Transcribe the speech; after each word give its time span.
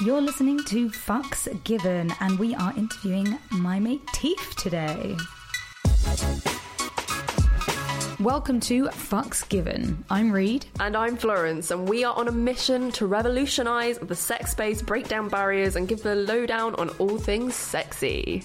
You're 0.00 0.20
listening 0.20 0.62
to 0.66 0.90
Fucks 0.90 1.48
Given, 1.64 2.14
and 2.20 2.38
we 2.38 2.54
are 2.54 2.72
interviewing 2.76 3.36
my 3.50 3.80
mate 3.80 4.00
Teef 4.12 4.54
today. 4.54 5.16
Welcome 8.20 8.60
to 8.60 8.84
Fucks 8.84 9.48
Given. 9.48 10.04
I'm 10.08 10.30
Reed. 10.30 10.66
And 10.78 10.96
I'm 10.96 11.16
Florence, 11.16 11.72
and 11.72 11.88
we 11.88 12.04
are 12.04 12.14
on 12.14 12.28
a 12.28 12.32
mission 12.32 12.92
to 12.92 13.06
revolutionise 13.06 13.98
the 13.98 14.14
sex 14.14 14.52
space, 14.52 14.82
break 14.82 15.08
down 15.08 15.28
barriers, 15.28 15.74
and 15.74 15.88
give 15.88 16.04
the 16.04 16.14
lowdown 16.14 16.76
on 16.76 16.90
all 17.00 17.18
things 17.18 17.56
sexy. 17.56 18.44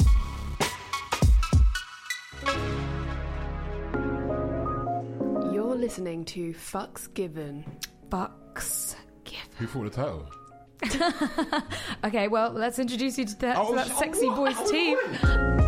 You're 5.53 5.75
listening 5.75 6.25
to 6.25 6.53
Fucks 6.53 7.13
Given. 7.13 7.65
Fucks 8.09 8.95
given. 9.23 9.45
Who 9.57 9.67
thought 9.67 9.85
of 9.85 9.95
the 9.95 10.01
title? 10.01 11.63
Okay, 12.03 12.27
well, 12.27 12.51
let's 12.51 12.79
introduce 12.79 13.17
you 13.19 13.25
to 13.25 13.35
that, 13.39 13.57
Oh, 13.57 13.69
to 13.69 13.75
that 13.75 13.87
sexy 13.97 14.25
oh, 14.25 14.33
voice 14.33 14.57
what? 14.57 14.69
Teef. 14.71 14.97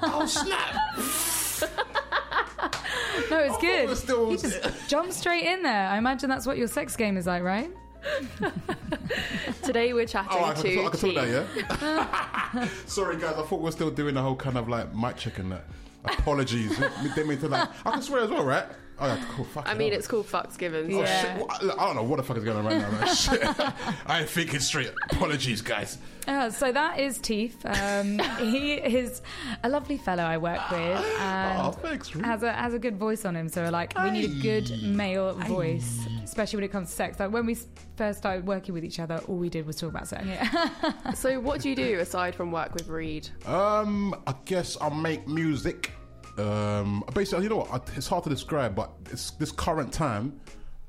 Oh 0.00 0.26
snap! 0.26 0.74
No, 3.30 3.38
it's 3.40 3.58
good. 3.58 3.88
we're 3.88 3.94
still- 3.94 4.30
You 4.32 4.38
just 4.38 4.88
jump 4.88 5.12
straight 5.12 5.44
in 5.44 5.62
there. 5.62 5.88
I 5.88 5.98
imagine 5.98 6.30
that's 6.30 6.46
what 6.46 6.56
your 6.58 6.66
sex 6.68 6.96
game 6.96 7.16
is 7.16 7.26
like, 7.26 7.42
right? 7.42 7.70
Today 9.62 9.92
we're 9.92 10.06
chatting 10.06 10.30
Oh, 10.32 10.44
I 10.44 10.54
to 10.54 10.62
can, 10.62 10.86
I 10.86 10.90
can 10.90 11.14
talk 11.14 11.80
yeah. 11.82 12.68
Sorry, 12.86 13.16
guys. 13.16 13.34
I 13.36 13.42
thought 13.42 13.58
we 13.58 13.64
were 13.64 13.72
still 13.72 13.90
doing 13.90 14.14
the 14.14 14.22
whole 14.22 14.36
kind 14.36 14.56
of 14.56 14.68
like 14.68 14.94
mic 14.94 15.16
check 15.16 15.38
and 15.38 15.52
that. 15.52 15.64
Apologies. 16.04 16.78
Didn't 17.02 17.28
mean 17.28 17.38
to 17.40 17.48
like. 17.48 17.68
I 17.84 17.90
can 17.92 18.02
swear 18.02 18.22
as 18.22 18.30
well, 18.30 18.44
right? 18.44 18.66
Oh, 19.00 19.06
yeah, 19.06 19.24
cool. 19.30 19.44
Fuck 19.44 19.68
I 19.68 19.74
mean, 19.74 19.92
it's 19.92 20.08
called 20.08 20.26
Fucks 20.26 20.58
Given. 20.58 20.92
Oh, 20.92 21.00
Yeah. 21.02 21.22
shit. 21.36 21.46
What, 21.46 21.62
look, 21.62 21.78
I 21.80 21.86
don't 21.86 21.96
know 21.96 22.02
what 22.02 22.16
the 22.16 22.22
fuck 22.24 22.36
is 22.36 22.42
going 22.44 22.58
on 22.58 22.64
right 22.64 22.78
now, 22.78 22.90
man. 22.90 23.06
Shit. 23.14 23.42
I 24.06 24.20
ain't 24.20 24.28
thinking 24.28 24.58
straight. 24.60 24.90
Apologies, 25.12 25.62
guys. 25.62 25.98
Uh, 26.26 26.50
so 26.50 26.72
that 26.72 26.98
is 26.98 27.18
Teef. 27.18 27.56
Um, 27.64 28.18
he 28.40 28.74
is 28.74 29.22
a 29.62 29.68
lovely 29.68 29.96
fellow 29.98 30.24
I 30.24 30.36
work 30.36 30.68
with 30.70 30.80
and 31.20 31.58
Oh, 31.62 31.70
thanks, 31.70 32.14
Ruth. 32.14 32.24
has 32.24 32.42
a 32.42 32.52
has 32.52 32.74
a 32.74 32.78
good 32.78 32.96
voice 32.98 33.24
on 33.24 33.34
him. 33.36 33.48
So 33.48 33.64
like, 33.70 33.94
we 34.02 34.10
need 34.10 34.24
a 34.30 34.42
good 34.42 34.70
Aye. 34.70 34.86
male 34.88 35.34
voice, 35.34 36.00
especially 36.24 36.56
when 36.58 36.64
it 36.64 36.72
comes 36.72 36.88
to 36.90 36.94
sex. 36.96 37.18
Like 37.20 37.30
when 37.32 37.46
we 37.46 37.52
s- 37.54 37.66
first 37.96 38.18
started 38.18 38.46
working 38.46 38.74
with 38.74 38.84
each 38.84 38.98
other, 39.00 39.22
all 39.28 39.36
we 39.36 39.48
did 39.48 39.64
was 39.64 39.76
talk 39.76 39.90
about 39.90 40.06
sex. 40.08 40.26
Yeah. 40.26 41.12
So, 41.14 41.40
what 41.40 41.60
do 41.62 41.70
you 41.70 41.76
do 41.76 41.98
aside 42.00 42.34
from 42.34 42.50
work 42.52 42.74
with 42.74 42.88
Reed? 42.88 43.28
Um, 43.46 44.14
I 44.26 44.34
guess 44.44 44.76
I 44.80 44.88
make 44.90 45.26
music. 45.28 45.92
Um, 46.38 47.04
basically, 47.14 47.44
you 47.44 47.50
know 47.50 47.56
what? 47.58 47.90
It's 47.96 48.06
hard 48.06 48.24
to 48.24 48.30
describe, 48.30 48.74
but 48.74 48.90
it's 49.10 49.32
this 49.32 49.50
current 49.52 49.92
time. 49.92 50.40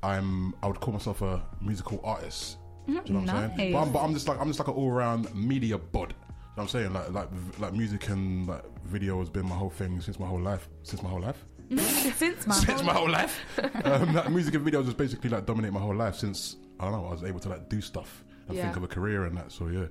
I'm. 0.02 0.54
I 0.62 0.68
would 0.68 0.80
call 0.80 0.94
myself 0.94 1.20
a 1.22 1.42
musical 1.60 2.00
artist. 2.04 2.56
Do 2.86 2.92
you 3.04 3.12
know 3.14 3.20
what 3.20 3.30
I'm 3.30 3.56
saying? 3.56 3.72
But 3.72 3.78
I'm, 3.82 3.92
but 3.92 3.98
I'm 4.02 4.14
just 4.14 4.26
like 4.28 4.40
I'm 4.40 4.46
just 4.48 4.58
like 4.58 4.68
an 4.68 4.74
all-around 4.74 5.34
media 5.34 5.76
bud. 5.78 6.10
You 6.10 6.16
know 6.16 6.16
what 6.54 6.62
I'm 6.62 6.68
saying? 6.68 6.92
Like 6.92 7.10
like 7.12 7.28
like 7.58 7.72
music 7.74 8.08
and 8.08 8.48
like 8.48 8.64
video 8.84 9.18
has 9.20 9.28
been 9.28 9.46
my 9.46 9.54
whole 9.54 9.70
thing 9.70 10.00
since 10.00 10.18
my 10.18 10.26
whole 10.26 10.40
life. 10.40 10.68
Since 10.82 11.02
my 11.02 11.10
whole 11.10 11.20
life. 11.20 11.44
Since 12.16 12.48
my 12.48 12.54
since 12.66 12.82
my 12.82 12.92
whole 12.92 13.08
life. 13.08 13.38
um, 13.84 14.12
like, 14.14 14.28
music 14.30 14.54
and 14.54 14.66
videos 14.66 14.86
has 14.86 14.94
basically 14.94 15.30
like 15.30 15.46
dominate 15.46 15.72
my 15.72 15.78
whole 15.78 15.94
life 15.94 16.16
since 16.16 16.56
I 16.80 16.84
don't 16.84 16.92
know. 17.00 17.06
I 17.06 17.12
was 17.12 17.22
able 17.22 17.38
to 17.40 17.48
like 17.48 17.68
do 17.68 17.80
stuff 17.80 18.24
and 18.48 18.56
Yeah. 18.56 18.64
think 18.64 18.76
of 18.76 18.82
a 18.82 18.88
career 18.88 19.24
and 19.26 19.36
that. 19.36 19.52
So 19.52 19.68
yeah, 19.68 19.84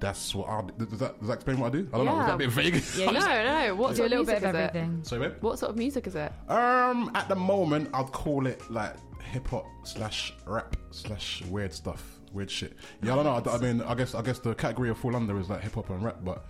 that's 0.00 0.34
what 0.34 0.48
I. 0.48 0.62
Does 0.78 0.98
that, 0.98 1.18
does 1.18 1.28
that 1.28 1.34
explain 1.34 1.58
what 1.58 1.68
I 1.68 1.70
do? 1.78 1.88
I 1.92 1.96
don't 1.96 2.06
know. 2.06 2.20
Is 2.20 2.26
that 2.26 2.34
a 2.34 2.38
bit 2.38 2.50
vague? 2.50 2.74
Yeah, 2.96 3.10
No, 3.10 3.20
no. 3.20 3.74
What 3.80 3.90
do 3.90 3.96
sort 3.96 4.10
little 4.10 4.22
of 4.22 4.26
bit 4.26 4.42
music 4.42 4.48
of 4.48 4.54
is 4.54 4.60
everything. 4.68 5.04
Sorry, 5.04 5.20
babe. 5.22 5.32
it? 5.36 5.42
What 5.42 5.58
sort 5.58 5.70
of 5.70 5.76
music 5.76 6.06
is 6.06 6.14
it? 6.16 6.32
Um, 6.48 7.10
at 7.14 7.28
the 7.28 7.34
moment, 7.36 7.90
I'd 7.94 8.12
call 8.12 8.46
it 8.46 8.60
like 8.70 8.94
hip 9.22 9.48
hop 9.48 9.66
slash 9.84 10.34
rap 10.46 10.76
slash 10.90 11.42
weird 11.46 11.72
stuff, 11.72 12.20
weird 12.32 12.50
shit. 12.50 12.74
Yeah, 13.02 13.12
I 13.12 13.22
don't 13.22 13.24
know. 13.44 13.52
I, 13.52 13.56
I 13.56 13.58
mean, 13.58 13.80
I 13.82 13.94
guess 13.94 14.14
I 14.14 14.22
guess 14.22 14.38
the 14.38 14.54
category 14.54 14.90
of 14.90 14.98
fall 14.98 15.16
under 15.16 15.38
is 15.38 15.48
like 15.50 15.62
hip 15.62 15.74
hop 15.74 15.90
and 15.90 16.02
rap, 16.02 16.18
but 16.22 16.44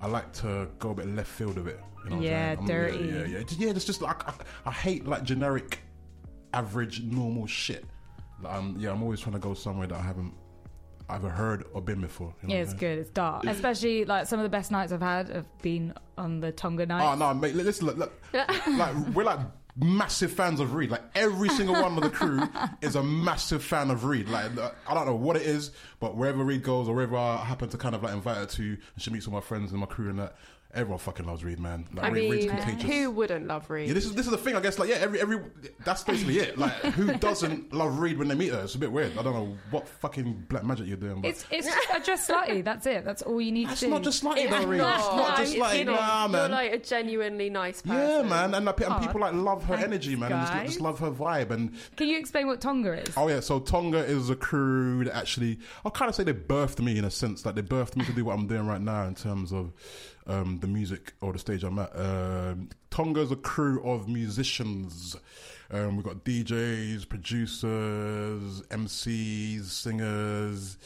I 0.00 0.06
like 0.08 0.32
to 0.34 0.68
go 0.78 0.90
a 0.90 0.94
bit 0.94 1.06
left 1.08 1.28
field 1.30 1.58
of 1.58 1.66
it. 1.66 1.80
You 2.04 2.10
know 2.10 2.16
what 2.16 2.24
Yeah, 2.24 2.50
I'm 2.58 2.66
saying? 2.66 2.68
dirty. 2.68 3.04
Yeah, 3.04 3.14
yeah, 3.18 3.24
yeah. 3.26 3.42
Just- 3.42 3.60
yeah 3.60 3.70
it's 3.70 3.84
just 3.84 4.00
like 4.02 4.26
I, 4.28 4.32
I 4.66 4.70
hate 4.72 5.06
like 5.06 5.22
generic, 5.24 5.80
average, 6.54 7.02
normal 7.02 7.46
shit. 7.46 7.84
Like, 8.42 8.54
um, 8.54 8.76
yeah, 8.78 8.90
I'm 8.92 9.02
always 9.02 9.20
trying 9.20 9.32
to 9.34 9.38
go 9.38 9.54
somewhere 9.54 9.86
that 9.86 9.98
I 9.98 10.02
haven't 10.02 10.34
either 11.08 11.28
heard 11.28 11.64
or 11.72 11.80
been 11.80 12.00
before. 12.00 12.34
You 12.42 12.48
know 12.48 12.54
Yeah, 12.54 12.60
it's 12.62 12.72
I'm 12.72 12.78
saying? 12.78 12.94
good. 12.96 13.00
It's 13.02 13.10
dark. 13.10 13.44
Especially 13.44 14.04
like 14.04 14.26
some 14.26 14.38
of 14.38 14.42
the 14.44 14.48
best 14.48 14.70
nights 14.70 14.92
I've 14.92 15.02
had 15.02 15.28
have 15.28 15.46
been 15.62 15.94
on 16.18 16.40
the 16.40 16.52
Tonga 16.52 16.86
night. 16.86 17.02
Oh 17.04 17.14
no, 17.14 17.32
mate! 17.34 17.54
li- 17.54 17.62
Listen, 17.64 17.86
look, 17.86 17.96
look, 17.96 18.12
like 18.66 18.94
we're 19.14 19.24
like 19.24 19.40
massive 19.78 20.32
fans 20.32 20.58
of 20.58 20.72
Reed. 20.74 20.90
Like 20.90 21.02
every 21.14 21.48
single 21.50 21.74
one 21.74 21.96
of 21.98 22.02
the 22.02 22.08
crew 22.10 22.40
is 22.80 22.96
a 22.96 23.02
massive 23.02 23.62
fan 23.62 23.90
of 23.90 24.04
Reed. 24.04 24.28
Like 24.28 24.50
I 24.88 24.94
don't 24.94 25.06
know 25.06 25.14
what 25.14 25.36
it 25.36 25.42
is, 25.42 25.70
but 26.00 26.16
wherever 26.16 26.42
Reed 26.42 26.62
goes 26.62 26.88
or 26.88 26.94
wherever 26.94 27.16
I 27.16 27.36
happen 27.44 27.68
to 27.68 27.76
kind 27.76 27.94
of 27.94 28.02
like 28.02 28.14
invite 28.14 28.36
her 28.38 28.46
to, 28.46 28.62
and 28.62 28.78
she 28.96 29.10
meets 29.10 29.26
with 29.26 29.34
my 29.34 29.40
friends 29.40 29.72
and 29.72 29.80
my 29.80 29.86
crew 29.86 30.08
and 30.08 30.18
that, 30.18 30.36
everyone 30.76 30.98
fucking 30.98 31.26
loves 31.26 31.42
Reed, 31.42 31.58
man. 31.58 31.86
Like 31.94 32.04
I 32.04 32.08
Reed, 32.10 32.30
Reed's 32.30 32.46
mean, 32.46 32.56
contagious. 32.56 32.90
who 32.90 33.10
wouldn't 33.10 33.46
love 33.46 33.68
Reed? 33.70 33.88
yeah, 33.88 33.94
this 33.94 34.04
is 34.04 34.14
this 34.14 34.26
is 34.26 34.30
the 34.30 34.38
thing. 34.38 34.54
I 34.54 34.60
guess 34.60 34.78
like 34.78 34.88
yeah, 34.88 34.96
every 34.96 35.20
every 35.20 35.40
that's 35.84 36.04
basically 36.04 36.38
it. 36.38 36.58
Like 36.58 36.72
who 36.72 37.12
doesn't 37.14 37.72
love 37.72 37.98
Reed 37.98 38.18
when 38.18 38.28
they 38.28 38.34
meet 38.34 38.52
her? 38.52 38.60
It's 38.60 38.74
a 38.74 38.78
bit 38.78 38.92
weird. 38.92 39.16
I 39.18 39.22
don't 39.22 39.34
know 39.34 39.56
what 39.70 39.88
fucking 39.88 40.46
black 40.48 40.64
magic 40.64 40.86
you're 40.86 40.96
doing, 40.96 41.22
but 41.22 41.30
It's 41.30 41.44
it's 41.50 41.66
just, 41.66 41.90
uh, 41.90 41.98
just 42.00 42.26
slightly. 42.26 42.62
That's 42.62 42.86
it. 42.86 43.04
That's 43.04 43.22
all 43.22 43.40
you 43.40 43.52
need 43.52 43.70
it's 43.70 43.80
to 43.80 43.86
do. 43.86 43.90
not 43.90 44.02
just 44.02 44.22
like 44.22 44.48
though, 44.50 44.66
Reed. 44.66 44.80
It's 44.80 44.88
not 45.06 45.36
just 45.38 45.54
I'm 45.54 45.60
like 45.60 45.72
kidding. 45.72 45.86
nah, 45.86 46.28
You're 46.28 46.48
like 46.48 46.72
a 46.72 46.78
genuinely 46.78 47.50
nice 47.50 47.82
person. 47.82 47.96
Yeah, 47.98 48.22
man, 48.22 48.54
and, 48.54 48.64
like, 48.66 48.80
and 48.80 48.92
Aw, 48.92 48.98
people 48.98 49.20
like 49.20 49.34
love 49.34 49.64
her 49.64 49.74
thanks, 49.76 49.84
energy, 49.84 50.16
man, 50.16 50.32
and 50.32 50.46
just, 50.46 50.66
just 50.66 50.80
love 50.80 50.98
her 51.00 51.10
vibe. 51.10 51.50
And 51.50 51.72
Can 51.96 52.08
you 52.08 52.18
explain 52.18 52.46
what 52.46 52.60
Tonga 52.60 52.92
is? 53.02 53.14
oh 53.16 53.28
yeah, 53.28 53.40
so 53.40 53.60
Tonga 53.60 53.98
is 54.04 54.30
a 54.30 54.36
crew 54.36 55.04
that 55.04 55.16
actually, 55.16 55.58
I'll 55.84 55.90
kind 55.90 56.08
of 56.08 56.14
say 56.14 56.24
they 56.24 56.32
birthed 56.34 56.80
me 56.80 56.98
in 56.98 57.04
a 57.04 57.10
sense, 57.10 57.44
like 57.46 57.54
they 57.54 57.62
birthed 57.62 57.96
me 57.96 58.04
to 58.04 58.12
do 58.12 58.24
what 58.24 58.34
I'm 58.34 58.46
doing 58.46 58.66
right 58.66 58.80
now 58.80 59.04
in 59.06 59.14
terms 59.14 59.52
of 59.52 59.72
um, 60.26 60.58
the 60.60 60.66
music 60.66 61.14
or 61.20 61.32
the 61.32 61.38
stage 61.38 61.64
I'm 61.64 61.78
at. 61.78 61.90
Um, 61.94 62.70
Tonga 62.90 63.20
is 63.20 63.30
a 63.30 63.36
crew 63.36 63.82
of 63.82 64.08
musicians. 64.08 65.16
Um, 65.70 65.96
we've 65.96 66.04
got 66.04 66.24
DJs, 66.24 67.08
producers, 67.08 68.62
MCs, 68.62 69.64
singers. 69.64 70.76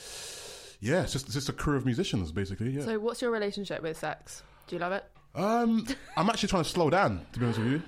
Yeah, 0.81 1.03
it's 1.03 1.13
just 1.13 1.27
it's 1.27 1.35
just 1.35 1.49
a 1.49 1.53
crew 1.53 1.77
of 1.77 1.85
musicians, 1.85 2.33
basically. 2.33 2.71
Yeah. 2.71 2.85
So, 2.85 2.99
what's 2.99 3.21
your 3.21 3.31
relationship 3.31 3.83
with 3.83 3.99
sex? 3.99 4.43
Do 4.67 4.77
you 4.77 4.81
love 4.81 4.93
it? 4.93 5.05
Um, 5.35 5.87
I'm 6.17 6.29
actually 6.29 6.49
trying 6.49 6.65
to 6.65 6.69
slow 6.69 6.91
down, 6.91 7.27
to 7.33 7.39
be 7.39 7.45
honest 7.45 7.61
with 7.61 7.73
you. 7.73 7.83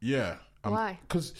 Yeah. 0.00 0.36
Why? 0.62 0.98
Because 1.02 1.30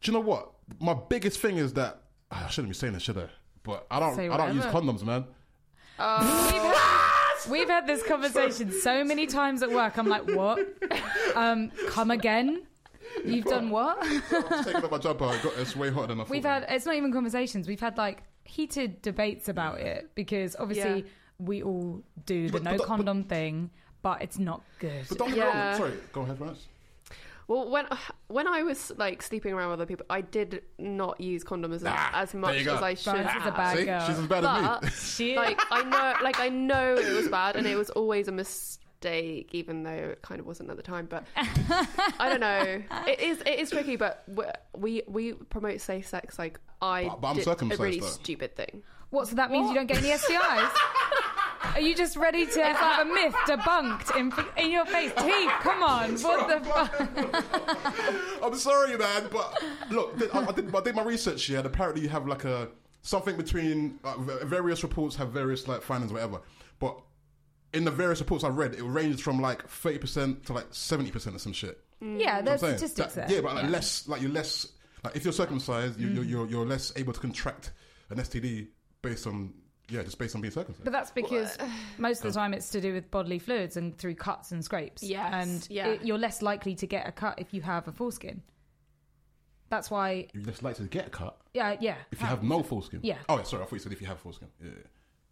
do 0.00 0.10
you 0.10 0.12
know 0.12 0.24
what? 0.24 0.50
My 0.80 0.94
biggest 0.94 1.40
thing 1.40 1.58
is 1.58 1.74
that 1.74 2.00
I 2.30 2.48
shouldn't 2.48 2.72
be 2.72 2.74
saying 2.74 2.94
this, 2.94 3.02
should 3.02 3.18
I? 3.18 3.28
But 3.62 3.86
I 3.90 4.00
don't. 4.00 4.14
Say 4.16 4.28
I 4.28 4.36
don't 4.36 4.54
use 4.54 4.64
condoms, 4.66 5.02
man. 5.02 5.24
We've, 5.98 6.06
had, 6.06 7.00
we've 7.50 7.68
had 7.68 7.86
this 7.86 8.02
conversation 8.02 8.72
so 8.72 9.04
many 9.04 9.26
times 9.26 9.62
at 9.62 9.70
work. 9.70 9.96
I'm 9.98 10.08
like, 10.08 10.28
what? 10.30 10.58
Um, 11.34 11.70
come 11.88 12.10
again? 12.10 12.62
You've 13.24 13.44
done 13.44 13.70
what? 13.70 13.98
I 14.02 14.20
was 14.50 14.64
taking 14.66 14.82
off 14.84 14.90
my 14.90 14.98
jumper. 14.98 15.24
I 15.24 15.38
got, 15.42 15.52
it's 15.58 15.76
way 15.76 15.90
hotter 15.90 16.08
than 16.08 16.20
I 16.20 16.24
thought. 16.24 16.30
We've 16.30 16.44
had. 16.44 16.66
It's 16.68 16.84
not 16.86 16.94
even 16.96 17.12
conversations. 17.12 17.68
We've 17.68 17.80
had 17.80 17.96
like 17.96 18.22
heated 18.44 19.00
debates 19.02 19.48
about 19.48 19.80
it 19.80 20.10
because 20.14 20.56
obviously 20.58 21.00
Yeah. 21.02 21.08
we 21.38 21.62
all 21.62 22.02
do 22.26 22.48
the 22.48 22.52
But- 22.54 22.62
no 22.64 22.76
but- 22.76 22.86
condom 22.86 23.24
thing, 23.24 23.70
but 24.02 24.20
it's 24.22 24.38
not 24.38 24.62
good. 24.78 25.04
But 25.08 25.18
don't 25.18 25.28
get 25.28 25.36
me 25.38 25.42
wrong. 25.44 25.54
Yeah. 25.54 25.76
Sorry, 25.76 25.92
go 26.12 26.22
ahead, 26.22 26.38
France. 26.38 26.66
Well, 27.46 27.68
when 27.70 27.86
when 28.28 28.46
I 28.48 28.62
was 28.62 28.92
like 28.96 29.22
sleeping 29.22 29.52
around 29.52 29.70
with 29.70 29.80
other 29.80 29.86
people, 29.86 30.06
I 30.10 30.20
did 30.22 30.62
not 30.78 31.20
use 31.20 31.44
condoms 31.44 31.76
as, 31.76 31.84
Ah, 31.86 32.10
as 32.22 32.34
much 32.34 32.52
there 32.52 32.58
you 32.60 32.64
go. 32.64 32.76
as 32.76 32.82
I 32.82 32.94
should 32.94 33.12
France 33.14 33.30
is 33.42 33.46
a 33.46 33.50
bad 33.52 33.76
See, 33.78 33.84
girl. 33.84 34.06
she's 34.06 34.18
as 34.18 34.26
bad 34.26 34.44
as 34.44 34.82
me. 34.82 34.88
She- 35.30 35.36
like 35.36 35.60
I 35.70 35.82
know, 35.82 36.14
like 36.24 36.40
I 36.40 36.48
know 36.48 36.94
it 36.94 37.14
was 37.14 37.28
bad, 37.28 37.56
and 37.56 37.66
it 37.66 37.76
was 37.76 37.90
always 37.90 38.28
a 38.28 38.32
mistake, 38.32 39.50
even 39.52 39.82
though 39.82 39.90
it 39.90 40.22
kind 40.22 40.40
of 40.40 40.46
wasn't 40.46 40.70
at 40.70 40.76
the 40.76 40.82
time. 40.82 41.06
But 41.06 41.24
I 41.36 42.28
don't 42.28 42.40
know. 42.40 42.82
It 43.06 43.20
is 43.20 43.40
it 43.42 43.58
is 43.58 43.70
tricky, 43.70 43.96
but 43.96 44.24
we 44.76 45.02
we 45.06 45.32
promote 45.34 45.80
safe 45.80 46.06
sex. 46.06 46.38
Like 46.38 46.58
I 46.80 47.04
But- 47.08 47.20
but 47.20 47.28
I'm 47.28 47.68
did 47.68 47.78
a 47.78 47.82
really 47.82 48.00
though. 48.00 48.06
stupid 48.06 48.56
thing. 48.56 48.82
What? 49.10 49.28
So 49.28 49.36
that 49.36 49.50
means 49.52 49.68
you 49.68 49.74
don't 49.74 49.86
get 49.86 49.98
any 49.98 50.08
STIs? 50.08 50.70
Are 51.74 51.80
you 51.80 51.94
just 51.94 52.16
ready 52.16 52.46
to 52.46 52.62
have 52.62 53.06
a 53.06 53.10
myth 53.10 53.34
debunked 53.46 54.16
in, 54.16 54.32
in 54.62 54.70
your 54.70 54.84
face? 54.86 55.12
T, 55.18 55.48
come 55.60 55.82
on. 55.82 56.14
What 56.18 56.48
the 56.48 56.68
fuck? 56.68 58.42
I'm 58.42 58.54
sorry, 58.56 58.96
man, 58.96 59.28
but 59.30 59.62
look, 59.90 60.14
I, 60.34 60.46
I, 60.46 60.52
did, 60.52 60.74
I 60.74 60.80
did 60.80 60.94
my 60.94 61.02
research 61.02 61.44
here, 61.46 61.58
and 61.58 61.66
apparently 61.66 62.02
you 62.02 62.08
have 62.08 62.26
like 62.26 62.44
a 62.44 62.68
something 63.02 63.36
between 63.36 63.98
uh, 64.04 64.14
various 64.44 64.82
reports 64.82 65.16
have 65.16 65.30
various 65.30 65.66
like 65.68 65.82
findings, 65.82 66.12
whatever. 66.12 66.40
But 66.78 66.98
in 67.72 67.84
the 67.84 67.90
various 67.90 68.20
reports 68.20 68.44
I've 68.44 68.56
read, 68.56 68.74
it 68.74 68.82
ranges 68.82 69.20
from 69.20 69.40
like 69.40 69.66
thirty 69.68 69.98
percent 69.98 70.46
to 70.46 70.52
like 70.52 70.66
seventy 70.70 71.10
percent 71.10 71.34
or 71.36 71.38
some 71.38 71.52
shit. 71.52 71.80
Yeah, 72.00 72.08
You 72.08 72.16
know 72.18 72.32
what 72.34 72.44
there's 72.44 72.60
saying? 72.60 72.76
statistics 72.78 73.14
That- 73.14 73.28
there. 73.28 73.36
Yeah, 73.36 73.42
but 73.42 73.54
like 73.56 73.70
less, 73.70 74.06
like 74.08 74.20
you're 74.22 74.30
less, 74.30 74.68
like 75.02 75.16
if 75.16 75.24
you're 75.24 75.32
circumcised, 75.32 75.98
you, 75.98 76.08
Mm. 76.08 76.14
you're, 76.14 76.24
you're 76.24 76.46
you're 76.48 76.66
less 76.66 76.92
able 76.96 77.12
to 77.12 77.20
contract 77.20 77.72
an 78.10 78.18
STD 78.18 78.68
based 79.02 79.26
on 79.26 79.52
yeah, 79.90 80.02
just 80.02 80.18
based 80.18 80.34
on 80.34 80.40
being 80.40 80.52
circumcised. 80.52 80.84
But 80.84 80.92
that's 80.92 81.10
because 81.10 81.56
uh, 81.58 81.68
most 81.98 82.24
of 82.24 82.32
the 82.32 82.38
time 82.38 82.54
it's 82.54 82.70
to 82.70 82.80
do 82.80 82.92
with 82.94 83.10
bodily 83.10 83.38
fluids 83.38 83.76
and 83.76 83.96
through 83.96 84.14
cuts 84.16 84.52
and 84.52 84.64
scrapes. 84.64 85.02
Yes, 85.02 85.30
And 85.32 85.66
yeah. 85.70 85.88
it- 85.88 86.04
you're 86.04 86.18
less 86.18 86.42
likely 86.42 86.74
to 86.76 86.86
get 86.86 87.06
a 87.08 87.12
cut 87.12 87.38
if 87.38 87.52
you 87.54 87.62
have 87.62 87.86
a 87.88 87.92
foreskin. 87.92 88.42
That's 89.70 89.90
why, 89.90 90.28
you're 90.32 90.44
less 90.44 90.62
likely 90.62 90.84
to 90.84 90.90
get 90.90 91.06
a 91.08 91.10
cut 91.10 91.36
yeah, 91.52 91.76
yeah. 91.80 91.96
if 92.12 92.20
you 92.20 92.26
have 92.26 92.40
uh, 92.40 92.46
no 92.46 92.62
foreskin. 92.62 93.00
Yeah. 93.02 93.16
Oh, 93.28 93.38
yeah, 93.38 93.42
sorry, 93.44 93.62
I 93.62 93.66
thought 93.66 93.72
you 93.72 93.78
said 93.80 93.92
if 93.92 94.00
you 94.00 94.06
have 94.06 94.20
foreskin. 94.20 94.48
Yeah. 94.62 94.70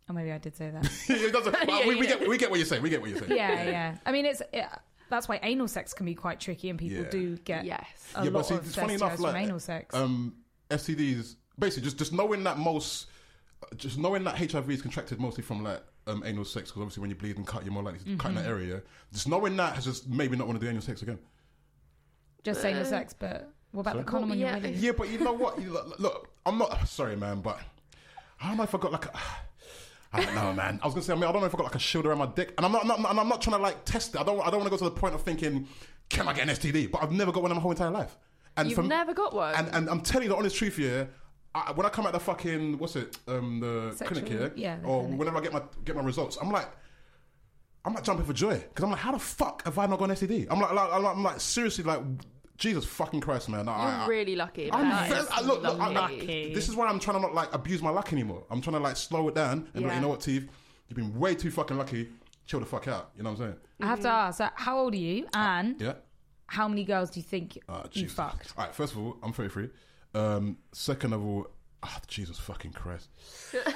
Oh, 0.09 0.13
maybe 0.15 0.33
I 0.33 0.39
did 0.39 0.57
say 0.57 0.71
that. 0.71 0.91
yeah. 1.09 1.17
it 1.29 1.33
doesn't, 1.33 1.55
well, 1.69 1.87
we, 1.87 1.95
we 1.95 2.07
get 2.07 2.27
we 2.29 2.37
get 2.39 2.51
what 2.51 2.59
you're 2.59 2.67
saying. 2.67 2.83
We 2.83 2.91
get 2.91 3.01
what 3.01 3.11
you're 3.11 3.21
saying. 3.21 3.37
yeah, 3.37 3.63
yeah. 3.65 3.97
I 4.05 4.11
mean, 4.11 4.27
it's 4.27 4.43
yeah, 4.53 4.75
that's 5.11 5.29
why 5.29 5.39
anal 5.43 5.69
sex 5.69 5.93
can 5.95 6.07
be 6.07 6.15
quite 6.15 6.41
tricky, 6.41 6.71
and 6.71 6.79
people 6.79 7.05
Yeah. 7.05 7.11
do 7.11 7.37
get 7.39 7.65
Yes. 7.65 7.87
a 8.17 8.25
yeah, 8.25 8.31
lot 8.31 8.33
but 8.33 8.47
see, 8.47 8.55
of 8.57 8.67
it's 8.67 8.75
funny 8.75 8.95
enough, 8.95 9.13
STIs 9.13 9.19
like 9.21 9.33
from 9.35 9.43
anal 9.43 9.61
sex. 9.61 9.95
um, 9.95 10.35
STDs, 10.71 11.37
basically 11.59 11.85
just 11.85 11.99
just 11.99 12.13
knowing 12.13 12.43
that 12.45 12.59
most, 12.59 13.07
just 13.77 13.99
knowing 13.99 14.25
that 14.25 14.37
HIV 14.39 14.71
is 14.71 14.83
contracted 14.83 15.21
mostly 15.21 15.43
from 15.43 15.63
like 15.63 15.83
um, 16.07 16.23
anal 16.27 16.45
sex, 16.45 16.71
because 16.71 16.83
obviously 16.83 17.01
when 17.01 17.11
you 17.11 17.17
bleed 17.17 17.37
and 17.37 17.47
cut, 17.47 17.65
you're 17.65 17.73
more 17.73 17.83
likely 17.83 18.01
to 18.01 18.17
cut 18.17 18.29
in 18.31 18.35
that 18.37 18.43
Mm-hmm. 18.43 18.51
area. 18.51 18.83
Just 19.13 19.29
knowing 19.29 19.57
that 19.57 19.75
has 19.75 19.85
just 19.85 20.09
made 20.09 20.31
me 20.31 20.37
not 20.37 20.47
want 20.47 20.59
to 20.61 20.65
do 20.67 20.71
anal 20.71 20.83
sex 20.83 21.03
again. 21.03 21.19
Just 22.45 22.65
anal 22.65 22.85
sex, 22.85 23.15
but 23.17 23.53
what 23.71 23.83
about 23.83 23.93
Sorry? 23.95 24.05
the 24.05 24.11
condom 24.11 24.31
Well, 24.31 24.39
on 24.39 24.63
yeah. 24.63 24.69
your? 24.69 24.71
Yeah, 24.77 24.93
but 24.97 25.09
you 25.11 25.19
know 25.19 25.33
what? 25.33 25.61
You, 25.61 25.71
look, 25.73 25.99
look, 26.01 26.31
I'm 26.45 26.59
not 26.59 26.89
sorry, 26.89 27.17
man, 27.17 27.41
but 27.41 27.59
I 28.41 28.49
don't 28.49 28.57
know 28.57 28.65
if 28.65 28.75
I 28.75 28.79
got 28.79 28.93
like. 28.93 29.07
A, 29.07 29.13
I 30.15 30.25
don't 30.25 30.35
know, 30.35 30.53
man. 30.53 30.79
I 30.83 30.87
was 30.87 30.93
gonna 30.95 31.05
say, 31.05 31.13
I 31.13 31.17
mean, 31.17 31.25
I 31.25 31.33
don't 31.33 31.41
know 31.41 31.47
if 31.47 31.55
I 31.55 31.57
got 31.59 31.65
like 31.65 31.75
a 31.75 31.79
shield 31.79 32.05
around 32.05 32.19
my 32.19 32.27
dick, 32.27 32.53
and 32.59 32.67
I'm 32.67 32.73
not, 32.73 32.87
not 32.87 32.99
and 32.99 33.07
I'm 33.21 33.29
not 33.29 33.41
trying 33.41 33.57
to 33.57 33.63
like 33.63 33.85
test 33.87 34.15
it. 34.15 34.21
I 34.21 34.25
don't, 34.25 34.41
I 34.41 34.51
don't 34.51 34.61
want 34.61 34.65
to 34.65 34.71
go 34.71 34.77
to 34.77 34.85
the 34.85 34.91
point 34.91 35.15
of 35.15 35.23
thinking, 35.23 35.67
can 36.11 36.29
I 36.29 36.33
get 36.35 36.49
an 36.49 36.55
STD? 36.55 36.91
But 36.91 37.03
I've 37.03 37.13
never 37.13 37.33
got 37.33 37.43
one 37.43 37.51
in 37.53 37.57
my 37.57 37.63
whole 37.63 37.71
entire 37.71 37.91
life. 37.91 38.19
And 38.59 38.69
You've 38.69 38.77
from- 38.77 38.89
never 38.89 39.15
got 39.15 39.33
one. 39.35 39.55
And, 39.55 39.69
and 39.75 39.89
I'm 39.89 40.01
telling 40.03 40.25
you 40.25 40.29
the 40.31 40.37
honest 40.37 40.57
truth 40.57 40.77
here. 40.77 41.09
I, 41.55 41.73
when 41.73 41.85
I 41.85 41.91
come 41.91 42.07
out 42.07 42.13
the 42.13 42.21
fucking 42.21 42.79
what's 42.79 42.97
it, 42.97 43.19
um, 43.29 43.61
the 43.61 43.93
Sexual- 43.95 44.23
clinic 44.23 44.29
here, 44.33 44.53
yeah, 44.57 44.77
the 44.79 44.87
or 44.87 45.01
clinic. 45.03 45.19
whenever 45.19 45.39
I 45.39 45.41
get 45.43 45.53
my 45.53 45.63
get 45.85 45.97
my 45.97 46.03
results, 46.03 46.39
I'm 46.41 46.51
like, 46.51 46.69
I'm 47.85 47.95
like 47.95 48.05
jumping 48.05 48.25
for 48.25 48.33
joy 48.33 48.57
because 48.59 48.85
I'm 48.85 48.91
like, 48.91 49.01
how 49.01 49.13
the 49.13 49.19
fuck 49.19 49.65
have 49.65 49.77
I 49.79 49.87
not 49.87 49.99
got 49.99 50.11
an 50.11 50.17
STD? 50.17 50.47
I'm 50.51 50.61
like, 50.61 50.73
like 50.73 50.93
I'm, 50.93 51.03
like, 51.03 51.17
I'm 51.17 51.23
like 51.23 51.41
seriously 51.41 51.85
like, 51.85 52.01
Jesus 52.57 52.85
fucking 52.85 53.21
Christ, 53.21 53.49
man. 53.49 53.69
I- 53.69 53.73
You're 53.97 54.03
I- 54.05 54.07
really 54.07 54.37
lucky. 54.37 54.73
I'm 54.73 54.89
That 54.89 55.09
very, 55.09 55.27
I, 55.31 55.41
look, 55.43 55.63
look, 55.63 55.81
I- 55.81 55.87
I- 55.87 55.93
lucky. 55.93 56.55
this 56.55 56.69
is 56.69 56.77
why 56.77 56.87
I'm 56.87 57.01
trying 57.01 57.17
to 57.17 57.21
not 57.23 57.35
like 57.35 57.53
abuse 57.53 57.83
my 57.83 57.91
luck 57.91 58.13
anymore. 58.13 58.45
I'm 58.51 58.61
trying 58.61 58.75
to 58.77 58.81
like 58.81 58.97
slow 58.97 59.29
it 59.29 59.35
down 59.35 59.69
and 59.75 59.83
be 59.83 59.89
like, 59.89 59.95
you 59.97 60.01
know 60.01 60.09
what, 60.09 60.23
Steve, 60.23 60.49
you've 60.89 60.97
been 60.97 61.19
way 61.19 61.35
too 61.35 61.51
fucking 61.51 61.77
lucky. 61.77 62.09
Chill 62.47 62.61
the 62.61 62.67
fuck 62.67 62.89
out. 62.89 63.11
You 63.17 63.23
know 63.25 63.31
what 63.31 63.41
I'm 63.41 63.47
saying? 63.47 63.59
I 63.83 63.87
have 63.87 64.01
to 64.01 64.09
ask, 64.09 64.41
uh, 64.41 64.51
how 64.55 64.79
old 64.79 64.95
are 64.95 64.99
you, 64.99 65.27
and 65.35 65.81
Yeah. 65.81 65.95
how 66.47 66.67
many 66.69 66.85
girls 66.85 67.11
do 67.11 67.21
you 67.21 67.25
think 67.25 67.59
Uh, 67.69 67.83
you 67.93 68.03
Jesus. 68.03 68.13
fucked? 68.17 68.53
All 68.57 68.65
right. 68.65 68.75
First 68.75 68.93
of 68.95 68.99
all, 69.01 69.17
I'm 69.23 69.33
33. 69.33 69.71
Um, 70.15 70.59
second 70.73 71.13
of 71.13 71.25
all, 71.25 71.49
ah, 71.83 72.01
Jesus 72.07 72.39
fucking 72.39 72.73
Christ. 72.73 73.09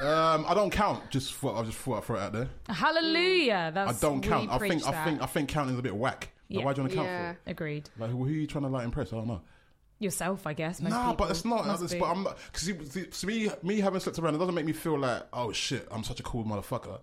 um, 0.00 0.44
I 0.46 0.54
don't 0.54 0.70
count. 0.70 1.10
Just 1.10 1.34
thought 1.34 1.60
I 1.60 1.64
just 1.64 1.78
thought 1.78 1.98
I'd 1.98 2.04
throw 2.04 2.16
it 2.16 2.20
out 2.22 2.32
there. 2.32 2.48
Hallelujah! 2.68 3.72
I 3.74 3.92
don't 3.94 4.20
we 4.20 4.28
count. 4.28 4.50
I 4.50 4.58
think 4.58 4.74
preach 4.82 4.86
I 4.86 4.90
that. 4.92 5.04
think 5.04 5.22
I 5.22 5.26
think 5.26 5.48
counting 5.48 5.74
is 5.74 5.80
a 5.80 5.82
bit 5.82 5.96
whack. 5.96 6.30
Like, 6.50 6.60
Yeah. 6.60 6.64
why 6.64 6.72
do 6.72 6.80
you 6.80 6.82
want 6.84 6.90
to 6.92 6.96
count 6.96 7.08
Yeah. 7.08 7.32
for? 7.32 7.38
Agreed. 7.50 7.90
Like, 7.98 8.10
who, 8.10 8.18
who 8.18 8.24
are 8.24 8.28
you 8.30 8.46
trying 8.46 8.64
to 8.64 8.70
like 8.70 8.84
impress? 8.84 9.12
I 9.12 9.16
don't 9.16 9.26
know. 9.28 9.40
Yourself, 10.00 10.46
I 10.46 10.52
guess. 10.52 10.80
Most 10.80 10.90
Nah, 10.92 11.10
people 11.10 11.26
but 11.26 11.30
it's 11.32 11.44
not. 11.44 11.66
must 11.66 11.82
It's, 11.82 11.92
be. 11.94 11.98
but 11.98 12.06
I'm 12.10 12.22
not 12.22 12.38
because 12.52 12.90
see, 12.92 13.06
see, 13.10 13.26
me 13.26 13.50
me 13.62 13.80
having 13.80 13.98
slept 14.00 14.18
around. 14.18 14.34
It 14.34 14.38
doesn't 14.38 14.54
make 14.54 14.66
me 14.66 14.72
feel 14.72 14.98
like 14.98 15.22
oh 15.32 15.52
shit, 15.52 15.88
I'm 15.90 16.04
such 16.04 16.20
a 16.20 16.22
cool 16.22 16.44
motherfucker. 16.44 17.00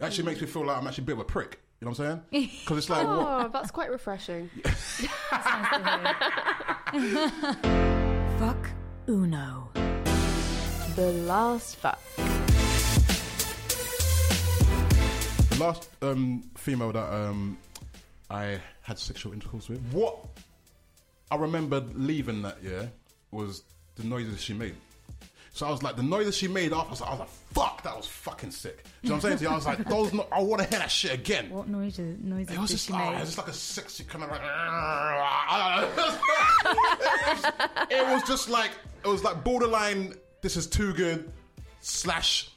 It 0.00 0.04
actually 0.04 0.24
makes 0.24 0.40
me 0.40 0.46
feel 0.48 0.66
like 0.66 0.76
I'm 0.76 0.86
actually 0.88 1.04
a 1.04 1.06
bit 1.06 1.12
of 1.12 1.18
a 1.20 1.24
prick. 1.24 1.60
You 1.80 1.86
know 1.86 1.92
what 1.92 2.00
I'm 2.00 2.22
saying? 2.32 2.50
Because 2.60 2.78
it's 2.78 2.90
like, 2.90 3.06
what? 3.06 3.46
Oh, 3.46 3.50
that's 3.52 3.70
quite 3.70 3.90
refreshing. 3.90 4.50
Fuck 9.06 9.08
Uno. 9.14 9.68
the 10.96 11.12
last 11.26 11.76
fuck. 11.76 12.00
the 15.50 15.56
last 15.60 15.88
um, 16.02 16.42
female 16.56 16.92
that 16.92 17.12
um, 17.12 17.58
I 18.30 18.60
had 18.82 18.98
sexual 18.98 19.32
intercourse 19.32 19.68
with. 19.68 19.80
What 19.92 20.16
I 21.30 21.36
remember 21.36 21.80
leaving 21.94 22.42
that 22.42 22.62
year 22.62 22.90
was 23.30 23.62
the 23.96 24.04
noises 24.04 24.40
she 24.40 24.54
made. 24.54 24.74
So 25.52 25.66
I 25.66 25.70
was 25.70 25.84
like, 25.84 25.94
the 25.94 26.02
noises 26.02 26.36
she 26.36 26.48
made 26.48 26.72
after, 26.72 26.88
I 26.88 26.90
was 26.90 27.00
like, 27.00 27.10
I 27.10 27.12
was 27.12 27.20
like 27.20 27.28
fuck, 27.28 27.82
that 27.84 27.96
was 27.96 28.06
fucking 28.08 28.50
sick. 28.50 28.82
Do 28.82 28.90
you 29.02 29.08
know 29.10 29.14
what 29.16 29.24
I'm 29.24 29.28
saying 29.30 29.38
to 29.38 29.44
you? 29.44 29.50
I 29.50 29.54
was 29.54 29.66
like, 29.66 29.84
those, 29.88 30.12
no- 30.12 30.26
I 30.32 30.42
want 30.42 30.62
to 30.62 30.68
hear 30.68 30.80
that 30.80 30.90
shit 30.90 31.12
again. 31.14 31.50
What 31.50 31.68
noises? 31.68 32.18
Noises 32.20 32.56
It 32.56 32.60
was 32.60 32.70
did 32.70 32.74
just, 32.74 32.86
she 32.88 32.92
oh, 32.92 32.98
make? 32.98 33.06
it 33.06 33.20
was 33.20 33.28
just 33.28 33.38
like 33.38 33.48
a 33.48 33.52
sexy 33.52 34.02
kind 34.04 34.24
of 34.24 34.30
like. 34.30 34.40
I 34.42 35.88
don't 35.94 35.96
know. 37.90 37.96
it 37.96 38.12
was 38.12 38.22
just 38.24 38.48
like 38.50 38.72
it 39.04 39.08
was 39.08 39.22
like 39.24 39.44
borderline. 39.44 40.14
This 40.40 40.56
is 40.56 40.66
too 40.66 40.92
good. 40.94 41.30
Slash. 41.80 42.50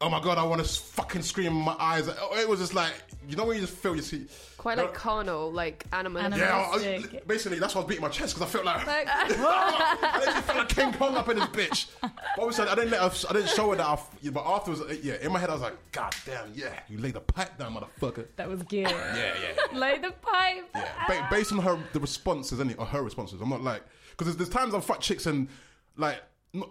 Oh 0.00 0.10
my 0.10 0.20
god! 0.20 0.36
I 0.38 0.42
want 0.42 0.62
to 0.62 0.68
fucking 0.68 1.22
scream 1.22 1.46
in 1.56 1.62
my 1.62 1.76
eyes. 1.78 2.08
It 2.08 2.48
was 2.48 2.58
just 2.60 2.74
like 2.74 2.92
you 3.28 3.36
know 3.36 3.44
when 3.46 3.56
you 3.56 3.62
just 3.62 3.74
feel 3.74 3.96
you 3.96 4.02
see. 4.02 4.26
Quite 4.58 4.76
like 4.76 4.92
carnal, 4.92 5.50
like 5.52 5.84
animalistic. 5.92 6.38
Yeah, 6.38 6.56
I- 6.72 6.78
I- 7.16 7.20
basically 7.26 7.58
that's 7.58 7.74
why 7.74 7.80
I 7.80 7.84
was 7.84 7.88
beating 7.88 8.02
my 8.02 8.08
chest 8.10 8.34
because 8.34 8.48
I 8.48 8.52
felt 8.52 8.64
like 8.66 8.86
Like, 8.86 9.06
I 9.10 10.18
literally 10.18 10.40
felt 10.42 10.58
like 10.58 10.68
King 10.68 10.92
Kong 10.94 11.16
up 11.16 11.28
in 11.28 11.36
this 11.38 11.46
bitch. 11.46 11.86
But 12.02 12.12
obviously, 12.38 12.66
I 12.68 12.74
didn't 12.74 12.90
let 12.90 13.00
her, 13.00 13.26
I 13.30 13.32
didn't 13.34 13.48
show 13.50 13.70
her 13.70 13.76
that. 13.76 13.86
I, 13.86 13.98
but 14.30 14.44
afterwards, 14.44 14.82
uh, 14.82 14.94
yeah, 15.02 15.14
in 15.22 15.32
my 15.32 15.38
head, 15.38 15.48
I 15.50 15.52
was 15.54 15.62
like, 15.62 15.76
God 15.92 16.14
damn, 16.26 16.52
yeah, 16.54 16.80
you 16.88 16.98
laid 16.98 17.14
the 17.14 17.20
pipe 17.20 17.56
down, 17.58 17.74
motherfucker. 17.74 18.26
that 18.36 18.48
was 18.48 18.62
good. 18.64 18.90
Yeah, 18.90 19.32
yeah. 19.72 19.78
Lay 19.78 19.98
the 19.98 20.10
pipe. 20.10 20.64
Yeah, 20.74 20.88
ba- 21.08 21.28
based 21.30 21.52
on 21.52 21.58
her 21.60 21.78
the 21.92 22.00
responses, 22.00 22.60
any 22.60 22.74
or 22.74 22.84
her 22.86 23.02
responses. 23.02 23.40
I'm 23.40 23.48
not 23.48 23.62
like 23.62 23.82
because 24.10 24.26
there's, 24.26 24.36
there's 24.36 24.48
times 24.50 24.74
I've 24.74 24.84
fucked 24.84 25.02
chicks 25.02 25.26
and 25.26 25.48
like 25.96 26.22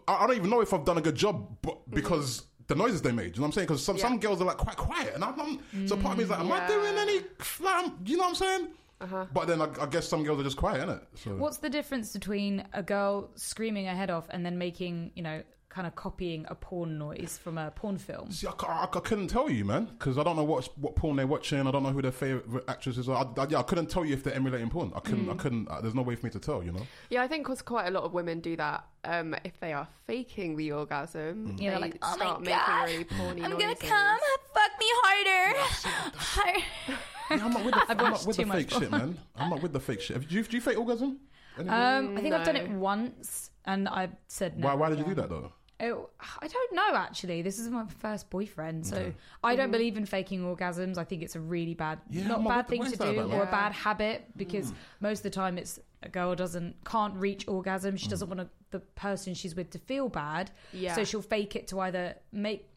I 0.08 0.26
don't 0.28 0.38
even 0.38 0.50
know 0.50 0.62
if 0.62 0.74
I've 0.74 0.86
done 0.86 0.98
a 0.98 1.02
good 1.02 1.16
job, 1.16 1.58
but 1.62 1.90
mm. 1.90 1.96
because 1.96 2.44
the 2.68 2.76
noises 2.76 3.02
they 3.02 3.12
made. 3.12 3.36
You 3.36 3.42
know 3.42 3.42
what 3.42 3.48
I'm 3.48 3.52
saying? 3.54 3.68
Because 3.68 3.84
some 3.84 3.98
some 3.98 4.20
girls 4.20 4.42
are 4.42 4.46
like 4.46 4.58
quite 4.58 4.78
quiet, 4.78 5.14
and 5.16 5.24
I'm, 5.24 5.40
I'm 5.40 5.88
so 5.88 5.98
part 5.98 6.14
of 6.14 6.18
me 6.18 6.24
is 6.24 6.30
like, 6.30 6.40
am 6.40 6.52
I 6.52 6.60
mm, 6.62 6.68
doing 6.68 6.98
any? 6.98 7.20
Like, 7.60 7.92
you 8.06 8.18
know 8.18 8.24
what 8.24 8.30
I'm 8.30 8.36
saying? 8.36 8.68
Uh-huh. 9.02 9.26
But 9.34 9.48
then 9.48 9.62
I, 9.62 9.68
I 9.82 9.86
guess 9.88 10.08
some 10.08 10.24
girls 10.24 10.40
are 10.40 10.44
just 10.44 10.56
quiet, 10.56 10.88
innit? 10.88 11.02
So 11.16 11.36
What's 11.36 11.58
the 11.58 11.70
difference 11.70 12.14
between 12.14 12.66
a 12.74 12.82
girl 12.82 13.32
screaming 13.36 13.86
her 13.86 13.96
head 13.96 14.10
off 14.10 14.28
and 14.30 14.46
then 14.46 14.58
making, 14.58 15.12
you 15.16 15.24
know, 15.24 15.44
kind 15.74 15.88
of 15.88 15.96
copying 15.96 16.46
a 16.50 16.56
porn 16.56 16.98
noise 17.00 17.40
from 17.42 17.58
a 17.58 17.72
porn 17.72 17.98
film? 17.98 18.30
See, 18.32 18.46
I, 18.48 18.52
c- 18.52 18.68
I- 18.68 18.84
I 18.84 19.00
couldn't 19.00 19.28
tell 19.28 19.50
you, 19.50 19.66
man, 19.66 19.86
because 19.86 20.18
I 20.18 20.24
don't 20.24 20.36
know 20.36 20.44
what 20.44 20.70
what 20.78 20.96
porn 20.96 21.16
they're 21.16 21.26
watching. 21.28 21.66
I 21.68 21.72
don't 21.72 21.84
know 21.84 21.90
who 21.92 22.02
their 22.02 22.12
favorite 22.12 22.64
actresses 22.68 23.10
are. 23.10 23.26
I, 23.38 23.42
I, 23.42 23.48
yeah, 23.50 23.60
I 23.60 23.64
couldn't 23.64 23.88
tell 23.90 24.06
you 24.06 24.14
if 24.14 24.24
they're 24.24 24.36
emulating 24.36 24.70
porn. 24.70 24.92
I 24.96 25.00
couldn't. 25.00 25.30
I 25.30 25.36
couldn't. 25.36 25.68
Uh, 25.70 25.82
there's 25.82 25.96
no 25.96 26.02
way 26.04 26.16
for 26.16 26.26
me 26.28 26.32
to 26.32 26.40
tell. 26.40 26.62
You 26.64 26.72
know. 26.74 26.88
Yeah, 27.10 27.24
I 27.24 27.28
think 27.28 27.44
because 27.46 27.62
quite 27.62 27.88
a 27.88 27.92
lot 27.92 28.04
of 28.04 28.14
women 28.14 28.40
do 28.40 28.56
that. 28.58 28.86
Um, 29.06 29.36
if 29.44 29.60
they 29.60 29.74
are 29.74 29.88
faking 30.08 30.56
the 30.56 30.72
orgasm, 30.72 31.58
Yeah, 31.60 31.76
they 31.76 31.82
like, 31.82 31.98
"Oh 32.02 32.16
start 32.16 32.42
making 32.42 32.56
God, 32.58 32.86
really 32.90 33.04
porny 33.06 33.44
I'm 33.44 33.52
noises. 33.52 33.60
gonna 33.60 33.76
come. 33.76 34.20
Fuck 34.54 34.72
me 34.80 34.86
harder. 35.04 35.60
Har- 36.16 36.98
Yeah, 37.32 37.46
I'm 37.46 37.52
not 37.54 37.66
with 37.66 37.74
the, 37.74 37.86
I'm 37.90 37.98
not 37.98 38.26
with 38.26 38.38
the 38.38 38.44
too 38.44 38.48
much 38.48 38.58
fake 38.60 38.70
shit, 38.70 38.92
man. 38.92 39.18
I'm 39.36 39.50
not 39.50 39.62
with 39.62 39.74
the 39.74 39.80
fake 39.80 40.02
shit. 40.02 40.28
Do 40.28 40.36
you, 40.36 40.44
do 40.44 40.56
you 40.58 40.62
fake 40.62 40.78
orgasm? 40.78 41.20
Anything? 41.58 41.74
Um, 41.74 42.18
I 42.18 42.22
think 42.22 42.34
I've 42.34 42.46
done 42.46 42.56
it 42.56 42.70
once, 42.70 43.50
and 43.66 43.88
I 43.90 44.10
said 44.28 44.58
no. 44.58 44.68
why? 44.68 44.74
Why 44.76 44.90
did 44.90 45.00
you 45.00 45.06
do 45.06 45.16
that 45.16 45.30
though? 45.30 45.52
It, 45.84 45.94
I 46.42 46.48
don't 46.48 46.74
know 46.74 46.96
actually. 46.96 47.42
This 47.42 47.60
is 47.60 47.70
my 47.70 47.86
first 48.00 48.30
boyfriend, 48.30 48.88
so 48.88 49.12
I 49.44 49.56
don't 49.56 49.66
mm-hmm. 49.66 49.72
believe 49.72 49.98
in 49.98 50.06
faking 50.06 50.42
orgasms. 50.42 50.98
I 50.98 51.04
think 51.04 51.24
it's 51.24 51.36
a 51.36 51.42
really 51.42 51.74
bad, 51.74 52.00
Yeah, 52.10 52.28
not 52.28 52.40
I'm 52.40 52.46
bad 52.46 52.68
thing 52.70 52.86
to 52.86 52.96
do 52.96 53.20
about, 53.20 53.32
or 53.32 53.44
a 53.44 53.52
bad 53.52 53.74
habit 53.74 54.26
because 54.38 54.72
mm. 54.72 54.76
most 55.02 55.20
of 55.20 55.24
the 55.24 55.30
time 55.32 55.58
it's 55.58 55.80
a 56.02 56.08
girl 56.08 56.36
doesn't 56.36 56.76
can't 56.86 57.14
reach 57.16 57.48
orgasm. 57.50 57.98
She 57.98 58.08
mm. 58.08 58.12
doesn't 58.12 58.30
want 58.30 58.40
to, 58.40 58.50
the 58.72 58.80
person 58.80 59.34
she's 59.34 59.56
with 59.56 59.72
to 59.72 59.80
feel 59.80 60.08
bad, 60.08 60.52
Yeah. 60.72 60.96
so 60.96 61.04
she'll 61.04 61.22
fake 61.22 61.58
it 61.58 61.68
to 61.68 61.82
either 61.82 62.16
make 62.32 62.70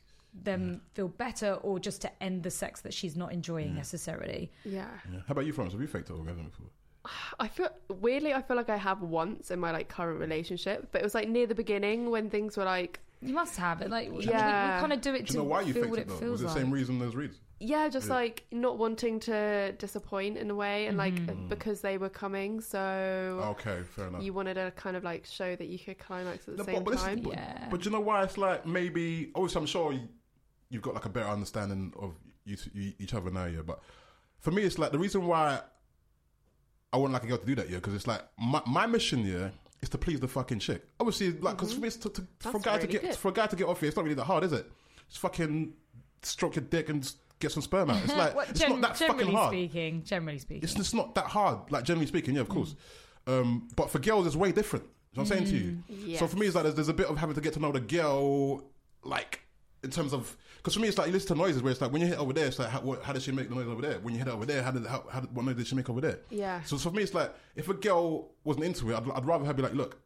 them 0.43 0.63
mm. 0.63 0.95
feel 0.95 1.09
better 1.09 1.55
or 1.63 1.79
just 1.79 2.03
to 2.03 2.23
end 2.23 2.43
the 2.43 2.51
sex 2.51 2.81
that 2.81 2.93
she's 2.93 3.17
not 3.17 3.33
enjoying 3.33 3.75
necessarily. 3.75 4.51
Yeah. 4.65 4.89
Yeah. 5.13 5.21
How 5.21 5.33
about 5.33 5.47
you, 5.47 5.53
Florence? 5.53 5.75
Have 5.75 5.81
you 5.81 5.87
faked 5.87 6.11
an 6.11 6.17
orgasm 6.17 6.47
before? 6.47 6.67
I 7.41 7.49
feel 7.49 7.69
weirdly. 7.89 8.33
I 8.35 8.43
feel 8.43 8.57
like 8.57 8.69
I 8.71 8.77
have 8.77 9.03
once 9.03 9.51
in 9.51 9.59
my 9.61 9.71
like 9.71 9.89
current 9.89 10.21
relationship, 10.21 10.89
but 10.93 11.01
it 11.01 11.05
was 11.05 11.15
like 11.15 11.29
near 11.29 11.47
the 11.47 11.55
beginning 11.55 12.11
when 12.11 12.31
things 12.31 12.57
were 12.57 12.65
like, 12.65 13.01
You 13.23 13.35
must 13.35 13.57
have 13.57 13.81
it. 13.83 13.91
Like 13.91 14.11
we, 14.11 14.19
we, 14.19 14.25
Yeah. 14.27 14.79
kind 14.81 14.93
of 14.93 15.01
do 15.01 15.15
it 15.15 15.21
Do 15.21 15.25
to 15.27 15.33
you 15.35 15.39
know 15.41 15.45
why 15.45 15.61
you 15.63 15.73
feel 15.73 15.83
faked 15.85 15.91
what 15.91 15.99
it 15.99 16.03
it 16.03 16.09
though? 16.09 16.15
Was 16.15 16.21
feels 16.21 16.41
the 16.41 16.47
like. 16.49 16.57
same 16.57 16.71
reason 16.71 17.01
as 17.03 17.17
Reed's? 17.17 17.39
yeah, 17.59 17.89
just 17.89 18.09
Yeah. 18.09 18.15
like 18.15 18.45
not 18.53 18.77
wanting 18.77 19.19
to 19.21 19.73
disappoint 19.79 20.37
in 20.37 20.51
a 20.51 20.55
way, 20.55 20.87
and 20.89 20.99
like 20.99 21.15
Mm-hmm. 21.15 21.49
because 21.49 21.81
they 21.81 21.97
were 21.97 22.11
coming, 22.11 22.61
so 22.61 22.79
Okay, 23.59 23.81
fair 23.95 24.09
enough. 24.09 24.23
you 24.23 24.35
wanted 24.35 24.55
to 24.55 24.73
kind 24.77 24.97
of 24.97 25.03
like 25.05 25.25
show 25.25 25.57
that 25.57 25.67
you 25.67 25.79
could 25.79 25.99
climax 25.99 26.47
at 26.49 26.57
the 26.59 26.63
No, 26.65 26.67
same 26.67 26.85
but, 26.85 26.91
this 26.91 27.01
is- 27.01 27.07
time. 27.07 27.21
but, 27.21 27.33
Yeah. 27.33 27.69
but 27.71 27.85
you 27.85 27.91
know 27.91 28.01
why 28.01 28.23
it's 28.25 28.37
like 28.37 28.67
maybe 28.67 29.31
obviously 29.35 29.61
I'm 29.61 29.67
sure 29.67 29.93
you, 29.93 30.09
you've 30.69 30.83
got 30.83 30.95
like 30.95 31.07
a 31.07 31.09
better 31.09 31.29
understanding 31.31 31.95
of 31.99 32.15
you, 32.45 32.57
you, 32.75 32.93
each 32.99 33.15
other 33.15 33.31
now, 33.31 33.47
yeah. 33.47 33.63
But 33.63 33.81
for 34.41 34.51
me, 34.51 34.63
it's 34.63 34.79
like 34.79 34.93
the 34.93 34.99
reason 34.99 35.27
why 35.27 35.61
I 36.97 36.99
wouldn't 36.99 37.13
like 37.13 37.25
a 37.25 37.27
girl 37.27 37.37
to 37.37 37.45
do 37.45 37.55
that, 37.57 37.69
yeah, 37.69 37.77
because 37.77 37.93
it's 37.93 38.07
like 38.07 38.23
my, 38.39 38.63
my 38.67 38.87
mission, 38.87 39.27
yeah, 39.27 39.51
is 39.83 39.91
to 39.91 39.99
please 39.99 40.19
the 40.19 40.27
fucking 40.27 40.61
chick. 40.61 40.83
Obviously, 40.99 41.33
like 41.33 41.57
because 41.57 41.69
mm-hmm. 41.69 41.77
for 41.77 41.81
me, 41.83 41.87
it's 41.89 41.97
to, 41.99 42.09
to, 42.09 42.27
for 42.39 42.57
a 42.57 42.61
guy 42.61 42.79
to 42.79 42.87
get 42.87 43.03
good. 43.03 43.15
for 43.17 43.29
a 43.29 43.33
guy 43.33 43.47
to 43.47 43.55
get 43.55 43.69
off 43.69 43.81
here, 43.81 43.89
it's 43.89 43.97
not 43.97 44.05
really 44.05 44.15
that 44.15 44.25
hard, 44.25 44.45
is 44.45 44.53
it? 44.55 44.67
Just 45.11 45.21
fucking 45.21 45.75
stroke 46.23 46.57
your 46.57 46.65
dick 46.65 46.89
and 46.89 47.13
get 47.39 47.53
some 47.53 47.61
sperm 47.61 47.91
out. 47.91 48.03
It's 48.03 48.17
like 48.17 48.49
it's 48.49 48.61
gen- 48.61 48.81
not 48.81 48.81
that 48.81 48.97
fucking 48.97 49.31
hard. 49.31 49.51
speaking, 49.51 50.05
generally 50.05 50.39
speaking. 50.39 50.65
It's 50.65 50.73
just 50.73 50.95
not 50.95 51.15
that 51.17 51.27
hard. 51.27 51.71
Like 51.71 51.85
generally 51.85 52.07
speaking, 52.07 52.37
yeah, 52.37 52.41
of 52.41 52.49
mm. 52.49 52.55
course. 52.55 52.75
Um, 53.27 53.69
but 53.77 53.91
for 53.91 53.99
girls, 53.99 54.27
it's 54.27 54.37
way 54.37 54.53
different. 54.53 54.87
You 55.13 55.19
know 55.19 55.29
what 55.29 55.33
I'm 55.37 55.47
saying 55.47 55.51
to 55.51 55.65
you. 55.65 55.79
Yes. 55.89 56.21
So 56.21 56.27
for 56.29 56.37
me, 56.39 56.47
it's 56.47 56.55
like 56.55 56.65
there's, 56.65 56.77
there's 56.77 56.89
a 56.89 56.95
bit 56.95 57.09
of 57.09 57.19
having 57.19 57.35
to 57.35 57.43
get 57.43 57.53
to 57.53 57.61
know 57.61 57.73
the 57.73 57.81
girl, 57.81 58.65
like 59.05 59.43
in 59.85 59.91
terms 59.91 60.15
of 60.15 60.35
because 60.67 60.75
for 60.75 60.81
me, 60.81 60.89
it's 60.89 60.99
like 60.99 61.07
you 61.07 61.13
listen 61.13 61.29
to 61.29 61.41
noises 61.41 61.63
where 61.63 61.71
it's 61.71 61.81
like 61.81 61.93
when 61.93 62.03
you 62.03 62.09
hit 62.09 62.19
over 62.19 62.33
there, 62.33 62.47
it's 62.47 62.59
like 62.59 62.71
how, 62.71 62.81
what, 62.81 63.01
how 63.05 63.13
does 63.13 63.23
she 63.23 63.31
make 63.31 63.49
the 63.49 63.55
noise 63.55 63.69
over 63.69 63.81
there? 63.81 64.01
When 64.01 64.15
you 64.15 64.19
hit 64.19 64.27
over 64.27 64.45
there, 64.45 64.65
how 64.65 64.73
did 64.73 64.85
how, 64.85 65.05
how 65.09 65.21
did, 65.21 65.33
what 65.33 65.45
noise 65.45 65.55
did 65.55 65.69
she 65.69 65.77
make 65.77 65.89
over 65.89 66.01
there? 66.01 66.19
Yeah. 66.29 66.61
So, 66.65 66.77
so 66.77 66.91
for 66.91 66.97
me, 66.97 67.05
it's 67.05 67.15
like 67.15 67.33
if 67.55 67.69
a 67.69 67.75
girl 67.75 68.33
wasn't 68.43 68.65
into 68.65 68.91
it, 68.91 68.97
I'd, 68.97 69.09
I'd 69.13 69.25
rather 69.25 69.45
her 69.45 69.55
be 69.55 69.63
like, 69.63 69.75
look, 69.75 70.01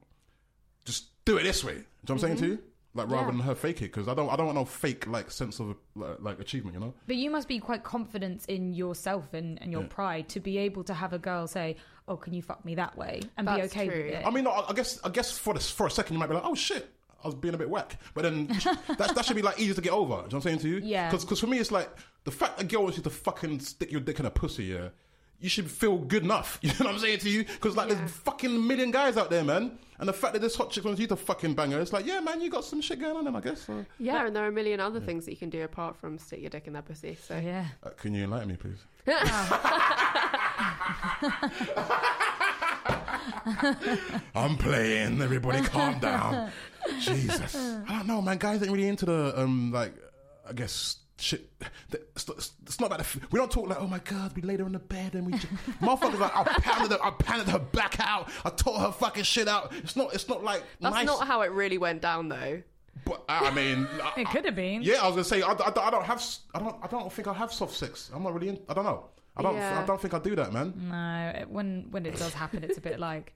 just 0.84 1.24
do 1.24 1.38
it 1.38 1.44
this 1.44 1.64
way. 1.64 1.72
Do 1.72 1.78
you 1.78 1.82
know 1.82 1.86
what 2.02 2.10
I'm 2.10 2.18
saying 2.18 2.36
to 2.36 2.42
mm-hmm. 2.42 2.52
you? 2.52 2.58
Like 2.92 3.08
rather 3.08 3.28
Yeah. 3.28 3.30
than 3.30 3.40
her 3.40 3.54
fake 3.54 3.80
it 3.80 3.84
because 3.86 4.06
I 4.06 4.12
don't 4.12 4.28
I 4.28 4.36
don't 4.36 4.44
want 4.44 4.58
no 4.58 4.66
fake 4.66 5.06
like 5.06 5.30
sense 5.30 5.60
of 5.60 5.76
like, 5.94 6.16
like 6.20 6.40
achievement, 6.40 6.74
you 6.74 6.80
know. 6.80 6.92
But 7.06 7.16
you 7.16 7.30
must 7.30 7.48
be 7.48 7.58
quite 7.58 7.82
confident 7.82 8.44
in 8.48 8.74
yourself 8.74 9.32
and, 9.32 9.62
and 9.62 9.72
your 9.72 9.84
Yeah. 9.84 9.88
pride 9.88 10.28
to 10.28 10.40
be 10.40 10.58
able 10.58 10.84
to 10.84 10.92
have 10.92 11.14
a 11.14 11.18
girl 11.18 11.46
say, 11.46 11.76
"Oh, 12.06 12.18
can 12.18 12.34
you 12.34 12.42
fuck 12.42 12.66
me 12.66 12.74
that 12.74 12.98
way?" 12.98 13.22
and 13.38 13.46
be 13.46 13.54
That's 13.54 13.72
okay 13.72 13.88
true. 13.88 13.96
with 13.96 14.06
it. 14.12 14.26
I 14.26 14.30
mean, 14.30 14.46
I, 14.46 14.66
I 14.68 14.72
guess 14.74 15.00
I 15.02 15.08
guess 15.08 15.38
for 15.38 15.54
this 15.54 15.70
for 15.70 15.86
a 15.86 15.90
second 15.90 16.12
you 16.12 16.20
might 16.20 16.28
be 16.28 16.34
like, 16.34 16.44
oh 16.44 16.54
shit, 16.54 16.92
I 17.22 17.28
was 17.28 17.34
being 17.34 17.54
a 17.54 17.58
bit 17.58 17.68
whack, 17.70 17.96
but 18.14 18.22
then 18.22 18.46
that 18.98 19.12
that 19.14 19.24
should 19.24 19.36
be 19.36 19.42
like 19.42 19.58
easy 19.60 19.74
to 19.74 19.80
get 19.80 19.92
over. 19.92 20.08
Do 20.08 20.12
you 20.14 20.16
know 20.16 20.22
what 20.22 20.34
I'm 20.34 20.40
saying 20.42 20.58
to 20.60 20.68
you? 20.68 20.80
Yeah. 20.82 21.10
Because 21.10 21.40
for 21.40 21.46
me 21.46 21.58
it's 21.58 21.70
like 21.72 21.88
the 22.24 22.30
fact 22.30 22.56
that 22.58 22.64
a 22.64 22.66
girl 22.66 22.82
wants 22.82 22.96
you 22.96 23.02
to 23.04 23.10
fucking 23.10 23.60
stick 23.60 23.90
your 23.92 24.00
dick 24.00 24.20
in 24.20 24.26
a 24.26 24.30
pussy, 24.30 24.64
yeah. 24.64 24.88
You 25.42 25.48
should 25.48 25.70
feel 25.70 25.96
good 25.96 26.22
enough. 26.24 26.58
You 26.62 26.68
know 26.70 26.86
what 26.86 26.94
I'm 26.94 26.98
saying 26.98 27.20
to 27.20 27.30
you? 27.30 27.44
Because 27.44 27.76
like 27.76 27.88
Yeah. 27.88 27.94
there's 27.96 28.10
fucking 28.10 28.66
million 28.66 28.90
guys 28.90 29.16
out 29.16 29.30
there, 29.30 29.42
man. 29.44 29.78
And 29.98 30.08
the 30.08 30.12
fact 30.14 30.32
that 30.32 30.40
this 30.40 30.54
hot 30.56 30.70
chick 30.70 30.84
wants 30.84 30.98
you 31.00 31.06
to 31.08 31.16
fucking 31.16 31.52
bang 31.54 31.70
her, 31.72 31.80
it's 31.80 31.92
like, 31.92 32.06
yeah, 32.06 32.20
man, 32.20 32.40
you 32.40 32.48
got 32.48 32.64
some 32.64 32.80
shit 32.80 32.98
going 33.00 33.16
on, 33.16 33.24
then 33.26 33.36
I 33.36 33.40
guess. 33.40 33.60
So. 33.62 33.84
Yeah, 33.98 34.26
and 34.26 34.34
there 34.34 34.44
are 34.44 34.48
a 34.48 34.52
million 34.52 34.80
other 34.80 34.98
things 35.00 35.26
that 35.26 35.30
you 35.32 35.36
can 35.36 35.50
do 35.50 35.62
apart 35.62 35.94
from 35.96 36.16
stick 36.18 36.40
your 36.40 36.48
dick 36.48 36.66
in 36.66 36.72
their 36.72 36.80
pussy. 36.82 37.18
So 37.22 37.36
yeah. 37.38 37.66
Uh, 37.82 37.90
can 37.90 38.14
you 38.14 38.24
enlighten 38.24 38.48
me, 38.48 38.56
please? 38.56 38.78
I'm 44.34 44.56
playing. 44.56 45.20
Everybody, 45.20 45.60
calm 45.62 45.98
down. 45.98 46.50
Jesus, 47.00 47.54
I 47.88 47.98
don't 47.98 48.06
know, 48.06 48.22
man. 48.22 48.38
Guys 48.38 48.62
ain't 48.62 48.70
really 48.72 48.88
into 48.88 49.06
the 49.06 49.38
um, 49.40 49.72
like, 49.72 49.94
I 50.48 50.52
guess 50.52 50.96
shit. 51.18 51.50
It's 51.92 52.26
not, 52.28 52.36
it's 52.62 52.80
not 52.80 52.86
about 52.86 52.98
the. 52.98 53.04
f- 53.04 53.18
We 53.32 53.38
don't 53.38 53.50
talk 53.50 53.68
like, 53.68 53.80
oh 53.80 53.86
my 53.86 53.98
god, 54.00 54.34
we 54.34 54.42
laid 54.42 54.60
her 54.60 54.66
in 54.66 54.72
the 54.72 54.78
bed 54.78 55.14
and 55.14 55.26
we. 55.26 55.32
Just, 55.32 55.46
motherfuckers 55.80 56.18
like, 56.18 56.36
I 56.36 56.44
pounded 56.44 56.92
her, 56.92 57.04
I 57.04 57.10
pounded 57.10 57.48
her 57.48 57.58
back 57.58 57.98
out. 58.00 58.28
I 58.44 58.50
tore 58.50 58.78
her 58.78 58.92
fucking 58.92 59.24
shit 59.24 59.48
out. 59.48 59.72
It's 59.76 59.96
not. 59.96 60.14
It's 60.14 60.28
not 60.28 60.42
like 60.44 60.62
that's 60.80 60.94
nice. 60.94 61.06
not 61.06 61.26
how 61.26 61.42
it 61.42 61.50
really 61.52 61.78
went 61.78 62.00
down, 62.02 62.28
though. 62.28 62.62
but 63.04 63.24
I 63.28 63.50
mean, 63.50 63.86
I- 64.02 64.20
It 64.20 64.28
could 64.28 64.44
have 64.44 64.56
been. 64.56 64.82
yeah, 64.82 65.02
I 65.02 65.06
was 65.06 65.12
gonna 65.16 65.24
say 65.24 65.42
I, 65.42 65.52
I, 65.52 65.68
I 65.86 65.90
don't 65.90 66.04
have 66.04 66.18
s- 66.18 66.40
I 66.54 66.58
don't 66.58 66.76
I 66.82 66.86
don't 66.86 67.12
think 67.12 67.28
I 67.28 67.32
have 67.34 67.52
soft 67.52 67.74
sex. 67.74 68.10
I'm 68.14 68.22
not 68.22 68.32
really. 68.34 68.48
In, 68.48 68.58
I 68.68 68.74
don't 68.74 68.84
know. 68.84 69.04
I 69.36 69.42
don't. 69.42 69.54
Yeah. 69.54 69.80
I 69.82 69.86
don't 69.86 70.00
think 70.00 70.12
I 70.14 70.18
do 70.18 70.34
that, 70.36 70.52
man. 70.52 70.74
No, 70.90 71.40
it, 71.40 71.48
when 71.50 71.86
when 71.90 72.04
it 72.06 72.16
does 72.16 72.34
happen, 72.34 72.64
it's 72.64 72.78
a 72.78 72.80
bit 72.80 72.98
like 72.98 73.32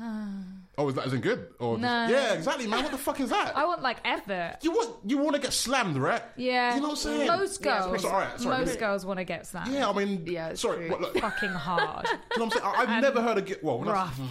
Oh, 0.78 0.88
is 0.88 0.94
that 0.94 1.06
isn't 1.08 1.20
good? 1.20 1.48
Or 1.58 1.74
just- 1.76 1.82
No. 1.82 2.06
yeah, 2.08 2.32
exactly, 2.32 2.66
man. 2.66 2.82
What 2.82 2.92
the 2.92 2.98
fuck 2.98 3.20
is 3.20 3.28
that? 3.28 3.54
I 3.56 3.66
want 3.66 3.82
like 3.82 3.98
effort. 4.06 4.56
you 4.62 4.70
want 4.72 4.90
you 5.04 5.18
want 5.18 5.36
to 5.36 5.40
get 5.42 5.52
slammed, 5.52 5.98
right? 5.98 6.22
Yeah, 6.36 6.74
You 6.74 6.80
know 6.80 6.88
what 6.88 6.90
I'm 6.92 6.96
saying? 6.96 7.26
Most 7.26 7.62
Yeah, 7.64 7.78
girls, 7.78 7.88
pretty- 7.90 8.02
Sorry, 8.04 8.26
sorry, 8.38 8.58
most 8.58 8.66
really. 8.68 8.80
girls 8.80 9.04
want 9.06 9.18
to 9.18 9.24
get 9.24 9.46
slammed. 9.46 9.70
Yeah, 9.72 9.90
I 9.90 9.92
mean, 9.92 10.26
Yeah, 10.26 10.48
it's 10.48 10.62
sorry. 10.62 10.88
true. 10.88 10.90
What, 10.90 11.00
look, 11.02 11.14
you 11.14 11.20
know 11.20 11.28
fucking 11.28 11.50
hard, 11.50 12.06
what 12.06 12.42
I'm 12.42 12.50
saying? 12.50 12.64
I, 12.64 12.74
I've 12.88 13.02
never 13.02 13.20
heard 13.20 13.36
a 13.36 13.42
get 13.42 13.62
well. 13.62 13.78
when 13.80 13.88
I- 13.90 13.92
rough. 13.92 14.18
I 14.18 14.24
mean, 14.24 14.30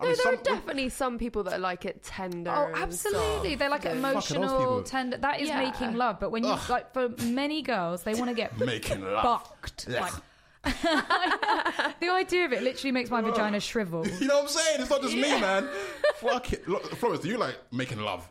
no, 0.00 0.06
there 0.06 0.14
some, 0.16 0.34
are 0.34 0.36
definitely 0.42 0.88
some 0.88 1.18
people 1.18 1.42
that 1.42 1.52
are 1.54 1.58
like 1.58 1.84
it 1.84 2.02
tender. 2.02 2.50
Oh, 2.50 2.66
and 2.68 2.76
absolutely. 2.76 3.50
soft 3.50 3.58
They 3.58 3.68
like 3.68 3.84
and- 3.84 4.00
Fucking 4.00 4.14
those 4.14 4.26
people. 4.28 4.42
emotional, 4.44 4.82
tender. 4.84 5.16
That 5.18 5.40
is 5.40 5.48
Yeah. 5.48 5.58
making 5.70 5.96
love. 5.96 6.18
But 6.18 6.30
when 6.30 6.44
you 6.44 6.50
Ugh. 6.50 6.70
like, 6.70 6.92
for 6.94 7.10
many 7.24 7.60
girls, 7.62 8.04
they 8.04 8.14
want 8.14 8.28
to 8.28 8.34
get 8.34 8.58
making 8.58 9.02
love. 9.02 9.22
fucked. 9.42 9.86
Ugh. 9.90 10.00
Like, 10.00 10.12
the 10.64 12.08
idea 12.10 12.44
of 12.44 12.52
it 12.52 12.62
literally 12.62 12.92
makes 12.92 13.10
my 13.10 13.20
vagina 13.20 13.60
shrivel. 13.60 14.06
You 14.20 14.26
know 14.26 14.36
what 14.36 14.42
I'm 14.44 14.48
saying? 14.48 14.80
It's 14.80 14.90
not 14.90 15.02
just 15.02 15.14
me, 15.14 15.22
man. 15.22 15.68
Fuck 16.16 16.52
it. 16.52 16.68
Look, 16.68 16.84
Florence, 16.96 17.22
do 17.22 17.28
you 17.28 17.36
like 17.38 17.56
making 17.72 17.98
love? 18.00 18.28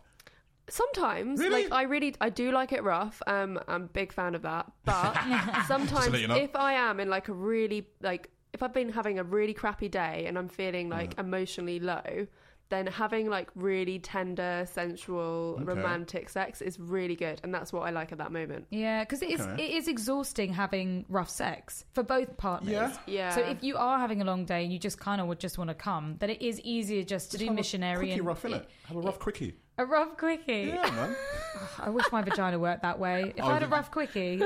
Sometimes, 0.69 1.39
Really? 1.39 1.63
like 1.63 1.71
I 1.71 1.83
really, 1.83 2.13
I 2.19 2.29
do 2.29 2.51
like 2.51 2.73
it 2.73 2.83
rough. 2.83 3.21
Um, 3.25 3.57
I'm 3.69 3.83
a 3.83 3.87
big 3.87 4.11
fan 4.11 4.35
of 4.35 4.41
that. 4.41 4.69
But 4.83 5.13
sometimes, 5.67 6.09
let 6.09 6.21
you 6.21 6.27
know. 6.27 6.35
if 6.35 6.55
I 6.55 6.73
am 6.73 6.99
in 6.99 7.09
like 7.09 7.29
a 7.29 7.33
really 7.33 7.87
like, 8.01 8.29
if 8.53 8.61
I've 8.61 8.73
been 8.73 8.91
having 8.91 9.17
a 9.19 9.23
really 9.23 9.53
crappy 9.53 9.87
day 9.87 10.25
and 10.27 10.37
I'm 10.37 10.49
feeling 10.49 10.89
like 10.89 11.17
emotionally 11.17 11.79
low, 11.79 12.27
then 12.69 12.87
having 12.87 13.29
like 13.29 13.49
really 13.55 13.97
tender, 13.99 14.65
sensual, 14.69 15.55
Okay. 15.55 15.63
romantic 15.63 16.29
sex 16.29 16.61
is 16.61 16.79
really 16.79 17.15
good, 17.15 17.39
and 17.43 17.53
that's 17.53 17.71
what 17.71 17.81
I 17.87 17.91
like 17.91 18.11
at 18.11 18.17
that 18.17 18.31
moment. 18.31 18.67
Yeah, 18.69 19.03
because 19.03 19.21
it 19.21 19.29
is 19.31 19.41
Okay. 19.41 19.65
it 19.65 19.71
is 19.75 19.87
exhausting 19.87 20.53
having 20.53 21.05
rough 21.09 21.29
sex 21.29 21.85
for 21.93 22.03
both 22.03 22.35
partners. 22.37 22.71
Yeah. 22.71 22.93
Yeah. 23.05 23.29
So 23.35 23.41
if 23.41 23.63
you 23.63 23.77
are 23.77 23.99
having 23.99 24.21
a 24.21 24.25
long 24.25 24.45
day 24.45 24.63
and 24.63 24.73
you 24.73 24.79
just 24.79 24.99
kind 24.99 25.21
of 25.21 25.27
would 25.27 25.39
just 25.39 25.57
want 25.57 25.69
to 25.69 25.73
come, 25.75 26.15
then 26.19 26.29
it 26.29 26.41
is 26.41 26.59
easier 26.61 27.03
just 27.03 27.31
to 27.31 27.37
do 27.37 27.45
Have 27.45 27.55
missionary 27.55 28.07
Quickie 28.07 28.13
and 28.19 28.25
rough, 28.27 28.43
innit? 28.43 28.65
Have 28.85 28.97
a 28.97 29.01
rough 29.01 29.19
quickie. 29.19 29.55
a 29.77 29.85
rough 29.85 30.17
quickie. 30.17 30.71
Yeah, 30.73 30.89
man. 30.91 31.15
I 31.79 31.89
wish 31.89 32.05
my 32.11 32.21
vagina 32.21 32.59
worked 32.59 32.81
that 32.81 32.99
way. 32.99 33.33
If 33.35 33.43
Oh, 33.43 33.47
I 33.47 33.53
had 33.53 33.63
a 33.63 33.67
rough 33.67 33.91
quickie, 33.91 34.41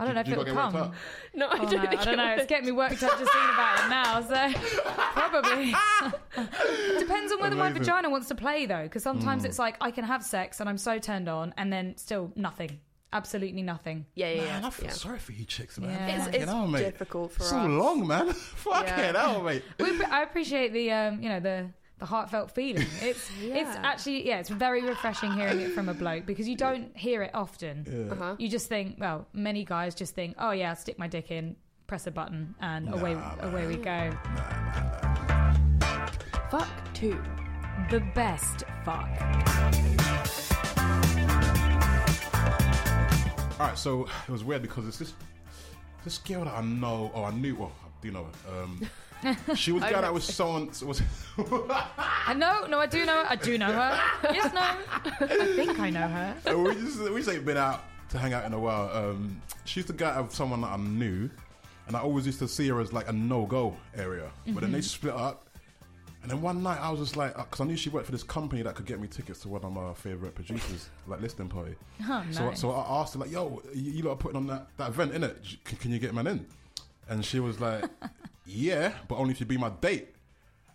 I 0.00 0.04
don't 0.04 0.14
know 0.14 0.20
if 0.20 0.26
You 0.28 0.32
it 0.34 0.36
got 0.36 0.38
would 0.38 0.46
to 0.46 0.52
get 0.54 0.62
worked 0.64 0.72
come. 0.76 0.92
no, 1.34 1.46
I 1.46 1.52
Oh, 1.54 1.58
don't, 1.58 1.72
no, 1.72 1.78
I 1.90 1.94
don't 2.04 2.08
it 2.08 2.16
know. 2.16 2.24
would. 2.30 2.38
It's 2.38 2.46
getting 2.46 2.66
me 2.66 2.72
worked 2.72 3.02
up 3.02 3.18
just 3.18 3.32
thinking 3.32 3.54
about 3.54 3.84
it 3.84 3.88
now. 3.88 4.20
So 4.20 4.58
probably 5.14 5.74
depends 6.98 7.32
on 7.32 7.40
whether 7.40 7.56
my 7.56 7.72
vagina 7.72 8.10
wants 8.10 8.28
to 8.28 8.34
play 8.34 8.66
though, 8.66 8.82
because 8.84 9.02
sometimes 9.02 9.42
Hmm. 9.42 9.46
it's 9.48 9.58
like 9.58 9.76
I 9.80 9.90
can 9.90 10.04
have 10.04 10.22
sex 10.22 10.60
and 10.60 10.68
I'm 10.68 10.78
so 10.78 10.98
turned 10.98 11.28
on, 11.28 11.54
and 11.56 11.72
then 11.72 11.96
still 11.96 12.32
nothing, 12.36 12.80
absolutely 13.12 13.62
nothing. 13.62 14.06
Yeah, 14.14 14.30
yeah, 14.32 14.40
Man, 14.44 14.60
yeah. 14.62 14.66
I 14.66 14.70
feel 14.70 14.84
yeah. 14.86 14.92
sorry 14.92 15.18
for 15.18 15.32
you 15.32 15.44
chicks, 15.44 15.78
man. 15.78 15.90
Yeah. 15.90 16.06
It's, 16.16 16.24
Fucking 16.26 16.40
it's 16.42 16.50
hell, 16.50 16.66
mate. 16.66 16.78
difficult 16.84 17.32
for 17.32 17.42
So 17.42 17.56
us. 17.56 17.68
long, 17.70 18.06
man. 18.06 18.32
Fucking 18.32 18.86
Yeah. 18.88 19.12
hell, 19.20 19.42
mate. 19.42 19.62
We, 19.80 20.02
I 20.04 20.22
appreciate 20.22 20.72
the 20.72 20.90
um, 20.92 21.22
you 21.22 21.28
know 21.28 21.40
the 21.40 21.66
the 21.98 22.06
heartfelt 22.06 22.50
feeling. 22.50 22.86
It's 23.00 23.30
it's 23.40 23.76
actually 23.76 24.26
yeah, 24.26 24.38
it's 24.38 24.48
very 24.48 24.82
refreshing 24.82 25.32
hearing 25.32 25.60
it 25.60 25.72
from 25.72 25.88
a 25.88 25.94
bloke 25.94 26.26
because 26.26 26.48
you 26.48 26.56
don't 26.56 26.96
hear 26.96 27.22
it 27.22 27.30
often. 27.34 28.08
Uh-huh. 28.12 28.36
You 28.38 28.48
just 28.48 28.68
think, 28.68 28.96
well, 28.98 29.26
many 29.32 29.64
guys 29.64 29.94
just 29.94 30.14
think, 30.14 30.36
oh 30.38 30.50
yeah, 30.50 30.70
I'll 30.70 30.76
stick 30.76 30.98
my 30.98 31.08
dick 31.08 31.30
in, 31.30 31.56
press 31.86 32.06
a 32.06 32.10
button, 32.10 32.54
and 32.60 32.92
away 32.92 33.16
away 33.40 33.66
we 33.66 33.76
go. 33.76 34.10
Fuck 36.50 36.68
two. 36.94 37.20
The 37.90 38.00
best 38.14 38.64
fuck. 38.84 39.08
All 43.58 43.66
right, 43.68 43.78
so 43.78 44.06
it 44.28 44.30
was 44.30 44.44
weird 44.44 44.62
because 44.62 44.86
it's 44.86 44.98
this 44.98 45.14
this 46.04 46.18
girl 46.18 46.44
that 46.44 46.54
I 46.54 46.62
know, 46.62 47.10
or 47.14 47.26
I 47.26 47.30
knew, 47.32 47.56
well, 47.56 47.72
I 47.82 47.88
do 48.02 48.10
know 48.10 48.24
her. 48.24 48.62
Um, 48.62 48.80
she 49.54 49.72
was 49.72 49.82
the 49.82 49.90
guy 49.90 50.00
that 50.00 50.12
was 50.12 50.24
someone 50.24 50.68
was. 50.84 51.02
I 51.98 52.34
know, 52.36 52.66
no, 52.66 52.78
I 52.78 52.86
do 52.86 53.04
know, 53.04 53.24
I 53.28 53.36
do 53.36 53.58
know 53.58 53.72
her. 53.72 54.00
Yes, 54.32 54.52
no, 54.52 54.60
I 54.60 55.46
think 55.56 55.78
I 55.78 55.90
know 55.90 56.08
her. 56.08 56.36
Uh, 56.46 56.58
we 56.58 56.74
just 56.74 57.00
we 57.00 57.20
just 57.20 57.30
ain't 57.30 57.44
been 57.44 57.56
out 57.56 57.84
to 58.10 58.18
hang 58.18 58.32
out 58.32 58.44
in 58.44 58.52
a 58.52 58.58
while. 58.58 58.90
Um, 58.92 59.40
she's 59.64 59.86
the 59.86 59.92
guy 59.92 60.14
of 60.14 60.34
someone 60.34 60.60
that 60.62 60.72
I 60.72 60.76
knew, 60.76 61.30
and 61.86 61.96
I 61.96 62.00
always 62.00 62.26
used 62.26 62.38
to 62.40 62.48
see 62.48 62.68
her 62.68 62.80
as 62.80 62.92
like 62.92 63.08
a 63.08 63.12
no 63.12 63.46
go 63.46 63.76
area. 63.96 64.30
But 64.46 64.60
then 64.60 64.72
they 64.72 64.78
mm-hmm. 64.78 64.84
split 64.84 65.14
up, 65.14 65.46
and 66.22 66.30
then 66.30 66.42
one 66.42 66.62
night 66.62 66.80
I 66.80 66.90
was 66.90 67.00
just 67.00 67.16
like, 67.16 67.38
uh, 67.38 67.44
because 67.44 67.60
I 67.60 67.64
knew 67.64 67.76
she 67.76 67.88
worked 67.88 68.06
for 68.06 68.12
this 68.12 68.22
company 68.22 68.62
that 68.62 68.74
could 68.74 68.86
get 68.86 69.00
me 69.00 69.08
tickets 69.08 69.40
to 69.40 69.48
one 69.48 69.62
of 69.64 69.72
my 69.72 69.94
favorite 69.94 70.34
producers, 70.34 70.90
like 71.06 71.20
listening 71.20 71.48
party. 71.48 71.74
Oh, 72.02 72.24
So, 72.30 72.48
nice. 72.48 72.60
so 72.60 72.72
I 72.72 73.00
asked 73.00 73.14
her 73.14 73.20
like, 73.20 73.30
"Yo, 73.30 73.62
you, 73.74 73.92
you 73.92 74.02
lot 74.02 74.12
are 74.12 74.16
putting 74.16 74.36
on 74.36 74.46
that, 74.48 74.66
that 74.76 74.88
event, 74.88 75.12
innit? 75.12 75.62
Can, 75.64 75.78
can 75.78 75.90
you 75.92 75.98
get 75.98 76.14
man 76.14 76.26
in?" 76.26 76.46
And 77.08 77.24
she 77.24 77.38
was 77.38 77.60
like, 77.60 77.84
"Yeah, 78.46 78.92
but 79.08 79.16
only 79.16 79.32
if 79.32 79.40
you 79.40 79.46
be 79.46 79.56
my 79.58 79.70
date." 79.70 80.08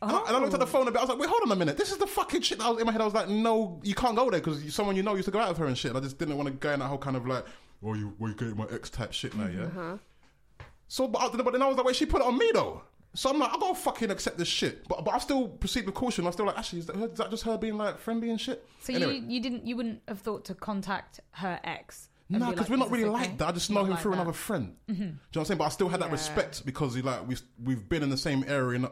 And, 0.03 0.11
I, 0.11 0.17
and 0.27 0.35
I 0.35 0.39
looked 0.39 0.53
at 0.55 0.59
the 0.59 0.65
phone 0.67 0.87
a 0.87 0.91
bit. 0.91 0.97
I 0.97 1.01
was 1.03 1.09
like, 1.09 1.19
"Wait, 1.19 1.29
hold 1.29 1.43
on 1.45 1.51
a 1.51 1.55
minute. 1.55 1.77
This 1.77 1.91
is 1.91 1.97
the 1.97 2.07
fucking 2.07 2.41
shit." 2.41 2.59
That 2.59 2.69
was 2.69 2.79
in 2.79 2.85
my 2.85 2.91
head. 2.91 3.01
I 3.01 3.05
was 3.05 3.13
like, 3.13 3.29
"No, 3.29 3.79
you 3.83 3.93
can't 3.95 4.15
go 4.15 4.29
there 4.29 4.39
because 4.39 4.73
someone 4.73 4.95
you 4.95 5.03
know 5.03 5.13
used 5.15 5.25
to 5.25 5.31
go 5.31 5.39
out 5.39 5.49
with 5.49 5.57
her 5.59 5.65
and 5.65 5.77
shit." 5.77 5.89
And 5.91 5.97
I 5.97 6.01
just 6.01 6.17
didn't 6.17 6.37
want 6.37 6.47
to 6.47 6.53
go 6.53 6.71
in 6.73 6.79
that 6.79 6.87
whole 6.87 6.97
kind 6.97 7.15
of 7.15 7.25
like, 7.27 7.45
"Well, 7.81 7.95
you, 7.95 8.13
well, 8.19 8.29
you 8.31 8.35
getting 8.35 8.57
my 8.57 8.65
ex 8.71 8.89
type 8.89 9.13
shit 9.13 9.35
now, 9.35 9.47
yeah." 9.47 9.63
Uh-huh. 9.65 9.97
So, 10.87 11.07
but, 11.07 11.19
I- 11.19 11.37
but 11.41 11.51
then 11.53 11.61
I 11.61 11.67
was 11.67 11.77
like, 11.77 11.85
"Wait, 11.85 11.95
she 11.95 12.05
put 12.05 12.21
it 12.21 12.27
on 12.27 12.37
me 12.37 12.49
though." 12.53 12.81
So 13.13 13.29
I'm 13.29 13.37
like, 13.39 13.49
I 13.53 13.57
gotta 13.59 13.75
fucking 13.77 14.09
accept 14.09 14.37
this 14.37 14.47
shit, 14.47 14.87
but 14.87 15.03
but 15.03 15.13
I 15.13 15.17
still 15.19 15.49
proceed 15.49 15.85
with 15.85 15.93
caution. 15.95 16.25
I'm 16.25 16.31
still 16.31 16.45
like, 16.45 16.57
actually, 16.57 16.79
is 16.79 16.85
that, 16.85 16.95
is 16.95 17.17
that 17.17 17.29
just 17.29 17.43
her 17.43 17.57
being 17.57 17.77
like 17.77 17.99
friendly 17.99 18.29
and 18.29 18.39
shit? 18.39 18.65
So 18.79 18.93
Anyway. 18.93 19.15
you 19.17 19.25
you 19.27 19.39
didn't 19.41 19.67
you 19.67 19.75
wouldn't 19.75 20.01
have 20.07 20.19
thought 20.21 20.45
to 20.45 20.55
contact 20.55 21.19
her 21.31 21.59
ex? 21.65 22.07
And 22.31 22.39
No, 22.39 22.45
be 22.47 22.51
because 22.51 22.69
like, 22.69 22.69
we're 22.69 22.83
not 22.83 22.91
really 22.91 23.03
okay?" 23.05 23.11
like 23.13 23.38
that. 23.38 23.47
I 23.47 23.51
just 23.51 23.69
know 23.69 23.83
him 23.83 23.91
like 23.91 24.00
through 24.01 24.11
that. 24.11 24.17
Mm-hmm. 24.17 24.21
another 24.21 24.38
friend. 24.38 24.75
Do 24.88 24.93
you 24.93 25.00
know 25.03 25.13
what 25.33 25.38
I'm 25.41 25.45
saying? 25.45 25.57
But 25.57 25.63
I 25.65 25.69
still 25.69 25.89
had 25.89 26.01
that 26.01 26.11
respect 26.11 26.65
because 26.65 26.95
he 26.95 27.01
like 27.01 27.27
we've 27.27 27.41
we've 27.63 27.88
been 27.89 28.03
in 28.03 28.09
the 28.09 28.17
same 28.17 28.43
area. 28.47 28.77
And 28.79 28.89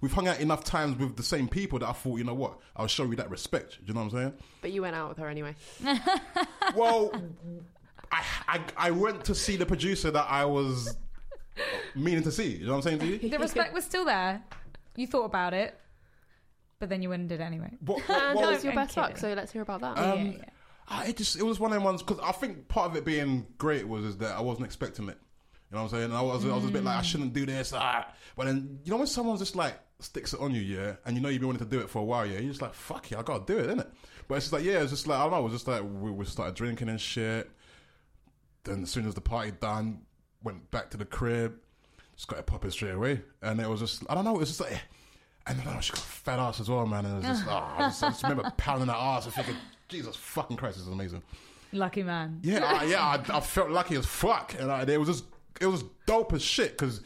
we've 0.00 0.12
hung 0.12 0.28
out 0.28 0.40
enough 0.40 0.64
times 0.64 0.98
with 0.98 1.16
the 1.16 1.22
same 1.22 1.48
people 1.48 1.78
that 1.78 1.88
I 1.88 1.92
thought, 1.92 2.16
you 2.18 2.24
know 2.24 2.34
what, 2.34 2.58
I'll 2.76 2.86
show 2.86 3.04
you 3.04 3.16
that 3.16 3.30
respect. 3.30 3.78
Do 3.80 3.86
you 3.86 3.94
know 3.94 4.00
what 4.04 4.12
I'm 4.14 4.18
saying? 4.20 4.32
But 4.60 4.72
you 4.72 4.82
went 4.82 4.96
out 4.96 5.08
with 5.10 5.18
her 5.18 5.28
anyway. 5.28 5.54
Well, 6.74 7.12
I, 8.10 8.22
I 8.48 8.60
I 8.76 8.90
went 8.90 9.24
to 9.26 9.34
see 9.34 9.56
the 9.56 9.66
producer 9.66 10.10
that 10.10 10.26
I 10.28 10.44
was 10.44 10.96
meaning 11.94 12.22
to 12.24 12.32
see. 12.32 12.56
You 12.56 12.66
know 12.66 12.72
what 12.72 12.76
I'm 12.78 12.82
saying 12.82 12.98
to 13.00 13.06
you? 13.06 13.30
The 13.30 13.38
respect 13.38 13.72
was 13.74 13.84
still 13.84 14.04
there. 14.04 14.42
You 14.96 15.06
thought 15.06 15.24
about 15.24 15.54
it. 15.54 15.78
but 16.78 16.88
then 16.88 17.02
you 17.02 17.08
went 17.08 17.20
and 17.20 17.28
did 17.28 17.40
it 17.40 17.44
anyway. 17.44 17.70
What, 17.80 18.00
what, 18.08 18.18
And 18.22 18.34
what 18.34 18.42
that 18.42 18.48
was- 18.48 18.56
was 18.58 18.64
your 18.64 18.74
best 18.74 18.94
fuck, 18.94 19.16
so 19.18 19.32
let's 19.34 19.52
hear 19.52 19.62
about 19.62 19.80
that. 19.82 19.98
Um, 19.98 20.18
yeah, 20.26 20.32
yeah. 20.38 20.44
Ah, 20.88 21.04
it 21.04 21.16
just 21.16 21.36
it 21.36 21.42
was 21.42 21.58
one 21.58 21.72
of 21.72 21.76
them 21.76 21.84
ones 21.84 22.02
because 22.02 22.22
I 22.22 22.32
think 22.32 22.68
part 22.68 22.90
of 22.90 22.96
it 22.96 23.04
being 23.04 23.46
great 23.58 23.88
was 23.88 24.04
is 24.04 24.18
that 24.18 24.36
I 24.36 24.40
wasn't 24.40 24.66
expecting 24.66 25.08
it. 25.08 25.18
You 25.70 25.76
know 25.76 25.84
what 25.84 25.94
I'm 25.94 26.00
saying? 26.00 26.12
I 26.12 26.20
was 26.22 26.44
I 26.44 26.54
was 26.54 26.64
a 26.64 26.68
bit 26.68 26.84
like 26.84 26.98
I 26.98 27.02
shouldn't 27.02 27.32
do 27.32 27.46
this. 27.46 27.72
Ah. 27.74 28.06
But 28.36 28.46
then 28.46 28.80
you 28.84 28.90
know 28.90 28.98
when 28.98 29.06
someone 29.06 29.36
just 29.38 29.56
like 29.56 29.74
sticks 30.00 30.34
it 30.34 30.40
on 30.40 30.54
you, 30.54 30.60
yeah, 30.60 30.96
and 31.06 31.16
you 31.16 31.22
know 31.22 31.28
you've 31.28 31.40
been 31.40 31.48
wanting 31.48 31.66
to 31.66 31.76
do 31.76 31.80
it 31.80 31.88
for 31.88 32.00
a 32.00 32.04
while, 32.04 32.26
yeah, 32.26 32.38
you're 32.38 32.50
just 32.50 32.62
like 32.62 32.74
fuck 32.74 33.10
it, 33.10 33.18
I 33.18 33.22
gotta 33.22 33.44
do 33.46 33.58
it, 33.58 33.68
innit? 33.70 33.90
But 34.28 34.36
it's 34.36 34.46
just 34.46 34.52
like 34.52 34.64
yeah, 34.64 34.82
it's 34.82 34.90
just 34.90 35.06
like 35.06 35.18
I 35.18 35.22
don't 35.22 35.32
know, 35.32 35.40
it 35.40 35.44
was 35.44 35.52
just 35.52 35.68
like 35.68 35.82
we, 35.82 36.10
we 36.10 36.24
started 36.26 36.54
drinking 36.54 36.88
and 36.90 37.00
shit. 37.00 37.50
Then 38.64 38.82
as 38.82 38.90
soon 38.90 39.06
as 39.06 39.14
the 39.14 39.20
party 39.20 39.52
done, 39.52 40.02
went 40.42 40.70
back 40.70 40.90
to 40.90 40.96
the 40.96 41.04
crib, 41.04 41.54
just 42.14 42.28
got 42.28 42.38
it 42.38 42.46
popping 42.46 42.70
straight 42.70 42.94
away, 42.94 43.22
and 43.42 43.60
it 43.60 43.68
was 43.68 43.80
just 43.80 44.04
I 44.08 44.14
don't 44.14 44.24
know, 44.24 44.36
it 44.36 44.40
was 44.40 44.50
just 44.50 44.60
like. 44.60 44.80
And 45.46 45.58
then 45.58 45.66
oh, 45.68 45.78
she 45.78 45.92
got 45.92 46.00
fat 46.00 46.38
ass 46.38 46.58
as 46.58 46.70
well, 46.70 46.86
man. 46.86 47.04
And 47.04 47.22
it 47.22 47.28
was 47.28 47.38
just, 47.38 47.50
oh, 47.50 47.52
I, 47.76 47.78
just, 47.80 48.02
I 48.02 48.08
just 48.08 48.22
remember 48.22 48.50
pounding 48.56 48.86
that 48.86 48.96
ass 48.96 49.26
and 49.26 49.34
thinking, 49.34 49.56
Jesus 49.94 50.16
fucking 50.16 50.56
Christ, 50.56 50.76
this 50.78 50.86
is 50.86 50.92
amazing. 50.92 51.22
Lucky 51.72 52.02
man. 52.02 52.40
Yeah, 52.42 52.64
I, 52.64 52.84
yeah, 52.86 53.02
I, 53.02 53.36
I 53.36 53.40
felt 53.40 53.70
lucky 53.70 53.96
as 53.96 54.06
fuck, 54.06 54.54
and 54.58 54.70
I, 54.70 54.82
it 54.82 54.98
was 54.98 55.08
just 55.08 55.24
it 55.60 55.66
was 55.66 55.84
dope 56.06 56.32
as 56.32 56.42
shit 56.42 56.72
because 56.76 57.00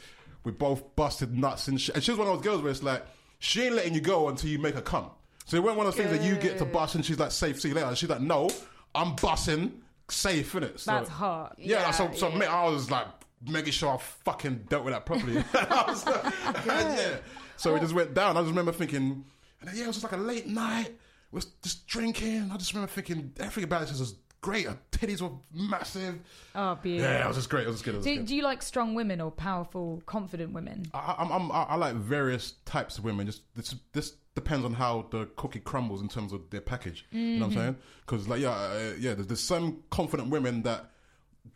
we 0.44 0.52
both 0.52 0.96
busted 0.96 1.36
nuts 1.36 1.68
and 1.68 1.80
shit. 1.80 1.94
And 1.94 2.04
she 2.04 2.10
was 2.10 2.18
one 2.18 2.28
of 2.28 2.34
those 2.34 2.42
girls 2.44 2.62
where 2.62 2.70
it's 2.70 2.82
like 2.82 3.04
she 3.38 3.62
ain't 3.64 3.74
letting 3.74 3.94
you 3.94 4.00
go 4.00 4.28
until 4.28 4.50
you 4.50 4.58
make 4.58 4.74
her 4.74 4.80
come. 4.80 5.10
So 5.46 5.56
it 5.56 5.60
wasn't 5.60 5.78
one 5.78 5.86
of 5.86 5.94
those 5.94 6.04
things 6.04 6.18
that 6.18 6.26
you 6.26 6.36
get 6.36 6.58
to 6.58 6.64
bust 6.66 6.94
and 6.94 7.04
she's 7.04 7.18
like 7.18 7.30
safe, 7.30 7.60
see 7.60 7.68
you 7.68 7.74
later. 7.74 7.86
And 7.86 7.96
she's 7.96 8.10
like, 8.10 8.20
no, 8.20 8.50
I'm 8.94 9.16
busting 9.16 9.80
safe 10.10 10.54
in 10.54 10.62
it. 10.62 10.80
So, 10.80 10.92
That's 10.92 11.08
hot. 11.08 11.54
Yeah, 11.58 11.80
Yeah, 11.80 11.90
so 11.90 12.10
so 12.12 12.28
yeah. 12.28 12.36
mate, 12.36 12.48
I 12.48 12.68
was 12.68 12.90
like 12.90 13.06
making 13.46 13.72
sure 13.72 13.94
I 13.94 13.96
fucking 13.98 14.66
dealt 14.68 14.84
with 14.84 14.92
that 14.94 15.06
properly. 15.06 15.36
Like, 15.54 16.66
yeah. 16.66 17.16
So 17.56 17.74
it 17.76 17.80
just 17.80 17.94
went 17.94 18.14
down. 18.14 18.36
I 18.36 18.40
just 18.40 18.50
remember 18.50 18.72
thinking, 18.72 19.24
and 19.60 19.68
then, 19.68 19.76
yeah, 19.76 19.84
it 19.84 19.86
was 19.88 19.96
just 19.96 20.04
like 20.04 20.20
a 20.20 20.22
late 20.22 20.46
night. 20.46 20.90
Was 21.30 21.46
just 21.62 21.86
drinking. 21.86 22.50
I 22.52 22.56
just 22.56 22.72
remember 22.72 22.90
thinking 22.90 23.32
everything 23.38 23.64
about 23.64 23.86
this 23.86 23.98
was 23.98 24.14
great. 24.40 24.66
Her 24.66 24.78
titties 24.92 25.20
were 25.20 25.30
massive. 25.52 26.20
Oh, 26.54 26.74
beautiful. 26.76 27.10
Yeah, 27.12 27.24
it 27.24 27.28
was 27.28 27.36
just 27.36 27.50
great. 27.50 27.64
It 27.64 27.66
was 27.66 27.76
just 27.76 27.84
good. 27.84 27.96
Was 27.96 28.04
Do, 28.04 28.16
good. 28.16 28.26
do 28.26 28.34
you 28.34 28.42
like 28.42 28.62
strong 28.62 28.94
women 28.94 29.20
or 29.20 29.30
powerful, 29.30 30.02
confident 30.06 30.52
women? 30.52 30.86
I, 30.94 31.16
I'm, 31.18 31.30
I'm, 31.30 31.52
I 31.52 31.74
like 31.76 31.94
various 31.96 32.52
types 32.64 32.96
of 32.96 33.04
women. 33.04 33.26
Just 33.26 33.42
this, 33.54 33.74
this 33.92 34.14
depends 34.34 34.64
on 34.64 34.72
how 34.72 35.06
the 35.10 35.26
cookie 35.36 35.60
crumbles 35.60 36.00
in 36.00 36.08
terms 36.08 36.32
of 36.32 36.48
their 36.50 36.60
package. 36.62 37.04
You 37.10 37.38
know 37.38 37.46
what 37.46 37.52
I'm 37.52 37.58
saying? 37.58 37.76
Because 38.06 38.26
like 38.28 38.40
yeah, 38.40 38.50
uh, 38.50 38.92
yeah. 38.98 39.14
There's, 39.14 39.26
there's 39.26 39.40
some 39.40 39.82
confident 39.90 40.30
women 40.30 40.62
that 40.62 40.90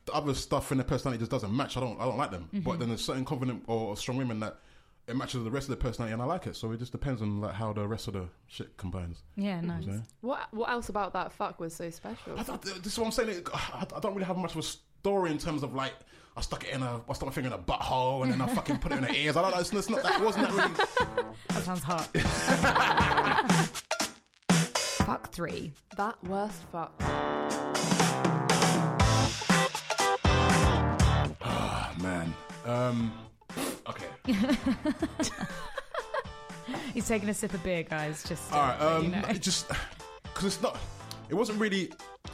the 0.05 0.13
other 0.13 0.35
stuff 0.35 0.71
in 0.73 0.79
their 0.79 0.85
personality 0.85 1.21
just 1.21 1.31
doesn't 1.31 1.55
match. 1.55 1.77
I 1.77 1.81
don't, 1.81 1.99
I 2.01 2.05
don't 2.05 2.19
like 2.19 2.31
them. 2.31 2.49
But 2.53 2.79
then 2.79 2.89
there's 2.89 3.05
certain 3.05 3.25
confident 3.25 3.63
or 3.69 3.97
strong 3.97 4.19
women 4.19 4.41
that 4.41 4.59
it 5.09 5.17
matches 5.17 5.43
the 5.43 5.51
rest 5.51 5.69
of 5.69 5.71
the 5.71 5.83
personality, 5.83 6.13
and 6.13 6.23
I 6.23 6.25
like 6.27 6.47
it. 6.47 6.55
So 6.57 6.71
it 6.73 6.79
just 6.79 6.93
depends 6.93 7.23
on 7.23 7.41
like 7.41 7.55
how 7.55 7.73
the 7.73 7.87
rest 7.87 8.07
of 8.09 8.15
the 8.15 8.29
shit 8.47 8.77
combines. 8.77 9.23
Yeah, 9.37 9.61
You 9.61 9.67
know 9.67 9.75
what 9.75 9.87
nice. 9.87 10.01
What 10.21 10.41
What 10.53 10.71
else 10.71 10.89
about 10.89 11.13
that 11.15 11.33
fuck 11.33 11.59
was 11.61 11.75
so 11.75 11.91
special? 11.91 12.39
I 12.39 12.43
thought, 12.43 12.63
this 12.63 12.87
is 12.87 12.99
what 12.99 13.07
I'm 13.07 13.13
saying. 13.13 13.47
I, 13.53 13.87
I 13.97 14.01
don't 14.01 14.15
really 14.15 14.27
have 14.27 14.37
much 14.37 14.53
of 14.53 14.59
a 14.59 14.63
story 14.63 15.31
in 15.31 15.39
terms 15.39 15.63
of 15.63 15.75
like 15.75 15.95
I 16.37 16.41
stuck 16.41 16.65
it 16.65 16.71
in 16.73 16.83
a, 16.83 17.01
I 17.09 17.13
stuck 17.13 17.27
my 17.27 17.33
finger 17.33 17.49
in 17.49 17.53
a 17.53 17.59
butthole, 17.59 18.23
and 18.23 18.33
then 18.33 18.41
I 18.41 18.47
fucking 18.55 18.79
put 18.79 18.93
it 18.93 18.99
in 18.99 19.05
the 19.05 19.15
ears. 19.15 19.37
I 19.37 19.43
don't 19.43 19.51
know. 19.51 19.59
It's, 19.61 19.73
it's 19.73 19.91
not 19.91 20.03
that. 20.03 20.21
It 20.21 20.25
wasn't 20.25 20.49
that 20.49 20.55
really. 20.55 21.27
That 21.49 21.63
sounds 21.65 21.83
hot. 21.83 22.09
Fuck 25.05 25.33
three. 25.33 25.73
That 25.97 26.17
worst 26.25 26.63
fuck. 26.71 26.93
Ah, 31.45 31.93
man. 32.01 32.33
Um, 32.65 33.13
okay. 33.19 33.32
He's 36.95 37.09
taking 37.09 37.29
a 37.29 37.35
sip 37.35 37.53
of 37.55 37.63
beer, 37.65 37.83
guys. 37.83 38.23
Just 38.23 38.53
All 38.53 38.61
right. 38.61 38.81
Um, 38.81 39.05
you 39.05 39.11
know. 39.11 39.23
it 39.29 39.43
just 39.43 39.69
because 40.23 40.45
it's 40.45 40.63
not. 40.63 40.79
It 41.29 41.35
wasn't 41.35 41.59
really. 41.61 41.91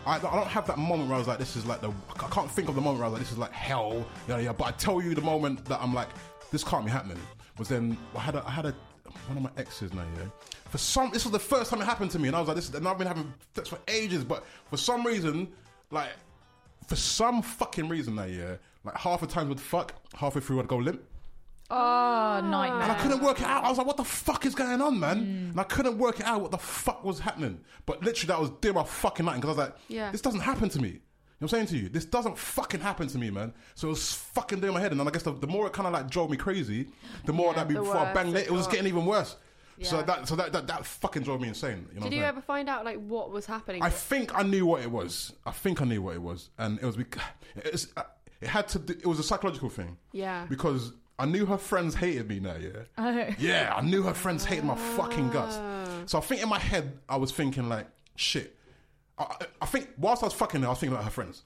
I, 0.06 0.16
I 0.16 0.18
don't 0.18 0.46
have 0.46 0.66
that 0.66 0.78
moment 0.78 1.08
where 1.08 1.16
I 1.16 1.18
was 1.18 1.28
like, 1.28 1.38
this 1.38 1.56
is 1.56 1.64
like 1.64 1.80
the. 1.80 1.90
I 2.10 2.28
can't 2.28 2.50
think 2.50 2.68
of 2.68 2.74
the 2.74 2.80
moment 2.80 2.98
where 2.98 3.06
I 3.06 3.08
was 3.08 3.18
like, 3.18 3.22
this 3.22 3.32
is 3.32 3.38
like 3.38 3.52
hell. 3.52 4.06
Yeah, 4.28 4.38
yeah. 4.38 4.52
But 4.52 4.64
I 4.64 4.70
tell 4.72 5.00
you, 5.00 5.14
the 5.14 5.22
moment 5.22 5.64
that 5.66 5.80
I'm 5.80 5.94
like, 5.94 6.08
this 6.50 6.62
can't 6.62 6.84
be 6.84 6.90
happening 6.90 7.18
was 7.56 7.68
then 7.68 7.96
I 8.14 8.20
had 8.20 8.34
a, 8.34 8.46
I 8.46 8.50
had 8.50 8.66
a 8.66 8.74
one 9.26 9.38
of 9.38 9.42
my 9.42 9.50
exes 9.56 9.92
now. 9.94 10.04
Yeah. 10.16 10.24
For 10.68 10.78
some, 10.78 11.10
this 11.12 11.24
was 11.24 11.32
the 11.32 11.38
first 11.38 11.70
time 11.70 11.80
it 11.80 11.86
happened 11.86 12.10
to 12.10 12.18
me, 12.18 12.28
and 12.28 12.36
I 12.36 12.40
was 12.40 12.48
like, 12.48 12.56
this. 12.56 12.68
And 12.70 12.86
I've 12.86 12.98
been 12.98 13.06
having 13.06 13.32
sex 13.54 13.68
for 13.68 13.78
ages, 13.88 14.24
but 14.24 14.44
for 14.68 14.76
some 14.76 15.06
reason, 15.06 15.48
like, 15.90 16.10
for 16.86 16.96
some 16.96 17.40
fucking 17.40 17.88
reason 17.88 18.16
that 18.16 18.30
year, 18.30 18.60
like 18.84 18.96
half 18.96 19.20
the 19.20 19.26
time 19.26 19.48
would 19.48 19.60
fuck, 19.60 19.94
halfway 20.14 20.40
through 20.40 20.60
I'd 20.60 20.68
go 20.68 20.76
limp. 20.76 21.02
Oh, 21.70 22.40
nightmare. 22.44 22.82
And. 22.82 22.92
I 22.92 22.94
couldn't 23.00 23.22
work 23.22 23.40
it 23.40 23.46
out. 23.46 23.64
I 23.64 23.68
was 23.68 23.78
like, 23.78 23.86
what 23.86 23.96
the 23.96 24.04
fuck 24.04 24.46
is 24.46 24.54
going 24.54 24.80
on, 24.80 24.98
man? 24.98 25.18
And 25.50 25.60
I 25.60 25.64
couldn't 25.64 25.98
work 25.98 26.20
it 26.20 26.26
out 26.26 26.40
what 26.40 26.50
the 26.50 26.58
fuck 26.58 27.04
was 27.04 27.18
happening. 27.20 27.60
But 27.86 28.02
literally, 28.02 28.28
that 28.28 28.40
was 28.40 28.50
dear 28.60 28.72
my 28.72 28.84
fucking 28.84 29.26
night 29.26 29.36
because 29.36 29.48
I 29.48 29.60
was 29.62 29.68
like, 29.68 29.76
Yeah. 29.88 30.10
this 30.10 30.20
doesn't 30.20 30.40
happen 30.40 30.68
to 30.70 30.80
me. 30.80 30.88
You 30.88 31.44
know 31.44 31.46
what 31.46 31.60
I'm 31.60 31.66
saying 31.68 31.80
to 31.80 31.84
you? 31.84 31.88
This 31.88 32.04
doesn't 32.04 32.36
fucking 32.36 32.80
happen 32.80 33.06
to 33.06 33.16
me, 33.18 33.30
man. 33.30 33.52
So 33.76 33.86
it 33.86 33.90
was 33.90 34.12
fucking 34.12 34.60
doing 34.60 34.74
my 34.74 34.80
head. 34.80 34.90
And 34.90 34.98
then 34.98 35.06
I 35.06 35.10
guess 35.12 35.22
the, 35.22 35.32
the 35.32 35.46
more 35.46 35.66
it 35.68 35.72
kind 35.72 35.86
of 35.86 35.92
like 35.92 36.10
drove 36.10 36.30
me 36.30 36.36
crazy, 36.36 36.88
the 37.26 37.32
more 37.32 37.52
Yeah, 37.52 37.64
that 37.64 37.68
before 37.68 37.96
I 37.96 38.12
banged 38.12 38.34
it 38.34 38.40
it, 38.40 38.46
it 38.48 38.50
was 38.50 38.66
got. 38.66 38.72
getting 38.72 38.88
even 38.88 39.06
worse. 39.06 39.36
So 39.80 40.02
that 40.02 40.26
so 40.26 40.34
that, 40.34 40.52
that 40.52 40.66
that 40.66 40.84
fucking 40.84 41.22
drove 41.22 41.40
me 41.40 41.46
insane. 41.46 41.86
You 41.94 42.00
know 42.00 42.08
Did 42.08 42.16
you 42.16 42.24
ever 42.24 42.40
find 42.40 42.68
out 42.68 42.84
like 42.84 42.98
what 42.98 43.30
was 43.30 43.46
happening? 43.46 43.80
I 43.80 43.90
think 43.90 44.36
I 44.36 44.42
knew 44.42 44.66
what 44.66 44.82
it 44.82 44.90
was. 44.90 45.32
I 45.46 45.52
think 45.52 45.80
I 45.80 45.84
knew 45.84 46.02
what 46.02 46.16
it 46.16 46.22
was, 46.22 46.50
and 46.58 46.80
it 46.80 46.84
was 46.84 46.96
because 46.96 47.22
it's, 47.56 47.86
uh, 47.96 48.02
it 48.40 48.48
had 48.48 48.66
to. 48.70 48.80
Do, 48.80 48.94
it 48.94 49.06
was 49.06 49.20
a 49.20 49.22
psychological 49.22 49.68
thing. 49.68 49.96
Yeah. 50.10 50.46
Because 50.48 50.92
I 51.18 51.26
knew 51.26 51.46
her 51.46 51.58
friends 51.58 51.94
hated 51.96 52.28
me 52.28 52.40
now. 52.40 52.56
Yeah. 52.56 52.70
Oh. 52.98 53.26
Yeah, 53.38 53.72
I 53.76 53.80
knew 53.82 54.02
her 54.02 54.14
friends 54.14 54.44
hated 54.44 54.64
my 54.64 54.76
fucking 54.76 55.30
guts. 55.30 55.56
Ah. 55.58 55.84
So 56.06 56.18
I 56.18 56.20
think 56.20 56.42
in 56.42 56.48
my 56.48 56.58
head 56.58 56.98
I 57.08 57.16
was 57.16 57.32
thinking 57.32 57.68
like, 57.68 57.86
shit. 58.16 58.56
I, 59.18 59.36
I- 59.60 59.66
think 59.66 59.88
whilst 59.98 60.22
I 60.22 60.26
was 60.26 60.34
fucking 60.34 60.60
her, 60.62 60.66
I 60.66 60.70
was 60.70 60.78
thinking 60.78 60.94
about 60.94 61.04
her 61.04 61.10
friends. 61.10 61.42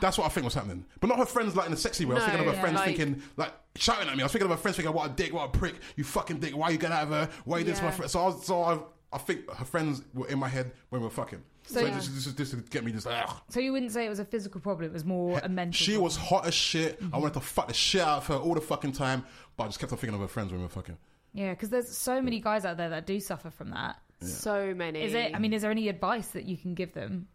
That's 0.00 0.18
what 0.18 0.26
I 0.26 0.30
think 0.30 0.44
was 0.44 0.54
happening, 0.54 0.84
but 1.00 1.06
not 1.08 1.18
her 1.18 1.26
friends 1.26 1.54
like 1.56 1.66
in 1.66 1.72
a 1.72 1.76
sexy 1.76 2.04
way. 2.04 2.12
I 2.12 2.18
was 2.18 2.22
No, 2.26 2.28
thinking 2.32 2.48
of 2.48 2.54
her 2.54 2.56
yeah, 2.56 2.60
friends 2.62 2.76
like- 2.76 2.96
thinking 2.96 3.22
like 3.36 3.52
shouting 3.76 4.08
at 4.08 4.16
me. 4.16 4.22
I 4.22 4.24
was 4.26 4.32
thinking 4.32 4.50
of 4.50 4.56
her 4.56 4.60
friends 4.62 4.76
thinking, 4.76 4.94
"What 4.94 5.10
a 5.10 5.14
dick! 5.14 5.32
What 5.32 5.48
a 5.54 5.58
prick! 5.58 5.74
You 5.96 6.04
fucking 6.04 6.38
dick! 6.40 6.56
Why 6.56 6.66
are 6.68 6.72
you 6.72 6.78
getting 6.78 6.96
out 6.96 7.04
of 7.04 7.08
her? 7.10 7.28
Why 7.44 7.58
you 7.58 7.64
did 7.64 7.72
this 7.72 7.78
to 7.78 7.84
my 7.84 7.90
Yeah. 7.90 7.96
friend?" 7.96 8.10
So 8.10 8.20
I 8.20 8.24
was, 8.26 8.44
so 8.44 8.62
I, 8.62 8.78
I 9.12 9.18
think 9.18 9.50
her 9.50 9.64
friends 9.64 10.02
were 10.14 10.28
in 10.28 10.38
my 10.38 10.48
head 10.48 10.72
when 10.90 11.00
we 11.00 11.06
were 11.06 11.10
fucking. 11.10 11.42
So, 11.64 11.80
So- 11.80 11.86
this, 11.86 12.08
this, 12.08 12.24
this, 12.34 12.50
this 12.52 12.60
get 12.68 12.84
me 12.84 12.92
just 12.92 13.06
like. 13.06 13.24
ugh. 13.28 13.36
So 13.48 13.60
you 13.60 13.72
wouldn't 13.72 13.92
say 13.92 14.04
it 14.04 14.08
was 14.08 14.18
a 14.18 14.24
physical 14.24 14.60
problem; 14.60 14.88
it 14.90 14.92
was 14.92 15.04
more 15.04 15.38
a 15.42 15.48
mental. 15.48 15.72
She 15.76 15.92
problem. 15.92 16.04
was 16.04 16.16
hot 16.16 16.46
as 16.46 16.54
shit. 16.54 17.00
Mm-hmm. 17.00 17.14
I 17.14 17.18
wanted 17.18 17.34
to 17.34 17.40
fuck 17.40 17.68
the 17.68 17.74
shit 17.74 18.00
out 18.00 18.18
of 18.18 18.26
her 18.26 18.34
all 18.36 18.54
the 18.54 18.60
fucking 18.60 18.92
time, 18.92 19.24
but 19.56 19.64
I 19.64 19.66
just 19.68 19.78
kept 19.78 19.92
on 19.92 19.98
thinking 19.98 20.14
of 20.14 20.20
her 20.20 20.28
friends 20.28 20.50
when 20.50 20.60
we 20.60 20.64
were 20.64 20.70
fucking. 20.70 20.96
Yeah, 21.34 21.50
because 21.50 21.70
there's 21.70 21.88
so 21.96 22.20
many 22.20 22.40
guys 22.40 22.64
out 22.64 22.76
there 22.76 22.90
that 22.90 23.06
do 23.06 23.18
suffer 23.20 23.50
from 23.50 23.70
that. 23.70 23.96
so 24.20 24.74
many. 24.74 25.02
Is 25.02 25.14
it? 25.14 25.34
I 25.34 25.38
mean, 25.38 25.52
is 25.52 25.62
there 25.62 25.70
any 25.70 25.88
advice 25.88 26.28
that 26.28 26.44
you 26.44 26.56
can 26.56 26.74
give 26.74 26.92
them? 26.94 27.28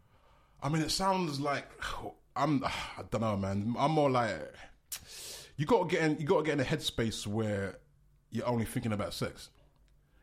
I 0.61 0.69
mean, 0.69 0.81
it 0.81 0.91
sounds 0.91 1.39
like 1.39 1.67
I'm. 2.35 2.63
I 2.65 3.03
don't 3.09 3.21
know, 3.21 3.37
man. 3.37 3.75
I'm 3.77 3.91
more 3.91 4.09
like 4.11 4.35
you 5.55 5.65
got 5.65 5.89
to 5.89 5.95
get 5.95 6.03
in. 6.03 6.17
You 6.19 6.25
got 6.25 6.39
to 6.39 6.43
get 6.43 6.53
in 6.53 6.59
a 6.59 6.63
headspace 6.63 7.25
where 7.25 7.77
you're 8.31 8.47
only 8.47 8.65
thinking 8.65 8.91
about 8.91 9.13
sex. 9.13 9.49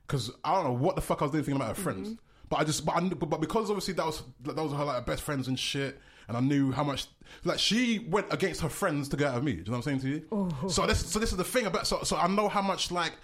Because 0.06 0.30
I 0.44 0.54
don't 0.54 0.64
know 0.64 0.72
what 0.72 0.96
the 0.96 1.00
fuck 1.02 1.22
I 1.22 1.24
was 1.24 1.32
doing 1.32 1.44
thinking 1.44 1.60
about 1.62 1.76
her 1.76 1.82
friends. 1.82 2.16
But 2.54 2.60
I 2.60 2.64
just, 2.66 2.86
but, 2.86 2.96
I, 2.96 3.00
knew- 3.00 3.16
but 3.16 3.40
because 3.40 3.68
obviously 3.68 3.94
that 3.94 4.06
was 4.06 4.22
that 4.44 4.54
was 4.54 4.72
her 4.72 4.84
like 4.84 5.04
best 5.04 5.22
friends 5.22 5.48
and 5.48 5.58
shit, 5.58 6.00
and 6.28 6.36
I 6.36 6.40
knew 6.40 6.70
how 6.70 6.84
much 6.84 7.08
like 7.42 7.58
she 7.58 7.98
went 7.98 8.32
against 8.32 8.60
her 8.60 8.68
friends 8.68 9.08
to 9.08 9.16
get 9.16 9.32
out 9.32 9.38
of 9.38 9.42
me. 9.42 9.54
Do 9.54 9.58
you 9.58 9.64
know 9.64 9.72
what 9.72 9.76
I'm 9.78 9.98
saying 9.98 10.00
to 10.02 10.08
you? 10.08 10.22
Oh. 10.30 10.68
So 10.68 10.86
this, 10.86 11.04
so 11.04 11.18
this 11.18 11.32
is 11.32 11.36
the 11.36 11.42
thing 11.42 11.66
about 11.66 11.84
so 11.88 12.04
so 12.04 12.16
I 12.16 12.28
know 12.28 12.48
how 12.48 12.62
much 12.62 12.92
like 12.92 13.14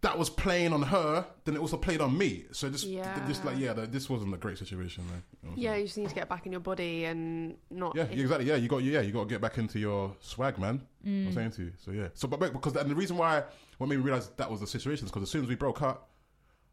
that 0.00 0.18
was 0.18 0.28
playing 0.28 0.72
on 0.72 0.82
her, 0.82 1.24
then 1.44 1.54
it 1.54 1.60
also 1.60 1.76
played 1.76 2.00
on 2.00 2.18
me. 2.18 2.46
So 2.50 2.68
just, 2.70 2.86
Yeah. 2.86 3.24
just 3.28 3.44
like 3.44 3.56
yeah, 3.56 3.72
this 3.72 4.10
wasn't 4.10 4.34
a 4.34 4.36
great 4.36 4.58
situation, 4.58 5.06
man. 5.06 5.22
You 5.44 5.48
know 5.50 5.54
Yeah, 5.56 5.76
you 5.76 5.84
just 5.84 5.98
need 5.98 6.08
to 6.08 6.14
get 6.16 6.28
back 6.28 6.44
in 6.44 6.50
your 6.50 6.60
body 6.60 7.04
and 7.04 7.56
not. 7.70 7.94
yeah, 7.94 8.04
exactly. 8.04 8.48
Yeah, 8.48 8.56
you 8.56 8.66
got 8.66 8.82
yeah, 8.82 9.00
you 9.00 9.12
got 9.12 9.28
to 9.28 9.28
get 9.28 9.40
back 9.40 9.58
into 9.58 9.78
your 9.78 10.16
swag, 10.18 10.58
man. 10.58 10.80
I'm 11.06 11.28
mm. 11.28 11.34
saying 11.34 11.52
to 11.52 11.62
you. 11.62 11.72
So 11.84 11.92
yeah. 11.92 12.08
So 12.14 12.26
but 12.26 12.40
but- 12.40 12.52
because 12.52 12.74
and 12.74 12.90
the 12.90 12.96
reason 12.96 13.16
why 13.16 13.44
what 13.78 13.88
made 13.88 13.98
me 13.98 14.02
realize 14.02 14.28
that 14.38 14.50
was 14.50 14.58
the 14.58 14.66
situation 14.66 15.04
is 15.04 15.12
because 15.12 15.22
as 15.22 15.30
soon 15.30 15.44
as 15.44 15.48
we 15.48 15.54
broke 15.54 15.82
up, 15.82 16.08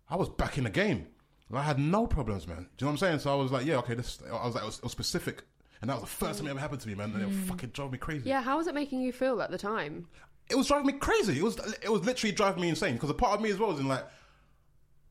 I 0.09 0.15
was 0.15 0.29
back 0.29 0.57
in 0.57 0.63
the 0.63 0.71
game. 0.71 1.05
I 1.53 1.61
had 1.61 1.79
no 1.79 2.07
problems, 2.07 2.47
man. 2.47 2.57
Do 2.57 2.61
you 2.61 2.67
know 2.81 2.87
what 2.87 2.91
I'm 2.91 2.97
saying? 2.97 3.19
So 3.19 3.31
I 3.31 3.35
was 3.35 3.51
like, 3.51 3.65
yeah, 3.65 3.77
okay. 3.77 3.93
This 3.93 4.19
I 4.29 4.45
was 4.45 4.55
like, 4.55 4.63
it 4.63 4.67
was, 4.67 4.77
it 4.77 4.83
was 4.83 4.91
specific, 4.91 5.43
and 5.81 5.89
that 5.89 5.95
was 5.95 6.01
the 6.01 6.07
first 6.07 6.35
mm. 6.35 6.37
time 6.39 6.47
it 6.47 6.51
ever 6.51 6.59
happened 6.59 6.81
to 6.81 6.87
me, 6.87 6.95
man. 6.95 7.13
And 7.13 7.23
it 7.23 7.29
mm. 7.29 7.47
fucking 7.47 7.69
drove 7.69 7.91
me 7.91 7.97
crazy. 7.97 8.29
Yeah, 8.29 8.41
how 8.41 8.57
was 8.57 8.67
it 8.67 8.75
making 8.75 9.01
you 9.01 9.11
feel 9.13 9.41
at 9.41 9.51
the 9.51 9.57
time? 9.57 10.07
It 10.49 10.55
was 10.55 10.67
driving 10.67 10.87
me 10.87 10.93
crazy. 10.93 11.37
It 11.39 11.43
was 11.43 11.57
it 11.81 11.89
was 11.89 12.03
literally 12.05 12.33
driving 12.33 12.61
me 12.61 12.69
insane 12.69 12.93
because 12.95 13.09
a 13.09 13.13
part 13.13 13.33
of 13.33 13.41
me 13.41 13.49
as 13.51 13.57
well 13.57 13.69
was 13.69 13.79
in 13.79 13.87
like, 13.87 14.05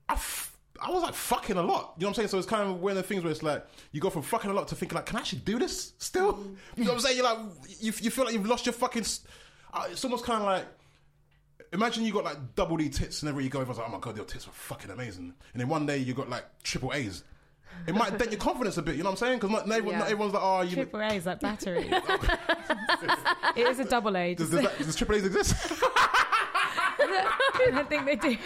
I. 0.08 0.14
F- 0.14 0.52
I 0.78 0.90
was 0.90 1.02
like 1.02 1.14
fucking 1.14 1.56
a 1.56 1.62
lot. 1.62 1.94
You 1.96 2.02
know 2.02 2.08
what 2.08 2.10
I'm 2.10 2.14
saying? 2.16 2.28
So 2.28 2.36
it's 2.36 2.46
kind 2.46 2.68
of 2.68 2.82
one 2.82 2.90
of 2.90 2.96
the 2.98 3.02
things 3.02 3.22
where 3.24 3.32
it's 3.32 3.42
like 3.42 3.66
you 3.92 4.00
go 4.02 4.10
from 4.10 4.20
fucking 4.20 4.50
a 4.50 4.52
lot 4.52 4.68
to 4.68 4.74
thinking 4.74 4.94
like, 4.94 5.06
can 5.06 5.16
I 5.16 5.20
actually 5.20 5.38
do 5.38 5.58
this 5.58 5.94
still? 5.96 6.34
Mm. 6.34 6.56
You 6.76 6.84
know 6.84 6.90
what 6.90 6.96
I'm 6.96 7.00
saying? 7.00 7.16
You're 7.16 7.24
like, 7.24 7.38
you, 7.80 7.92
you 8.02 8.10
feel 8.10 8.26
like 8.26 8.34
you've 8.34 8.46
lost 8.46 8.66
your 8.66 8.74
fucking. 8.74 9.00
s- 9.00 9.22
Uh, 9.72 9.86
it's 9.90 10.04
almost 10.04 10.26
kind 10.26 10.42
of 10.42 10.46
like, 10.46 10.66
imagine 11.76 12.04
you 12.04 12.12
got 12.12 12.24
like 12.24 12.54
double 12.54 12.76
D 12.76 12.88
tits 12.88 13.22
and 13.22 13.28
everywhere 13.28 13.44
you 13.44 13.50
go, 13.50 13.60
everyone's 13.60 13.78
like, 13.78 13.88
oh 13.88 13.92
my 13.92 13.98
god, 14.00 14.16
your 14.16 14.24
tits 14.26 14.46
are 14.46 14.52
fucking 14.52 14.90
amazing. 14.90 15.34
And 15.52 15.60
then 15.60 15.68
one 15.68 15.86
day 15.86 15.98
you 15.98 16.14
got 16.14 16.28
like 16.28 16.44
triple 16.62 16.92
A's. 16.92 17.22
It 17.86 17.94
might 17.94 18.16
dent 18.18 18.30
your 18.32 18.40
confidence 18.40 18.78
a 18.78 18.82
bit. 18.82 18.96
You 18.96 19.02
know 19.02 19.10
what 19.10 19.22
I'm 19.22 19.26
saying? 19.28 19.38
Because 19.38 19.50
not, 19.50 19.68
not, 19.68 19.76
everyone- 19.76 19.92
Yeah. 19.94 19.98
not 20.00 20.10
everyone's 20.10 20.34
like, 20.34 20.42
oh, 20.42 20.60
you. 20.62 20.74
Triple 20.76 21.00
A 21.02 21.08
is 21.14 21.26
like 21.26 21.40
battery. 21.40 21.88
it 23.56 23.66
is 23.68 23.78
a 23.78 23.84
double 23.84 24.16
A. 24.16 24.34
Does, 24.34 24.50
does, 24.50 24.62
that, 24.62 24.78
does 24.78 24.96
triple 24.96 25.16
A's 25.16 25.26
exist? 25.26 25.54
I 26.98 27.82
think 27.88 28.06
they 28.06 28.16
do. 28.16 28.36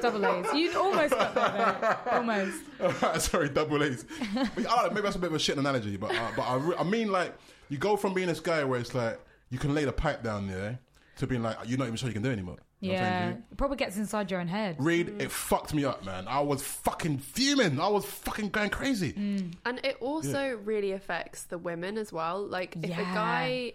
Double 0.00 0.26
A's. 0.26 0.54
You 0.54 0.78
almost 0.78 1.10
got 1.10 1.34
there, 1.34 1.98
though. 2.06 2.10
Almost. 2.16 3.30
Sorry, 3.30 3.48
double 3.48 3.82
A's. 3.82 4.04
But, 4.34 4.40
I 4.58 4.62
don't 4.62 4.66
know, 4.66 4.88
maybe 4.90 5.00
that's 5.02 5.16
a 5.16 5.18
bit 5.18 5.28
of 5.30 5.34
a 5.34 5.38
shit 5.38 5.58
analogy, 5.58 5.96
but 5.96 6.14
uh, 6.14 6.30
but 6.36 6.42
I, 6.42 6.56
re- 6.56 6.76
I 6.78 6.82
mean 6.84 7.10
like 7.12 7.34
you 7.68 7.78
go 7.78 7.96
from 7.96 8.14
being 8.14 8.28
this 8.28 8.40
guy 8.40 8.64
where 8.64 8.80
it's 8.80 8.94
like 8.94 9.20
you 9.54 9.60
can 9.60 9.72
lay 9.74 9.84
the 9.84 9.92
pipe 9.92 10.20
down 10.24 10.48
there 10.48 10.78
to 11.18 11.26
being 11.28 11.42
like 11.42 11.56
you're 11.64 11.78
not 11.78 11.84
even 11.86 11.96
sure 11.96 12.08
you 12.08 12.12
can 12.12 12.22
do 12.22 12.30
it 12.30 12.32
anymore. 12.32 12.58
You 12.80 12.92
know 12.92 12.98
saying 12.98 13.30
Yeah. 13.30 13.30
It 13.52 13.56
probably 13.56 13.76
gets 13.76 13.96
inside 13.96 14.30
your 14.30 14.40
own 14.40 14.48
head. 14.48 14.76
Reed, 14.78 15.14
it 15.22 15.30
fucked 15.30 15.72
me 15.72 15.84
up, 15.84 16.04
man. 16.04 16.26
I 16.28 16.40
was 16.40 16.60
fucking 16.62 17.18
fuming. 17.18 17.80
I 17.80 17.88
was 17.88 18.04
fucking 18.04 18.48
going 18.50 18.70
crazy. 18.70 19.12
Mm. 19.12 19.54
And 19.64 19.80
it 19.84 19.96
also 20.00 20.56
really 20.64 20.90
affects 20.92 21.44
the 21.44 21.56
women 21.56 21.96
as 21.96 22.12
well. 22.12 22.44
Like 22.44 22.76
if 22.82 22.90
a 22.90 23.02
guy 23.22 23.74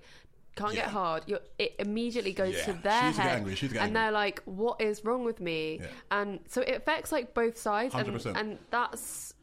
can't 0.58 0.74
get 0.74 0.88
hard, 0.90 1.24
you're, 1.28 1.40
it 1.58 1.76
immediately 1.80 2.34
goes 2.34 2.54
Yeah. 2.56 2.66
to 2.66 2.74
their 2.74 3.04
needs 3.04 3.16
to 3.18 3.22
get 3.24 3.30
head, 3.30 3.38
angry. 3.38 3.56
She 3.56 3.66
needs 3.66 3.74
to 3.74 3.80
get 3.80 3.88
and 3.88 3.96
angry. 3.98 4.02
they're 4.02 4.12
like, 4.12 4.42
"What 4.44 4.82
is 4.82 5.06
wrong 5.06 5.24
with 5.24 5.40
me?" 5.40 5.80
Yeah. 5.82 5.88
And 6.12 6.40
so 6.50 6.62
it 6.62 6.76
affects 6.76 7.12
like 7.14 7.34
both 7.34 7.58
sides, 7.58 7.96
and 7.96 8.06
100%. 8.06 8.36
and 8.36 8.58
that's, 8.70 9.34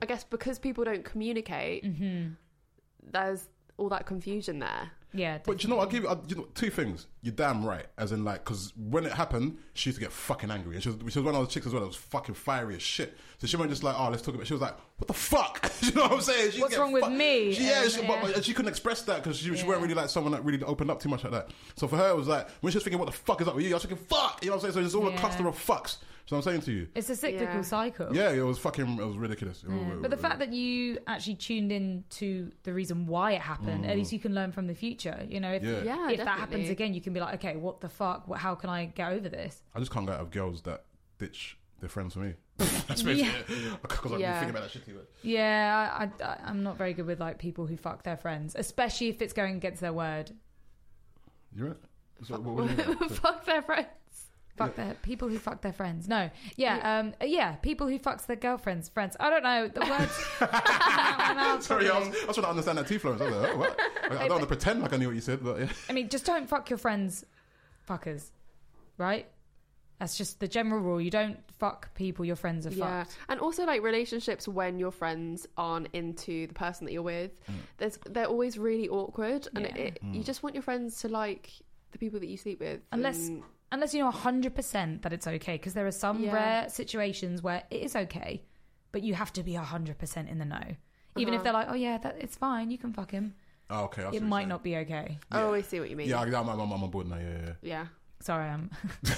I 0.00 0.06
guess, 0.06 0.24
because 0.24 0.58
people 0.58 0.84
don't 0.84 1.04
communicate. 1.04 1.84
Mm-hmm. 1.84 2.32
There's 3.12 3.46
all 3.76 3.90
that 3.90 4.06
confusion 4.06 4.58
there. 4.60 4.90
Yeah. 5.14 5.38
But 5.44 5.62
you 5.62 5.68
know, 5.70 5.78
I'll 5.78 5.86
give 5.86 6.04
you, 6.04 6.08
i 6.08 6.16
you 6.26 6.36
know, 6.36 6.48
two 6.54 6.70
things. 6.70 7.06
You're 7.22 7.34
damn 7.34 7.64
right. 7.64 7.86
As 7.98 8.12
in, 8.12 8.24
like, 8.24 8.44
because 8.44 8.72
when 8.76 9.04
it 9.04 9.12
happened, 9.12 9.58
she 9.74 9.90
used 9.90 9.98
to 9.98 10.04
get 10.04 10.12
fucking 10.12 10.50
angry. 10.50 10.74
And 10.74 10.82
she 10.82 10.88
was, 10.88 10.98
she 11.12 11.18
was 11.18 11.24
one 11.26 11.34
of 11.34 11.40
those 11.40 11.52
chicks 11.52 11.66
as 11.66 11.72
well 11.72 11.80
that 11.82 11.88
was 11.88 11.96
fucking 11.96 12.34
fiery 12.34 12.76
as 12.76 12.82
shit. 12.82 13.16
So 13.38 13.46
she 13.46 13.56
wasn't 13.56 13.72
just 13.72 13.82
like, 13.82 13.94
oh, 13.98 14.08
let's 14.08 14.22
talk 14.22 14.34
about 14.34 14.46
She 14.46 14.54
was 14.54 14.62
like, 14.62 14.74
what 14.96 15.08
the 15.08 15.14
fuck? 15.14 15.70
you 15.82 15.92
know 15.92 16.02
what 16.02 16.12
I'm 16.12 16.20
saying? 16.20 16.52
She 16.52 16.60
What's 16.60 16.76
wrong 16.78 16.92
with 16.92 17.08
me? 17.10 17.52
She, 17.52 17.64
yeah, 17.64 17.82
And- 17.82 17.90
she, 17.90 18.00
yeah. 18.02 18.20
But, 18.22 18.34
but 18.34 18.44
she 18.44 18.54
couldn't 18.54 18.70
express 18.70 19.02
that 19.02 19.22
because 19.22 19.36
she, 19.38 19.44
she 19.44 19.60
Yeah. 19.60 19.64
wasn't 19.66 19.82
really 19.82 19.94
like 19.94 20.08
someone 20.08 20.32
that 20.32 20.44
really 20.44 20.62
opened 20.64 20.90
up 20.90 21.00
too 21.00 21.08
much 21.08 21.24
like 21.24 21.32
that. 21.32 21.50
So 21.76 21.86
for 21.88 21.96
her, 21.96 22.10
it 22.10 22.16
was 22.16 22.28
like, 22.28 22.48
when 22.60 22.70
she 22.72 22.76
was 22.78 22.84
thinking, 22.84 22.98
what 22.98 23.06
the 23.06 23.12
fuck 23.12 23.40
is 23.40 23.48
up 23.48 23.54
with 23.54 23.64
you? 23.64 23.70
I 23.70 23.74
was 23.74 23.84
thinking, 23.84 24.04
fuck! 24.06 24.38
You 24.42 24.50
know 24.50 24.56
what 24.56 24.64
I'm 24.64 24.72
saying? 24.72 24.82
So 24.82 24.86
it's 24.86 24.94
all 24.94 25.08
a 25.08 25.12
Yeah. 25.12 25.18
cluster 25.20 25.46
of 25.46 25.54
fucks. 25.56 25.96
So 26.32 26.36
I'm 26.38 26.42
saying 26.42 26.62
to 26.62 26.72
you. 26.72 26.88
It's 26.94 27.10
a 27.10 27.14
cyclical 27.16 27.56
Yeah. 27.56 27.60
cycle. 27.60 28.16
Yeah, 28.16 28.30
it 28.30 28.40
was 28.40 28.58
fucking, 28.58 28.98
it 28.98 29.04
was 29.04 29.18
ridiculous. 29.18 29.62
It 29.64 29.68
was- 29.68 29.78
Yeah. 29.86 29.94
But 30.00 30.10
the 30.10 30.16
fact 30.16 30.38
that 30.38 30.50
you 30.50 30.96
actually 31.06 31.34
tuned 31.34 31.70
in 31.70 32.04
to 32.10 32.50
the 32.62 32.72
reason 32.72 33.06
why 33.06 33.32
it 33.32 33.42
happened, 33.42 33.84
at 33.84 33.94
least 33.96 34.12
you 34.12 34.18
can 34.18 34.34
learn 34.34 34.50
from 34.50 34.66
the 34.66 34.74
future. 34.74 35.26
You 35.28 35.40
know, 35.40 35.52
if, 35.52 35.62
Mm. 35.62 35.84
Yeah. 35.84 35.94
Yeah, 35.94 36.10
if 36.10 36.16
that 36.24 36.38
happens 36.38 36.70
again, 36.70 36.94
you 36.94 37.02
can 37.02 37.12
be 37.12 37.20
like, 37.20 37.34
okay, 37.34 37.56
what 37.56 37.82
the 37.82 37.90
fuck? 37.90 38.26
What, 38.28 38.38
how 38.38 38.54
can 38.54 38.70
I 38.70 38.86
get 38.86 39.12
over 39.12 39.28
this? 39.28 39.62
I 39.74 39.78
just 39.78 39.90
can't 39.92 40.06
get 40.06 40.14
out 40.14 40.22
of 40.22 40.30
girls 40.30 40.62
that 40.62 40.86
ditch 41.18 41.58
their 41.80 41.90
friends 41.90 42.14
for 42.14 42.20
me. 42.20 42.32
That's 42.56 43.02
basically 43.02 43.16
Yeah. 43.24 43.72
it. 43.74 43.82
Because 43.82 44.12
I've 44.12 44.20
Yeah. 44.20 44.30
been 44.32 44.38
thinking 44.40 44.50
about 44.56 44.62
that 44.62 44.70
shit 44.70 44.86
too 44.86 44.94
much. 44.94 45.04
Yeah, 45.20 45.90
I, 46.18 46.24
I, 46.24 46.38
I'm 46.46 46.62
not 46.62 46.78
very 46.78 46.94
good 46.94 47.04
with 47.06 47.20
like 47.20 47.38
people 47.38 47.66
who 47.66 47.76
fuck 47.76 48.04
their 48.04 48.16
friends, 48.16 48.54
especially 48.58 49.08
if 49.08 49.20
it's 49.20 49.34
going 49.34 49.56
against 49.56 49.82
their 49.82 49.92
word. 49.92 50.30
You're 51.54 51.68
right? 51.68 51.76
So, 52.24 52.38
what, 52.40 52.54
what 52.68 52.88
you? 53.02 53.08
Fuck 53.16 53.44
their 53.44 53.60
friends. 53.62 53.88
Fuck 54.56 54.76
their 54.76 54.94
people 55.02 55.28
who 55.28 55.38
fuck 55.38 55.62
their 55.62 55.72
friends. 55.72 56.08
No, 56.08 56.30
yeah, 56.56 56.98
um, 57.00 57.14
uh, 57.20 57.24
yeah, 57.24 57.52
people 57.56 57.88
who 57.88 57.98
fucks 57.98 58.26
their 58.26 58.36
girlfriends, 58.36 58.88
friends. 58.90 59.16
I 59.18 59.30
don't 59.30 59.42
know 59.42 59.68
the 59.68 59.80
words. 59.98 60.24
come 60.38 60.48
out 60.52 61.18
my 61.18 61.34
mouth 61.34 61.62
Sorry, 61.62 61.88
I 61.88 61.98
was, 61.98 62.08
properly. 62.08 62.22
I 62.22 62.26
was 62.26 62.36
trying 62.36 62.44
to 62.44 62.50
understand 62.50 62.78
that 62.78 62.86
too, 62.86 62.98
Florence. 62.98 63.22
I 63.22 63.26
was 63.26 63.34
like, 63.34 63.50
oh, 63.54 63.58
what? 63.58 63.80
I, 64.02 64.14
I 64.14 64.18
don't 64.28 64.30
want 64.30 64.40
to 64.42 64.46
pretend 64.46 64.82
like 64.82 64.92
I 64.92 64.98
knew 64.98 65.06
what 65.06 65.14
you 65.14 65.22
said, 65.22 65.42
but 65.42 65.58
yeah. 65.58 65.68
I 65.88 65.92
mean, 65.94 66.08
just 66.10 66.26
don't 66.26 66.48
fuck 66.48 66.68
your 66.68 66.78
friends, 66.78 67.24
fuckers, 67.88 68.30
right? 68.98 69.26
That's 69.98 70.18
just 70.18 70.40
the 70.40 70.48
general 70.48 70.80
rule. 70.80 71.00
You 71.00 71.10
don't 71.10 71.38
fuck 71.58 71.94
people 71.94 72.24
your 72.24 72.36
friends 72.36 72.66
are 72.66 72.70
Yeah, 72.70 73.04
fucked. 73.04 73.16
and 73.28 73.40
also 73.40 73.64
like 73.64 73.82
relationships 73.82 74.46
when 74.48 74.78
your 74.78 74.90
friends 74.90 75.46
aren't 75.56 75.88
into 75.92 76.46
the 76.48 76.54
person 76.54 76.84
that 76.86 76.92
you're 76.92 77.02
with, 77.02 77.30
mm. 77.46 77.54
there's 77.78 77.98
they're 78.10 78.26
always 78.26 78.58
really 78.58 78.88
awkward, 78.88 79.48
and 79.54 79.64
Yeah. 79.64 79.76
it, 79.76 79.98
you 80.02 80.20
mm. 80.20 80.24
just 80.24 80.42
want 80.42 80.54
your 80.56 80.62
friends 80.62 81.00
to 81.02 81.08
like 81.08 81.50
the 81.92 81.98
people 81.98 82.20
that 82.20 82.28
you 82.28 82.36
sleep 82.36 82.60
with, 82.60 82.80
Unless 82.90 83.28
and- 83.28 83.42
unless 83.72 83.92
you 83.94 84.04
know 84.04 84.10
100% 84.12 85.02
that 85.02 85.12
it's 85.12 85.26
okay 85.26 85.54
because 85.54 85.74
there 85.74 85.86
are 85.86 85.90
some 85.90 86.22
Yeah. 86.22 86.32
rare 86.34 86.68
situations 86.68 87.42
where 87.42 87.64
it 87.70 87.82
is 87.82 87.96
okay, 87.96 88.44
but 88.92 89.02
you 89.02 89.14
have 89.14 89.32
to 89.32 89.42
be 89.42 89.54
100% 89.54 90.28
in 90.28 90.38
the 90.38 90.44
know. 90.44 90.76
Even 91.16 91.34
if 91.34 91.38
Uh-huh. 91.40 91.44
they're 91.44 91.52
like, 91.52 91.66
"Oh 91.70 91.74
yeah, 91.74 91.98
that 91.98 92.16
it's 92.20 92.36
fine. 92.36 92.70
You 92.70 92.78
can 92.78 92.92
fuck 92.92 93.10
him." 93.10 93.34
Oh, 93.70 93.84
okay. 93.84 94.02
I 94.02 94.04
see 94.04 94.16
what 94.18 94.22
It 94.22 94.22
might 94.22 94.48
not 94.48 94.62
be 94.62 94.76
okay. 94.78 95.18
I 95.30 95.42
always 95.42 95.66
see 95.66 95.80
what 95.80 95.90
you 95.90 95.96
mean. 95.96 96.08
Yeah, 96.08 96.20
I- 96.20 96.24
I'm, 96.26 96.48
I'm, 96.48 96.60
I'm 96.60 96.72
on 96.84 96.90
board 96.90 97.08
now. 97.08 97.16
Yeah, 97.16 97.38
yeah. 97.44 97.52
yeah. 97.62 97.86
Sorry, 98.20 98.48
I'm 98.48 98.70
bit, 99.02 99.16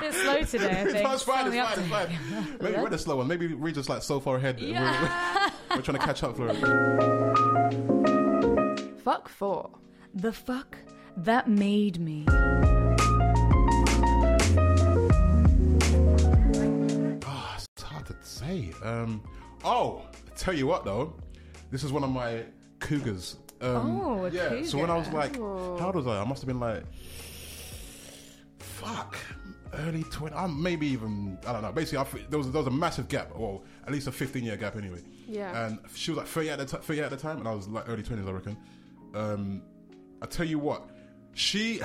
bit 0.00 0.14
slow 0.14 0.42
today. 0.42 0.80
I 0.82 0.84
think. 0.84 1.04
No, 1.04 1.12
it's 1.14 1.22
fine. 1.22 1.46
It's 1.52 1.56
fine. 1.56 1.78
It's 1.78 1.88
fine. 1.88 2.58
Maybe 2.60 2.76
we're 2.78 2.90
the 2.90 2.98
slow 2.98 3.16
one. 3.16 3.28
Maybe 3.28 3.54
we're 3.54 3.72
just 3.72 3.88
like 3.88 4.02
so 4.02 4.20
far 4.20 4.36
ahead. 4.36 4.60
We're- 4.60 4.72
Yeah. 4.72 5.50
We're, 5.70 5.76
we're 5.76 5.82
trying 5.82 5.98
to 5.98 6.04
catch 6.04 6.22
up, 6.22 6.36
Florence. 6.36 6.60
Fuck 9.02 9.28
four. 9.28 9.70
The 10.14 10.32
fuck 10.32 10.76
that 11.16 11.48
made 11.48 11.98
me. 12.00 12.24
To 18.20 18.26
say. 18.26 18.72
Um, 18.82 19.22
oh, 19.64 20.02
I 20.14 20.36
tell 20.36 20.54
you 20.54 20.66
what 20.66 20.84
though, 20.84 21.14
this 21.70 21.84
is 21.84 21.92
one 21.92 22.04
of 22.04 22.10
my 22.10 22.44
cougars. 22.80 23.36
Um, 23.60 24.00
Oh, 24.00 24.26
yeah. 24.26 24.62
So 24.64 24.78
when 24.78 24.90
I 24.90 24.96
was 24.96 25.06
cougar. 25.06 25.18
like, 25.18 25.36
how 25.80 25.86
old 25.86 25.94
was 25.96 26.06
I? 26.06 26.20
I 26.20 26.24
must 26.24 26.42
have 26.42 26.48
been 26.48 26.60
like, 26.60 26.82
fuck, 28.58 29.16
early 29.74 30.02
twenty. 30.04 30.34
I'm 30.34 30.60
maybe 30.62 30.86
even 30.88 31.38
I 31.46 31.52
don't 31.52 31.62
know. 31.62 31.72
Basically, 31.72 31.98
I, 31.98 32.24
there 32.28 32.38
was 32.38 32.50
there 32.50 32.58
was 32.60 32.66
a 32.66 32.70
massive 32.76 33.08
gap. 33.08 33.34
Well, 33.36 33.62
at 33.86 33.92
least 33.92 34.06
a 34.06 34.12
15 34.12 34.42
year 34.44 34.56
gap 34.56 34.76
anyway. 34.76 35.00
Yeah. 35.28 35.66
And 35.66 35.78
she 35.94 36.10
was 36.10 36.18
like 36.18 36.26
30 36.26 36.50
at 36.50 36.58
the 36.58 36.66
t- 36.66 36.76
30 36.82 37.00
at 37.02 37.10
the 37.10 37.16
time, 37.16 37.38
and 37.38 37.48
I 37.48 37.54
was 37.54 37.68
like 37.68 37.88
early 37.88 38.02
20s, 38.02 38.26
I 38.28 38.30
reckon. 38.32 38.56
Um, 39.14 39.62
I 40.20 40.26
tell 40.26 40.46
you 40.46 40.58
what, 40.58 40.88
she 41.34 41.80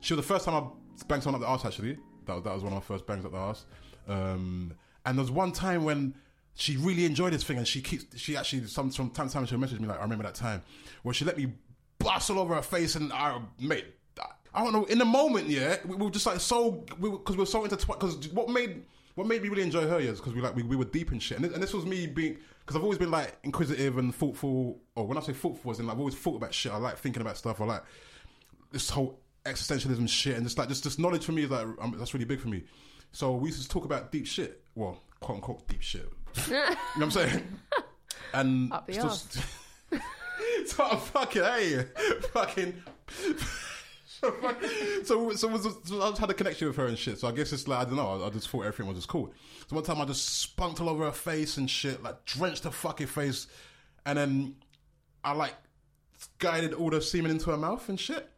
she 0.00 0.14
was 0.14 0.24
the 0.26 0.28
first 0.34 0.44
time 0.44 0.54
I 0.54 0.66
banged 1.06 1.22
someone 1.22 1.42
up 1.42 1.46
the 1.46 1.52
ass 1.52 1.64
Actually, 1.64 1.98
that 2.26 2.34
was 2.34 2.42
that 2.44 2.54
was 2.54 2.62
one 2.64 2.72
of 2.72 2.78
my 2.78 2.84
first 2.84 3.06
bangs 3.06 3.24
up 3.24 3.32
the 3.32 3.38
ass. 3.38 3.64
Um, 4.08 4.72
and 5.06 5.18
there 5.18 5.22
was 5.22 5.30
one 5.30 5.52
time 5.52 5.84
when 5.84 6.14
she 6.54 6.76
really 6.76 7.04
enjoyed 7.04 7.32
this 7.32 7.42
thing, 7.44 7.58
and 7.58 7.66
she 7.66 7.80
keeps 7.82 8.04
she 8.18 8.36
actually 8.36 8.66
some 8.66 8.90
from 8.90 9.10
time 9.10 9.28
to 9.28 9.32
time 9.34 9.46
she'll 9.46 9.58
message 9.58 9.80
me 9.80 9.88
like 9.88 9.98
I 9.98 10.02
remember 10.02 10.24
that 10.24 10.34
time 10.34 10.62
where 11.02 11.14
she 11.14 11.24
let 11.24 11.36
me 11.36 11.52
bust 11.98 12.30
all 12.30 12.38
over 12.38 12.54
her 12.54 12.62
face, 12.62 12.94
and 12.96 13.12
I 13.12 13.40
mate. 13.60 13.86
I 14.56 14.62
don't 14.62 14.72
know. 14.72 14.84
In 14.84 14.98
the 14.98 15.04
moment, 15.04 15.48
yeah, 15.48 15.78
we, 15.84 15.96
we 15.96 16.04
were 16.04 16.12
just 16.12 16.26
like 16.26 16.38
so 16.38 16.70
because 16.70 16.98
we, 17.00 17.10
'cause 17.10 17.36
we 17.36 17.38
were 17.42 17.46
so 17.46 17.64
intertwined. 17.64 18.00
Because 18.00 18.28
what 18.28 18.48
made 18.48 18.84
what 19.16 19.26
made 19.26 19.42
me 19.42 19.48
really 19.48 19.64
enjoy 19.64 19.84
her 19.88 19.98
is 19.98 20.20
because 20.20 20.32
we 20.32 20.40
like 20.40 20.54
we, 20.54 20.62
we 20.62 20.76
were 20.76 20.84
deep 20.84 21.10
in 21.10 21.18
shit, 21.18 21.38
and 21.38 21.44
this, 21.44 21.52
and 21.54 21.60
this 21.60 21.74
was 21.74 21.84
me 21.84 22.06
being 22.06 22.38
because 22.60 22.76
I've 22.76 22.84
always 22.84 22.98
been 22.98 23.10
like 23.10 23.36
inquisitive 23.42 23.98
and 23.98 24.14
thoughtful. 24.14 24.78
Or 24.94 25.08
when 25.08 25.18
I 25.18 25.22
say 25.22 25.32
thoughtful, 25.32 25.72
as 25.72 25.80
in 25.80 25.86
like, 25.86 25.94
I've 25.94 25.98
always 25.98 26.14
thought 26.14 26.36
about 26.36 26.54
shit. 26.54 26.70
I 26.70 26.76
like 26.76 26.98
thinking 26.98 27.20
about 27.20 27.36
stuff. 27.36 27.60
I 27.60 27.64
like 27.64 27.82
this 28.70 28.88
whole 28.90 29.18
existentialism 29.44 30.08
shit 30.08 30.36
and 30.36 30.46
just 30.46 30.56
like 30.56 30.68
just 30.68 30.84
this 30.84 30.98
knowledge 31.00 31.24
for 31.24 31.32
me 31.32 31.42
is 31.42 31.50
like 31.50 31.66
um, 31.80 31.94
that's 31.98 32.14
really 32.14 32.24
big 32.24 32.38
for 32.40 32.48
me. 32.48 32.62
So 33.14 33.32
we 33.36 33.50
used 33.50 33.62
to 33.62 33.68
talk 33.68 33.84
about 33.84 34.10
deep 34.10 34.26
shit. 34.26 34.60
Well, 34.74 35.00
quote 35.20 35.36
unquote 35.36 35.68
deep 35.68 35.82
shit. 35.82 36.08
you 36.48 36.52
know 36.54 36.64
what 36.96 37.02
I'm 37.02 37.10
saying? 37.12 37.42
And 38.32 38.72
Up 38.72 38.88
the 38.88 38.94
so, 38.94 39.08
so 40.66 40.84
I'm 40.84 40.98
fucking 40.98 41.42
hey, 41.42 41.84
fucking. 42.32 42.74
So, 44.06 44.34
so, 45.04 45.32
so, 45.34 45.48
was- 45.48 45.76
so 45.84 46.02
I 46.02 46.08
just 46.08 46.18
had 46.18 46.30
a 46.30 46.34
connection 46.34 46.66
with 46.66 46.76
her 46.76 46.86
and 46.86 46.98
shit. 46.98 47.20
So 47.20 47.28
I 47.28 47.32
guess 47.32 47.52
it's 47.52 47.68
like 47.68 47.80
I 47.80 47.84
don't 47.84 47.96
know. 47.96 48.20
I, 48.22 48.26
I 48.26 48.30
just 48.30 48.48
thought 48.48 48.62
everything 48.62 48.86
was 48.88 48.96
just 48.96 49.08
cool. 49.08 49.32
So 49.68 49.76
one 49.76 49.84
time 49.84 50.00
I 50.00 50.06
just 50.06 50.40
spunked 50.40 50.80
all 50.80 50.88
over 50.88 51.04
her 51.04 51.12
face 51.12 51.56
and 51.56 51.70
shit, 51.70 52.02
like 52.02 52.24
drenched 52.24 52.64
her 52.64 52.72
fucking 52.72 53.06
face, 53.06 53.46
and 54.06 54.18
then 54.18 54.56
I 55.22 55.34
like 55.34 55.54
guided 56.40 56.72
all 56.74 56.90
the 56.90 57.00
semen 57.00 57.30
into 57.30 57.50
her 57.50 57.56
mouth 57.56 57.88
and 57.88 58.00
shit. 58.00 58.28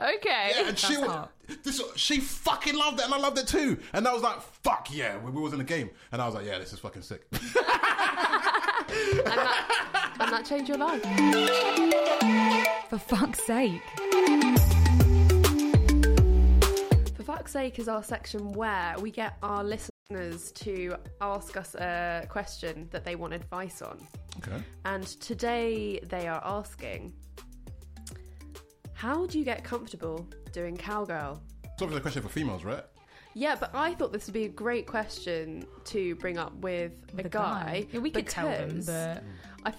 Okay. 0.00 0.52
Yeah, 0.54 0.68
and 0.68 0.78
she 0.78 0.96
was, 0.96 1.28
this, 1.64 1.80
she 1.96 2.20
fucking 2.20 2.76
loved 2.76 3.00
it, 3.00 3.06
and 3.06 3.14
I 3.14 3.18
loved 3.18 3.38
it 3.38 3.48
too. 3.48 3.78
And 3.92 4.06
I 4.06 4.12
was 4.12 4.22
like, 4.22 4.40
"Fuck 4.40 4.88
yeah!" 4.92 5.18
We, 5.18 5.30
we 5.30 5.40
was 5.40 5.52
in 5.52 5.58
the 5.58 5.64
game, 5.64 5.90
and 6.12 6.22
I 6.22 6.26
was 6.26 6.34
like, 6.34 6.46
"Yeah, 6.46 6.58
this 6.58 6.72
is 6.72 6.78
fucking 6.78 7.02
sick." 7.02 7.26
and, 7.32 7.40
that, 9.26 10.12
and 10.20 10.32
that 10.32 10.44
changed 10.44 10.68
your 10.68 10.78
life. 10.78 11.02
For 12.90 12.98
fuck's 12.98 13.44
sake. 13.44 13.82
For 17.16 17.22
fuck's 17.22 17.52
sake 17.52 17.78
is 17.78 17.88
our 17.88 18.02
section 18.02 18.52
where 18.52 18.94
we 19.00 19.10
get 19.10 19.36
our 19.42 19.64
listeners 19.64 20.52
to 20.52 20.96
ask 21.20 21.56
us 21.56 21.74
a 21.74 22.26
question 22.28 22.88
that 22.92 23.04
they 23.04 23.14
want 23.16 23.34
advice 23.34 23.82
on. 23.82 23.98
okay. 24.38 24.62
And 24.84 25.04
today 25.06 26.00
they 26.08 26.26
are 26.28 26.40
asking 26.44 27.12
How 28.98 29.26
do 29.26 29.38
you 29.38 29.44
get 29.44 29.62
comfortable 29.62 30.26
doing 30.50 30.76
cowgirl? 30.76 31.40
It's 31.62 31.80
obviously 31.80 31.98
a 31.98 32.00
question 32.00 32.20
for 32.20 32.28
females, 32.28 32.64
right? 32.64 32.82
Yeah, 33.32 33.54
but 33.54 33.70
I 33.72 33.94
thought 33.94 34.12
this 34.12 34.26
would 34.26 34.34
be 34.34 34.46
a 34.46 34.48
great 34.48 34.88
question 34.88 35.64
to 35.84 36.16
bring 36.16 36.36
up 36.36 36.52
with, 36.56 36.90
With 37.14 37.26
a 37.26 37.28
guy. 37.28 37.86
Yeah, 37.92 38.00
we 38.00 38.10
could 38.10 38.26
tell 38.26 38.48
them, 38.48 38.82
but 38.84 39.22
I 39.64 39.72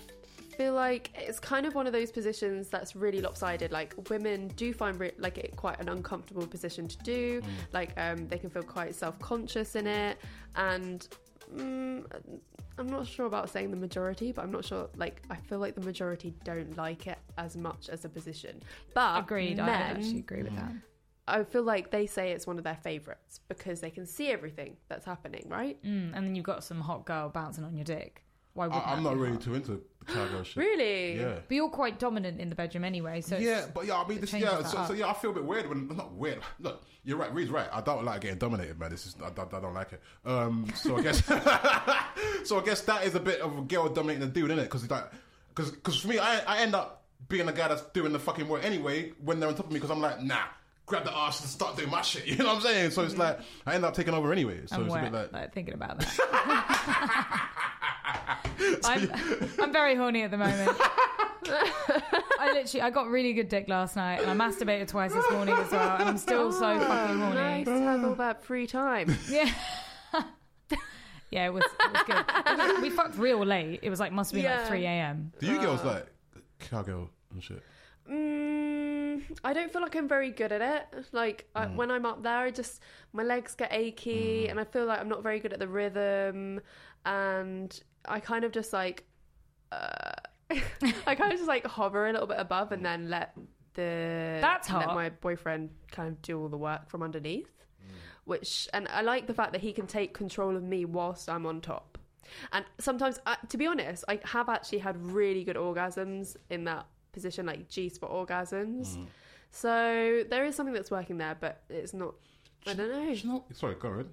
feel 0.56 0.74
like 0.74 1.12
it's 1.16 1.38
kind 1.38 1.66
of 1.66 1.76
one 1.76 1.86
of 1.86 1.92
those 1.92 2.14
positions 2.14 2.70
that's 2.70 2.96
really 2.96 3.20
lopsided. 3.20 3.74
Like 3.74 3.94
women 4.10 4.48
do 4.56 4.74
find 4.74 4.98
re- 4.98 5.12
like 5.18 5.38
it 5.38 5.54
quite 5.58 5.82
an 5.82 5.90
uncomfortable 5.90 6.48
position 6.48 6.88
to 6.88 6.98
do. 7.00 7.42
Like 7.74 7.92
um, 7.98 8.26
they 8.30 8.38
can 8.38 8.50
feel 8.50 8.64
quite 8.64 8.96
self-conscious 8.96 9.76
in 9.76 9.86
it, 9.86 10.18
and 10.56 11.06
mm, 11.56 12.04
I'm 12.78 12.88
not 12.88 13.08
sure 13.08 13.26
about 13.26 13.50
saying 13.50 13.72
the 13.72 13.78
majority, 13.78 14.32
but 14.32 14.44
I'm 14.44 14.52
not 14.52 14.66
sure. 14.66 14.90
Like 14.96 15.22
I 15.30 15.36
feel 15.36 15.60
like 15.60 15.76
the 15.76 15.82
majority 15.82 16.34
don't 16.44 16.78
like 16.78 17.08
it 17.08 17.18
as 17.38 17.58
much 17.58 17.90
as 17.90 18.06
a 18.06 18.10
position. 18.10 18.62
But 18.94 19.20
agreed. 19.20 19.58
men, 19.58 19.70
I 19.70 19.74
actually 19.74 20.20
agree 20.20 20.44
with 20.44 20.56
that. 20.56 20.72
I 21.28 21.44
feel 21.44 21.64
like 21.64 21.92
they 21.92 22.08
say 22.08 22.32
it's 22.32 22.48
one 22.48 22.58
of 22.58 22.64
their 22.64 22.80
favorites 22.82 23.40
because 23.48 23.82
they 23.82 23.92
can 23.92 24.06
see 24.06 24.30
everything 24.30 24.78
that's 24.88 25.06
happening, 25.06 25.46
right? 25.48 25.82
Mm, 25.84 26.16
and 26.16 26.26
then 26.26 26.36
you've 26.36 26.46
got 26.46 26.64
some 26.64 26.82
hot 26.82 27.06
girl 27.06 27.30
bouncing 27.30 27.64
on 27.64 27.76
your 27.76 27.86
dick. 27.86 28.24
Why 28.54 28.68
wouldn't 28.68 28.88
I, 28.88 28.94
I'm 28.94 29.04
not 29.04 29.18
really 29.18 29.38
too 29.38 29.54
into 29.54 29.72
the 29.72 29.82
cowgirl 30.08 30.44
shit. 30.44 30.58
Really? 30.58 31.20
Yeah. 31.20 31.36
But 31.48 31.56
you're 31.56 31.70
quite 31.70 32.00
dominant 32.00 32.40
in 32.40 32.50
the 32.50 32.56
bedroom 32.56 32.84
anyway, 32.84 33.22
so 33.22 33.38
yeah, 33.38 33.66
but 33.74 33.86
yeah, 33.86 33.98
I 33.98 34.08
mean, 34.08 34.22
this, 34.22 34.34
yeah, 34.34 34.64
so, 34.64 34.86
so 34.88 34.94
yeah, 34.94 35.08
I 35.08 35.14
feel 35.14 35.32
a 35.32 35.34
bit 35.34 35.46
weird 35.46 35.68
when 35.70 35.88
not 35.88 36.14
weird. 36.14 36.40
Look, 36.60 36.84
you're 37.04 37.18
right. 37.18 37.34
Reed's 37.34 37.52
right. 37.52 37.68
I 37.72 37.82
don't 37.82 38.04
like 38.04 38.22
getting 38.22 38.38
dominated, 38.38 38.80
man. 38.80 38.92
This 38.92 39.06
is 39.06 39.16
I, 39.22 39.28
I, 39.28 39.58
I 39.58 39.62
don't 39.62 39.74
like 39.74 39.94
it. 39.94 40.02
Um, 40.26 40.68
so 40.76 40.98
I 40.98 41.02
guess 41.02 41.24
so 42.44 42.60
I 42.60 42.64
guess 42.64 42.82
that 42.82 43.06
is 43.06 43.16
a 43.16 43.20
bit 43.20 43.42
of 43.42 43.58
a 43.58 43.62
girl 43.62 43.90
dominating 43.90 44.28
the 44.28 44.34
dude, 44.34 44.52
isn't 44.52 44.60
it? 44.60 44.64
Because 44.64 44.90
like, 44.90 45.06
because 45.50 45.72
because 45.72 46.00
for 46.00 46.08
me, 46.08 46.20
I 46.20 46.40
I 46.40 46.60
end 46.60 46.76
up 46.76 47.06
being 47.28 47.46
the 47.46 47.54
guy 47.54 47.68
that's 47.68 47.84
doing 47.94 48.14
the 48.14 48.20
fucking 48.20 48.48
work 48.48 48.64
anyway 48.64 49.14
when 49.24 49.40
they're 49.40 49.50
on 49.50 49.56
top 49.56 49.68
of 49.68 49.72
me 49.72 49.80
because 49.80 49.92
I'm 49.92 50.02
like, 50.02 50.22
nah. 50.22 50.44
Grab 50.86 51.04
the 51.04 51.16
ass 51.16 51.40
and 51.42 51.48
start 51.48 51.78
doing 51.78 51.92
my 51.92 52.02
shit. 52.02 52.26
You 52.28 52.38
know 52.38 52.46
what 52.48 52.56
I'm 52.56 52.62
saying? 52.62 52.90
So 52.90 53.04
it's 53.04 53.16
like 53.16 53.40
I 53.64 53.76
end 53.76 53.86
up 53.86 53.94
taking 53.94 54.16
over 54.16 54.32
anyway. 54.32 54.62
So 54.66 54.78
I'm 54.78 54.86
it's 54.88 54.96
a 54.96 55.00
bit 55.02 55.14
like 55.14 55.32
like, 55.32 55.54
thinking 55.54 55.76
about 55.76 56.00
that. 56.00 57.28
I'm, 58.84 59.12
I'm 59.60 59.74
very 59.74 59.96
horny 59.96 60.24
at 60.24 60.32
the 60.32 60.38
moment. 60.38 60.72
I 62.40 62.52
literally, 62.54 62.82
I 62.82 62.90
got 62.90 63.08
really 63.08 63.34
good 63.34 63.50
dick 63.50 63.68
last 63.68 63.96
night, 63.96 64.22
and 64.22 64.30
I 64.30 64.50
masturbated 64.50 64.88
twice 64.88 65.14
this 65.14 65.30
morning 65.32 65.56
as 65.56 65.72
well, 65.72 65.98
and 65.98 66.10
I'm 66.10 66.18
still 66.18 66.52
so 66.52 66.66
ah, 66.66 66.80
fucking 66.80 67.20
horny. 67.20 67.36
Nice 67.36 67.66
to 67.66 67.80
have 67.82 68.04
all 68.04 68.16
that 68.16 68.44
free 68.44 68.68
time. 68.68 69.16
Yeah. 69.30 69.52
yeah, 71.32 71.46
it 71.46 71.54
was, 71.54 71.64
it 71.64 71.94
was 71.94 72.04
good. 72.08 72.26
It 72.28 72.58
was- 72.58 72.82
we 72.82 72.90
fucked 72.90 73.18
real 73.18 73.46
late. 73.46 73.80
It 73.84 73.90
was 73.90 74.00
like 74.00 74.12
must 74.12 74.32
have 74.32 74.42
been 74.42 74.52
like 74.52 74.68
3 74.68 74.86
a.m. 74.86 75.32
Do 75.40 75.46
you 75.46 75.60
girls 75.60 75.82
ah. 75.84 75.88
like 75.88 76.08
cowgirl 76.60 77.10
and 77.32 77.44
shit? 77.44 77.62
Mm, 78.10 79.22
I 79.44 79.54
don't 79.54 79.72
feel 79.72 79.82
like 79.82 79.96
I'm 79.96 80.08
very 80.08 80.32
good 80.32 80.52
at 80.52 80.62
it. 80.62 81.06
Like 81.12 81.48
I, 81.56 81.66
when 81.68 81.92
I'm 81.92 82.06
up 82.06 82.24
there, 82.24 82.38
I 82.38 82.52
just 82.52 82.82
my 83.14 83.24
legs 83.24 83.56
get 83.56 83.72
achy, 83.72 84.48
and 84.48 84.60
I 84.60 84.64
feel 84.64 84.86
like 84.86 85.00
I'm 85.00 85.10
not 85.10 85.22
very 85.22 85.40
good 85.40 85.54
at 85.54 85.60
the 85.60 85.68
rhythm, 85.68 86.62
and 87.06 87.80
I 88.06 88.20
kind 88.20 88.44
of 88.46 88.52
just 88.52 88.74
like, 88.74 89.04
uh, 89.72 90.14
I 91.06 91.16
kind 91.16 91.32
of 91.32 91.38
just 91.38 91.48
like 91.48 91.66
hover 91.68 92.08
a 92.08 92.12
little 92.12 92.28
bit 92.28 92.40
above, 92.40 92.72
and 92.72 92.84
then 92.84 93.10
let 93.10 93.34
the 93.76 94.40
That's 94.42 94.72
let 94.72 94.88
my 94.96 95.10
boyfriend 95.10 95.70
kind 95.92 96.10
of 96.10 96.22
do 96.22 96.42
all 96.42 96.50
the 96.50 96.58
work 96.58 96.90
from 96.90 97.04
underneath. 97.04 97.52
Which 98.26 98.68
and 98.74 98.88
I 98.90 99.02
like 99.02 99.28
the 99.28 99.34
fact 99.34 99.54
that 99.54 99.62
he 99.62 99.74
can 99.74 99.88
take 99.88 100.14
control 100.14 100.56
of 100.56 100.64
me 100.64 100.86
whilst 100.86 101.30
I'm 101.30 101.46
on 101.46 101.62
top. 101.62 101.98
And 102.52 102.64
sometimes, 102.80 103.20
uh, 103.26 103.38
to 103.50 103.58
be 103.58 103.66
honest, 103.66 104.04
I 104.08 104.20
have 104.24 104.50
actually 104.50 104.80
had 104.80 104.98
really 104.98 105.44
good 105.44 105.56
orgasms 105.56 106.36
in 106.50 106.66
that 106.66 106.86
position, 107.12 107.46
like 107.46 107.68
G 107.70 107.90
spot 107.90 108.12
orgasms. 108.12 108.98
Mm. 108.98 109.08
So 109.52 110.24
there 110.30 110.46
is 110.46 110.56
something 110.56 110.74
that's 110.74 110.92
working 110.92 111.18
there, 111.18 111.36
but 111.40 111.62
it's 111.70 111.94
not. 111.94 112.14
I 112.68 112.74
don't 112.74 112.92
know. 112.92 113.10
You 113.12 113.28
know, 113.28 113.46
sorry, 113.54 113.76
go 113.76 113.90
ahead. 113.90 114.08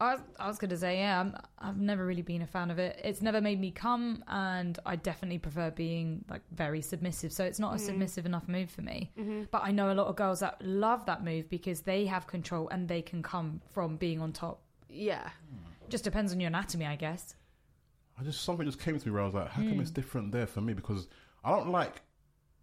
I 0.00 0.14
was, 0.14 0.22
I 0.40 0.48
was 0.48 0.58
going 0.58 0.70
to 0.70 0.76
say, 0.76 0.98
yeah, 0.98 1.20
I'm, 1.20 1.36
I've 1.58 1.78
never 1.78 2.04
really 2.04 2.22
been 2.22 2.42
a 2.42 2.46
fan 2.48 2.70
of 2.72 2.80
it. 2.80 3.00
It's 3.04 3.22
never 3.22 3.40
made 3.40 3.60
me 3.60 3.70
come, 3.70 4.24
and 4.26 4.76
I 4.84 4.96
definitely 4.96 5.38
prefer 5.38 5.70
being 5.70 6.24
like 6.28 6.42
very 6.50 6.82
submissive. 6.82 7.32
So 7.32 7.44
it's 7.44 7.60
not 7.60 7.74
a 7.74 7.76
mm. 7.76 7.80
submissive 7.80 8.26
enough 8.26 8.48
move 8.48 8.70
for 8.70 8.82
me. 8.82 9.12
Mm-hmm. 9.18 9.44
But 9.52 9.62
I 9.64 9.70
know 9.70 9.92
a 9.92 9.94
lot 9.94 10.08
of 10.08 10.16
girls 10.16 10.40
that 10.40 10.60
love 10.60 11.06
that 11.06 11.24
move 11.24 11.48
because 11.48 11.82
they 11.82 12.06
have 12.06 12.26
control 12.26 12.68
and 12.70 12.88
they 12.88 13.02
can 13.02 13.22
come 13.22 13.60
from 13.72 13.96
being 13.96 14.20
on 14.20 14.32
top. 14.32 14.62
Yeah. 14.88 15.22
Hmm. 15.22 15.88
Just 15.88 16.02
depends 16.02 16.32
on 16.32 16.40
your 16.40 16.48
anatomy, 16.48 16.86
I 16.86 16.96
guess. 16.96 17.36
I 18.18 18.24
just 18.24 18.42
something 18.42 18.66
just 18.66 18.80
came 18.80 18.98
to 18.98 19.06
me 19.06 19.12
where 19.12 19.22
I 19.22 19.26
was 19.26 19.34
like, 19.34 19.48
how 19.48 19.62
Hmm. 19.62 19.70
come 19.70 19.80
it's 19.80 19.90
different 19.90 20.32
there 20.32 20.46
for 20.46 20.60
me? 20.60 20.72
Because 20.72 21.08
I 21.44 21.50
don't 21.50 21.70
like 21.70 22.02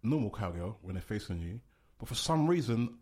normal 0.02 0.30
cowgirl 0.30 0.78
when 0.82 0.94
they're 0.94 1.02
facing 1.02 1.40
you, 1.40 1.60
but 1.98 2.08
for 2.08 2.14
some 2.14 2.46
reason, 2.46 2.98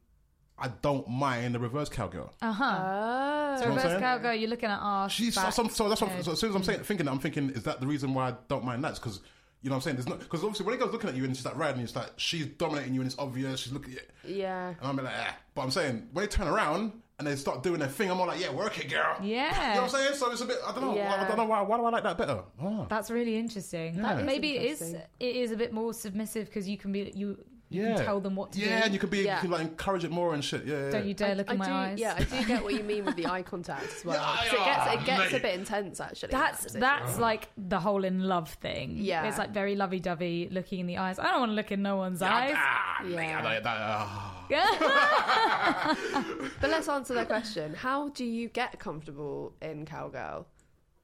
I 0.59 0.69
don't 0.83 1.09
mind 1.09 1.55
the 1.55 1.59
reverse 1.59 1.89
cowgirl. 1.89 2.33
Uh 2.43 2.53
huh. 2.53 2.79
Oh. 2.79 3.61
so 3.61 3.69
reverse 3.69 4.01
cowgirl, 4.01 4.35
you're 4.35 4.51
looking 4.51 4.69
at 4.69 4.79
arse. 4.81 5.13
She's 5.13 5.35
back, 5.35 5.53
so, 5.53 5.67
so 5.69 5.89
that's 5.89 6.01
what, 6.01 6.25
so 6.25 6.33
as 6.33 6.39
soon 6.39 6.51
as 6.51 6.57
I'm 6.57 6.65
saying 6.65 6.81
thinking, 6.81 7.07
that, 7.07 7.13
I'm 7.13 7.19
thinking, 7.19 7.51
is 7.51 7.63
that 7.65 7.81
the 7.81 7.87
reason 7.87 8.13
why 8.15 8.31
I 8.31 8.35
don't 8.49 8.65
mind 8.65 8.85
that? 8.85 8.95
Because 8.95 9.21
you 9.63 9.69
know 9.69 9.77
what 9.77 9.79
I'm 9.79 9.83
saying? 9.83 9.97
There's 9.97 10.09
no 10.09 10.17
because 10.17 10.43
obviously 10.43 10.67
when 10.67 10.75
a 10.75 10.79
girl's 10.79 10.93
looking 10.93 11.11
at 11.11 11.17
you 11.17 11.25
and 11.25 11.37
she's 11.37 11.45
like 11.45 11.57
riding, 11.57 11.81
you, 11.81 11.85
it's 11.85 11.97
like 11.97 12.13
she's 12.17 12.47
dominating 12.47 12.95
you 12.95 13.01
and 13.01 13.11
it's 13.11 13.19
obvious. 13.19 13.61
She's 13.61 13.73
looking 13.73 13.95
at 13.95 14.07
you, 14.25 14.37
yeah. 14.37 14.69
and 14.69 14.77
I'm 14.83 14.97
like, 14.97 15.07
eh. 15.07 15.33
but 15.55 15.63
I'm 15.63 15.71
saying 15.71 16.09
when 16.13 16.25
they 16.25 16.29
turn 16.29 16.49
around 16.49 16.93
and 17.21 17.27
they 17.27 17.37
start 17.37 17.63
doing 17.63 17.81
their 17.81 17.89
thing, 17.89 18.11
I'm 18.11 18.19
all 18.19 18.27
like, 18.27 18.41
yeah, 18.41 18.51
work 18.51 18.79
it, 18.79 18.91
girl. 18.91 19.17
Yeah. 19.23 19.51
You 19.71 19.77
know 19.77 19.83
what 19.83 19.95
I'm 19.95 20.01
saying? 20.01 20.15
So 20.15 20.33
it's 20.33 20.41
a 20.41 20.47
bit. 20.47 20.57
I 20.67 20.73
don't 20.73 20.81
know. 20.81 20.97
Yeah. 20.97 21.23
I 21.23 21.29
don't 21.29 21.37
know 21.37 21.45
why. 21.45 21.61
Why 21.61 21.77
do 21.77 21.85
I 21.85 21.91
like 21.91 22.03
that 22.03 22.17
better? 22.17 22.43
Oh. 22.61 22.87
That's 22.89 23.11
really 23.11 23.37
interesting. 23.37 24.01
That 24.01 24.21
is 24.21 24.27
Maybe 24.27 24.57
it 24.57 24.63
is, 24.63 24.83
it 24.83 25.05
is 25.21 25.53
a 25.53 25.57
bit 25.57 25.73
more 25.73 25.93
submissive 25.93 26.47
because 26.47 26.69
you 26.69 26.79
can 26.79 26.93
be 26.93 27.13
you. 27.15 27.39
You 27.73 27.85
yeah. 27.85 27.95
can 27.95 28.05
tell 28.05 28.21
them 28.21 28.35
what 28.35 28.51
to 28.53 28.59
yeah, 28.59 28.81
do. 28.81 28.85
and 28.87 28.93
you 28.93 28.99
can 28.99 29.11
be, 29.11 29.19
Yeah. 29.21 29.37
you 29.37 29.43
can 29.43 29.51
like 29.53 29.61
encourage 29.61 30.03
it 30.03 30.11
more 30.11 30.35
and 30.35 30.45
shit. 30.45 30.65
Yeah, 30.67 30.87
yeah. 30.87 30.91
Don't 30.91 31.07
you 31.07 31.15
dare 31.15 31.37
look 31.37 31.49
I 31.49 31.53
in 31.53 31.59
my 31.61 31.67
do, 31.67 31.73
eyes. 31.73 31.99
Yeah, 32.01 32.15
I 32.19 32.25
do 32.25 32.45
get 32.45 32.65
what 32.65 32.75
you 32.75 32.83
mean 32.83 33.05
with 33.05 33.15
the 33.15 33.27
eye 33.27 33.43
contact 33.43 33.85
as 33.97 34.05
well. 34.05 34.17
Yeah, 34.17 34.37
'Cause 34.37 34.53
it 34.53 34.65
gets 34.65 35.03
it 35.03 35.07
gets 35.07 35.33
mate. 35.33 35.39
a 35.39 35.43
bit 35.43 35.55
intense 35.59 36.01
actually. 36.01 36.33
That's 36.33 36.65
that 36.73 36.81
that's 36.81 37.03
position. 37.05 37.21
like 37.23 37.49
the 37.57 37.79
whole 37.79 38.05
in 38.05 38.25
love 38.25 38.51
thing. 38.55 38.97
Yeah. 38.97 39.29
it's 39.29 39.39
like 39.39 39.53
very 39.55 39.77
lovey 39.77 40.01
dovey, 40.01 40.49
looking 40.51 40.81
in 40.81 40.87
the 40.89 40.99
eyes. 40.99 41.21
I 41.21 41.31
don't 41.31 41.39
want 41.41 41.51
to 41.51 41.55
look 41.55 41.71
in 41.71 41.81
no 41.81 41.95
one's 41.97 42.21
eyes. 42.23 42.55
Ah, 42.57 43.05
Yeah. 43.05 43.17
mate, 43.17 43.35
I 43.35 43.61
that- 43.61 43.67
ah. 43.67 44.37
But 46.61 46.71
let's 46.71 46.89
answer 46.89 47.15
the 47.15 47.25
question. 47.25 47.75
How 47.75 48.09
do 48.09 48.25
you 48.25 48.49
get 48.49 48.79
comfortable 48.81 49.55
in 49.63 49.87
cowgirl? 49.87 50.47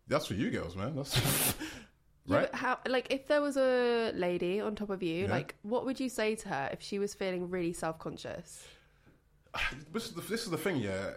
That's 0.09 0.27
for 0.27 0.35
you 0.35 0.51
girls, 0.51 0.75
man. 0.77 0.95
That's 0.97 1.17
Yeah, 2.27 2.37
right. 2.37 2.51
but 2.51 2.59
how 2.59 2.79
like 2.89 3.07
if 3.11 3.27
there 3.29 3.41
was 3.41 3.57
a 3.57 4.13
lady 4.15 4.61
on 4.61 4.75
top 4.75 4.91
of 4.91 5.03
you, 5.03 5.25
Yeah. 5.25 5.31
like 5.31 5.55
what 5.63 5.85
would 5.87 6.01
you 6.01 6.09
say 6.09 6.35
to 6.37 6.49
her 6.49 6.69
if 6.73 6.83
she 6.83 6.99
was 6.99 7.15
feeling 7.15 7.49
really 7.51 7.73
self 7.73 7.99
conscious? 7.99 8.67
This 9.93 10.07
is 10.07 10.13
the, 10.13 10.21
this 10.23 10.45
is 10.45 10.51
the 10.51 10.59
thing, 10.59 10.77
yeah. 10.77 11.11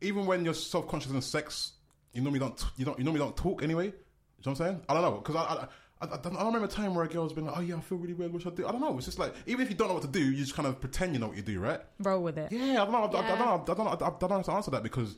Even 0.00 0.26
when 0.26 0.44
you're 0.44 0.54
self 0.54 0.88
conscious 0.88 1.10
in 1.12 1.20
sex, 1.22 1.72
you 2.12 2.22
normally 2.22 2.40
don't 2.40 2.62
you 2.76 2.84
don't 2.84 2.98
you 2.98 3.04
normally 3.04 3.24
don't 3.24 3.36
talk 3.36 3.62
anyway. 3.62 3.86
You 3.86 3.92
know 3.92 4.52
what 4.52 4.60
I'm 4.60 4.66
saying? 4.66 4.80
I 4.88 4.94
don't 4.94 5.02
know 5.02 5.12
because 5.12 5.36
I. 5.36 5.40
I 5.40 5.68
I, 6.00 6.06
I, 6.06 6.16
don't, 6.18 6.34
I 6.34 6.38
don't 6.40 6.46
remember 6.46 6.66
a 6.66 6.70
time 6.70 6.94
where 6.94 7.04
a 7.04 7.08
girl's 7.08 7.32
been 7.32 7.46
like, 7.46 7.56
"Oh 7.56 7.60
yeah, 7.60 7.76
I 7.76 7.80
feel 7.80 7.98
really 7.98 8.14
weird. 8.14 8.32
What 8.32 8.42
should 8.42 8.52
I 8.52 8.56
do?" 8.56 8.66
I 8.66 8.72
don't 8.72 8.80
know. 8.80 8.96
It's 8.96 9.06
just 9.06 9.18
like 9.18 9.32
even 9.46 9.62
if 9.62 9.70
you 9.70 9.76
don't 9.76 9.86
know 9.88 9.94
what 9.94 10.02
to 10.02 10.08
do, 10.08 10.20
you 10.20 10.36
just 10.36 10.54
kind 10.54 10.66
of 10.66 10.80
pretend 10.80 11.14
you 11.14 11.20
know 11.20 11.28
what 11.28 11.36
you 11.36 11.42
do, 11.42 11.60
right? 11.60 11.80
Roll 12.00 12.20
with 12.20 12.36
it. 12.36 12.50
Yeah, 12.50 12.82
I 12.82 12.84
don't 12.84 12.92
know. 12.92 12.98
I, 12.98 13.04
I, 13.04 13.06
I 13.06 13.28
don't 13.28 13.38
know. 13.38 13.62
I 13.62 13.64
don't 13.64 13.78
know. 13.78 13.84
I, 13.86 13.94
I 13.94 13.96
don't 13.96 14.22
know 14.22 14.28
how 14.36 14.42
to 14.42 14.52
answer 14.52 14.70
that 14.72 14.82
because 14.82 15.16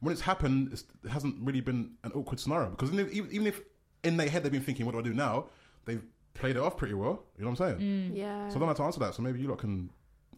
when 0.00 0.12
it's 0.12 0.20
happened, 0.20 0.70
it's, 0.72 0.84
it 1.04 1.10
hasn't 1.10 1.36
really 1.40 1.60
been 1.60 1.92
an 2.02 2.12
awkward 2.12 2.40
scenario. 2.40 2.70
Because 2.70 2.92
even 2.92 3.06
if, 3.06 3.12
even, 3.12 3.30
even 3.30 3.46
if 3.46 3.60
in 4.06 4.16
their 4.16 4.28
head 4.28 4.42
they've 4.42 4.52
been 4.52 4.62
thinking, 4.62 4.86
"What 4.86 4.92
do 4.92 4.98
I 4.98 5.02
do 5.02 5.12
now?" 5.14 5.46
They've 5.84 6.02
played 6.34 6.56
it 6.56 6.62
off 6.62 6.76
pretty 6.76 6.94
well. 6.94 7.22
You 7.38 7.44
know 7.44 7.50
what 7.50 7.60
I'm 7.60 7.78
saying? 7.78 8.12
Mm. 8.12 8.16
Yeah. 8.16 8.48
So 8.48 8.56
I 8.56 8.58
don't 8.58 8.68
know 8.68 8.74
to 8.74 8.82
answer 8.82 9.00
that. 9.00 9.14
So 9.14 9.22
maybe 9.22 9.40
you 9.40 9.48
lot 9.48 9.58
can. 9.58 9.90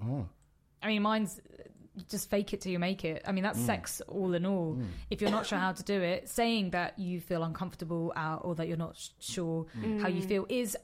Oh. 0.04 0.26
I 0.82 0.86
mean, 0.88 1.02
mine's 1.02 1.38
uh, 1.40 1.62
just 2.08 2.30
fake 2.30 2.52
it 2.54 2.60
till 2.60 2.70
you 2.72 2.78
make 2.78 3.04
it. 3.04 3.22
I 3.26 3.32
mean, 3.32 3.42
Mm. 3.44 3.48
that's 3.48 3.60
sex 3.60 4.00
all 4.06 4.32
in 4.34 4.46
all. 4.46 4.74
Mm. 4.76 4.86
If 5.10 5.20
you're 5.20 5.30
not 5.30 5.46
sure 5.46 5.58
how 5.58 5.72
to 5.72 5.82
do 5.82 6.00
it, 6.00 6.28
saying 6.28 6.70
that 6.70 6.98
you 6.98 7.20
feel 7.20 7.42
uncomfortable 7.42 8.12
out 8.14 8.42
or 8.44 8.54
that 8.56 8.68
you're 8.68 8.76
not 8.76 8.96
sh- 8.96 9.08
sure 9.18 9.66
mm. 9.76 10.00
how 10.00 10.08
you 10.08 10.22
feel 10.22 10.46
is 10.48 10.76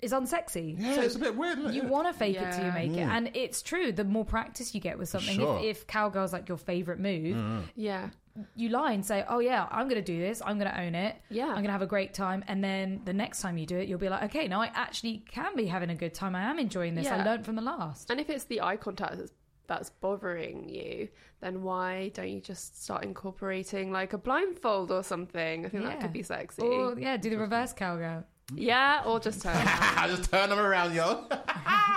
is 0.00 0.12
unsexy. 0.12 0.76
Yeah, 0.80 0.94
So 0.94 1.02
it's 1.02 1.14
a 1.14 1.18
bit 1.18 1.36
weird. 1.36 1.58
Isn't 1.58 1.70
it? 1.72 1.74
you 1.74 1.82
want 1.86 2.06
to 2.08 2.14
fake 2.14 2.36
it 2.36 2.50
till 2.52 2.60
you 2.60 2.68
Yeah. 2.68 2.74
make 2.74 2.92
it, 2.92 3.00
and 3.02 3.30
it's 3.34 3.60
true. 3.60 3.92
The 3.92 4.02
more 4.02 4.24
practice 4.24 4.74
you 4.74 4.80
get 4.80 4.98
with 4.98 5.10
something, 5.10 5.36
Sure. 5.36 5.58
if, 5.58 5.80
if 5.82 5.86
cowgirl's 5.86 6.32
like 6.32 6.48
your 6.48 6.56
favorite 6.56 6.98
move, 7.00 7.36
mm-hmm. 7.36 7.60
yeah. 7.76 8.08
You 8.56 8.68
lie 8.68 8.92
and 8.92 9.04
say, 9.04 9.24
"Oh 9.28 9.38
yeah, 9.38 9.66
I'm 9.70 9.88
going 9.88 10.02
to 10.02 10.12
do 10.12 10.18
this. 10.20 10.42
I'm 10.44 10.58
going 10.58 10.70
to 10.70 10.80
own 10.80 10.94
it. 10.94 11.16
Yeah. 11.28 11.46
I'm 11.46 11.54
going 11.54 11.64
to 11.66 11.72
have 11.72 11.82
a 11.82 11.86
great 11.86 12.14
time." 12.14 12.44
And 12.48 12.62
then 12.62 13.00
the 13.04 13.12
next 13.12 13.40
time 13.40 13.58
you 13.58 13.66
do 13.66 13.78
it, 13.78 13.88
you'll 13.88 13.98
be 13.98 14.08
like, 14.08 14.24
"Okay, 14.24 14.48
now 14.48 14.60
I 14.60 14.70
actually 14.74 15.24
can 15.30 15.56
be 15.56 15.66
having 15.66 15.90
a 15.90 15.94
good 15.94 16.14
time. 16.14 16.34
I 16.34 16.42
am 16.42 16.58
enjoying 16.58 16.94
this. 16.94 17.06
I 17.06 17.24
learned 17.24 17.44
from 17.44 17.56
the 17.56 17.62
last." 17.62 18.10
And 18.10 18.20
if 18.20 18.30
it's 18.30 18.44
the 18.44 18.60
eye 18.60 18.76
contact 18.76 19.18
that's, 19.18 19.32
that's 19.66 19.90
bothering 19.90 20.68
you, 20.68 21.08
then 21.40 21.62
why 21.62 22.10
don't 22.14 22.28
you 22.28 22.40
just 22.40 22.82
start 22.82 23.04
incorporating 23.04 23.92
like 23.92 24.12
a 24.12 24.18
blindfold 24.18 24.90
or 24.90 25.02
something? 25.02 25.66
I 25.66 25.68
think 25.68 25.84
that 25.84 26.00
could 26.00 26.12
be 26.12 26.22
sexy. 26.22 26.62
Or 26.62 26.98
yeah, 26.98 27.16
do 27.16 27.30
the 27.30 27.38
reverse 27.38 27.72
cowgirl. 27.72 28.24
Yeah, 28.54 29.02
or 29.04 29.20
just 29.20 29.42
turn. 29.42 29.54
around. 29.56 29.68
I 29.68 30.06
just 30.16 30.30
turn 30.30 30.50
them 30.50 30.58
around, 30.58 30.94
yo. 30.94 31.24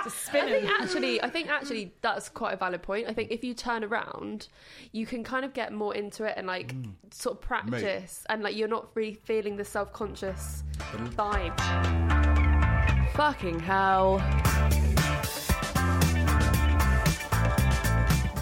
Just 0.04 0.28
I 0.28 0.28
spin 0.28 0.48
think 0.48 0.64
it. 0.64 0.70
actually, 0.80 1.22
I 1.22 1.30
think 1.30 1.48
actually 1.48 1.94
that's 2.02 2.28
quite 2.28 2.52
a 2.52 2.56
valid 2.58 2.82
point. 2.82 3.08
I 3.08 3.14
think 3.14 3.30
if 3.30 3.42
you 3.42 3.54
turn 3.54 3.82
around, 3.82 4.48
you 4.92 5.06
can 5.06 5.24
kind 5.24 5.46
of 5.46 5.54
get 5.54 5.72
more 5.72 5.94
into 5.94 6.24
it 6.24 6.34
and 6.36 6.46
like 6.46 6.74
mm. 6.74 6.92
sort 7.10 7.36
of 7.36 7.40
practice, 7.40 8.22
and 8.28 8.42
like 8.42 8.54
you're 8.54 8.68
not 8.68 8.90
really 8.94 9.14
feeling 9.14 9.56
the 9.56 9.64
self 9.64 9.94
conscious 9.94 10.62
vibe. 11.16 11.54
Fucking 13.12 13.60
hell! 13.60 14.18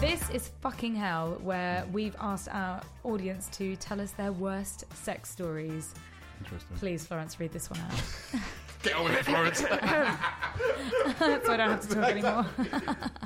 This 0.01 0.29
is 0.31 0.49
fucking 0.59 0.95
hell, 0.95 1.39
where 1.43 1.85
we've 1.93 2.17
asked 2.19 2.49
our 2.51 2.81
audience 3.05 3.47
to 3.53 3.77
tell 3.77 4.01
us 4.01 4.11
their 4.11 4.33
worst 4.33 4.83
sex 4.93 5.29
stories. 5.29 5.95
Interesting. 6.39 6.77
Please, 6.77 7.05
Florence, 7.05 7.39
read 7.39 7.51
this 7.51 7.69
one 7.69 7.79
out, 7.79 8.41
Get 8.83 8.95
on 8.95 9.05
with 9.05 9.13
it, 9.13 9.25
Florence. 9.25 9.59
so 9.59 9.67
I 9.69 11.57
don't 11.57 11.69
have 11.69 11.87
to 11.87 11.95
talk 11.95 12.09
anymore. 12.09 12.45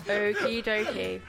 Okie 0.06 0.64
dokie. 0.64 1.22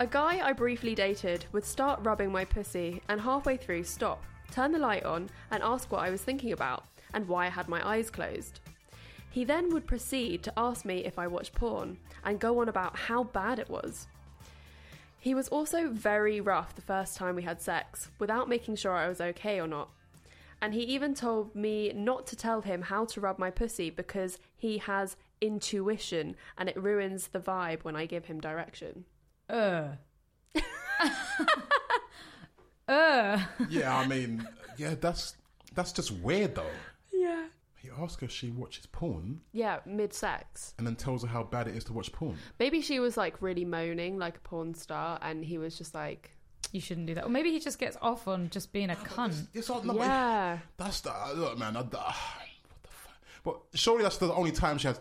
A 0.00 0.06
guy 0.06 0.40
I 0.46 0.52
briefly 0.52 0.94
dated 0.94 1.46
would 1.52 1.64
start 1.64 2.00
rubbing 2.02 2.30
my 2.30 2.44
pussy 2.44 3.02
and 3.08 3.20
halfway 3.20 3.56
through 3.56 3.84
stop, 3.84 4.22
turn 4.50 4.72
the 4.72 4.78
light 4.78 5.04
on, 5.04 5.30
and 5.50 5.62
ask 5.62 5.90
what 5.90 6.02
I 6.02 6.10
was 6.10 6.22
thinking 6.22 6.52
about 6.52 6.84
and 7.14 7.26
why 7.26 7.46
I 7.46 7.50
had 7.50 7.68
my 7.68 7.86
eyes 7.86 8.10
closed. 8.10 8.60
He 9.30 9.44
then 9.44 9.72
would 9.72 9.86
proceed 9.86 10.42
to 10.42 10.52
ask 10.56 10.84
me 10.84 11.04
if 11.04 11.18
I 11.18 11.26
watched 11.26 11.54
porn 11.54 11.98
and 12.24 12.38
go 12.40 12.60
on 12.60 12.68
about 12.68 12.96
how 12.96 13.24
bad 13.24 13.58
it 13.58 13.70
was. 13.70 14.08
He 15.18 15.34
was 15.34 15.48
also 15.48 15.88
very 15.88 16.40
rough 16.40 16.74
the 16.74 16.82
first 16.82 17.16
time 17.16 17.36
we 17.36 17.42
had 17.42 17.60
sex, 17.60 18.10
without 18.18 18.48
making 18.48 18.76
sure 18.76 18.92
I 18.92 19.08
was 19.08 19.20
okay 19.20 19.60
or 19.60 19.66
not. 19.66 19.90
And 20.62 20.74
he 20.74 20.80
even 20.82 21.14
told 21.14 21.54
me 21.54 21.92
not 21.94 22.26
to 22.28 22.36
tell 22.36 22.60
him 22.60 22.82
how 22.82 23.04
to 23.06 23.20
rub 23.20 23.38
my 23.38 23.50
pussy 23.50 23.88
because 23.90 24.38
he 24.56 24.78
has 24.78 25.16
intuition 25.40 26.36
and 26.58 26.68
it 26.68 26.76
ruins 26.80 27.28
the 27.28 27.40
vibe 27.40 27.82
when 27.82 27.96
I 27.96 28.04
give 28.06 28.26
him 28.26 28.40
direction. 28.40 29.04
Uh. 29.48 29.88
Ugh. 30.54 30.62
Ugh. 32.88 33.40
Yeah, 33.68 33.96
I 33.96 34.06
mean, 34.06 34.46
yeah, 34.76 34.94
that's 35.00 35.36
that's 35.74 35.92
just 35.92 36.10
weird 36.10 36.54
though. 36.56 36.66
Yeah. 37.12 37.46
He 37.76 37.88
asks 37.98 38.20
her 38.20 38.26
if 38.26 38.30
she 38.30 38.50
watches 38.50 38.84
porn 38.86 39.40
Yeah, 39.52 39.78
mid 39.86 40.12
sex. 40.12 40.74
and 40.76 40.86
then 40.86 40.96
tells 40.96 41.22
her 41.22 41.28
how 41.28 41.44
bad 41.44 41.66
it 41.68 41.76
is 41.76 41.84
to 41.84 41.92
watch 41.94 42.12
porn. 42.12 42.36
Maybe 42.58 42.82
she 42.82 43.00
was 43.00 43.16
like 43.16 43.40
really 43.40 43.64
moaning 43.64 44.18
like 44.18 44.36
a 44.36 44.40
porn 44.40 44.74
star 44.74 45.18
and 45.22 45.42
he 45.44 45.56
was 45.56 45.78
just 45.78 45.94
like, 45.94 46.36
You 46.72 46.80
shouldn't 46.80 47.06
do 47.06 47.14
that. 47.14 47.24
Or 47.24 47.30
maybe 47.30 47.50
he 47.50 47.58
just 47.58 47.78
gets 47.78 47.96
off 48.00 48.28
on 48.28 48.48
just 48.50 48.72
being 48.72 48.90
a 48.90 48.94
cunt. 48.94 49.48
It's 49.54 49.68
all, 49.70 49.82
no, 49.82 49.94
but 49.94 50.02
Yeah. 50.02 50.58
That's 50.76 51.00
the 51.00 51.12
look, 51.34 51.58
man. 51.58 51.76
I, 51.76 51.80
uh, 51.80 51.84
what 51.84 51.92
the 52.82 52.88
fuck? 52.88 53.14
But 53.44 53.60
surely 53.74 54.02
that's 54.02 54.18
the 54.18 54.32
only 54.32 54.52
time 54.52 54.78
she 54.78 54.86
has 54.88 55.00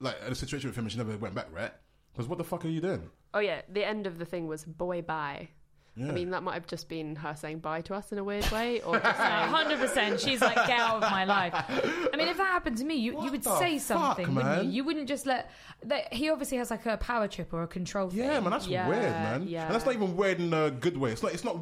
like 0.00 0.16
a 0.20 0.34
situation 0.34 0.68
with 0.70 0.76
him 0.76 0.84
and 0.84 0.92
she 0.92 0.98
never 0.98 1.16
went 1.16 1.34
back, 1.34 1.48
right? 1.52 1.72
Because 2.12 2.28
what 2.28 2.38
the 2.38 2.44
fuck 2.44 2.64
are 2.64 2.68
you 2.68 2.80
doing? 2.80 3.10
Oh 3.32 3.40
yeah, 3.40 3.62
the 3.68 3.84
end 3.84 4.06
of 4.06 4.18
the 4.18 4.24
thing 4.24 4.46
was 4.46 4.64
boy 4.64 5.02
bye. 5.02 5.48
Yeah. 5.96 6.08
I 6.08 6.12
mean, 6.12 6.30
that 6.30 6.42
might 6.42 6.54
have 6.54 6.66
just 6.66 6.88
been 6.88 7.14
her 7.16 7.36
saying 7.36 7.60
bye 7.60 7.80
to 7.82 7.94
us 7.94 8.10
in 8.10 8.18
a 8.18 8.24
weird 8.24 8.50
way, 8.50 8.80
or 8.80 8.98
hundred 9.00 9.78
percent. 9.78 10.18
She's 10.20 10.40
like, 10.40 10.56
get 10.66 10.70
out 10.80 10.96
of 11.02 11.10
my 11.10 11.24
life. 11.24 11.52
I 11.54 12.16
mean, 12.16 12.26
if 12.26 12.36
that 12.36 12.46
happened 12.46 12.78
to 12.78 12.84
me, 12.84 12.96
you, 12.96 13.22
you 13.22 13.30
would 13.30 13.44
say 13.44 13.78
fuck, 13.78 14.16
something, 14.16 14.34
wouldn't 14.34 14.64
you? 14.64 14.70
You 14.72 14.84
wouldn't 14.84 15.06
just 15.06 15.24
let. 15.24 15.50
That, 15.84 16.12
he 16.12 16.30
obviously 16.30 16.58
has 16.58 16.70
like 16.72 16.84
a 16.86 16.96
power 16.96 17.28
trip 17.28 17.52
or 17.52 17.62
a 17.62 17.66
control 17.68 18.08
thing. 18.10 18.18
yeah, 18.20 18.40
man, 18.40 18.50
that's 18.50 18.66
Yeah, 18.66 18.88
weird, 18.88 19.02
man. 19.02 19.46
yeah. 19.46 19.66
And 19.66 19.74
that's 19.74 19.84
not 19.86 19.94
even 19.94 20.16
weird 20.16 20.40
in 20.40 20.52
a 20.52 20.70
good 20.70 20.96
way. 20.96 21.12
It's 21.12 21.22
not. 21.22 21.32
It's 21.32 21.44
not. 21.44 21.56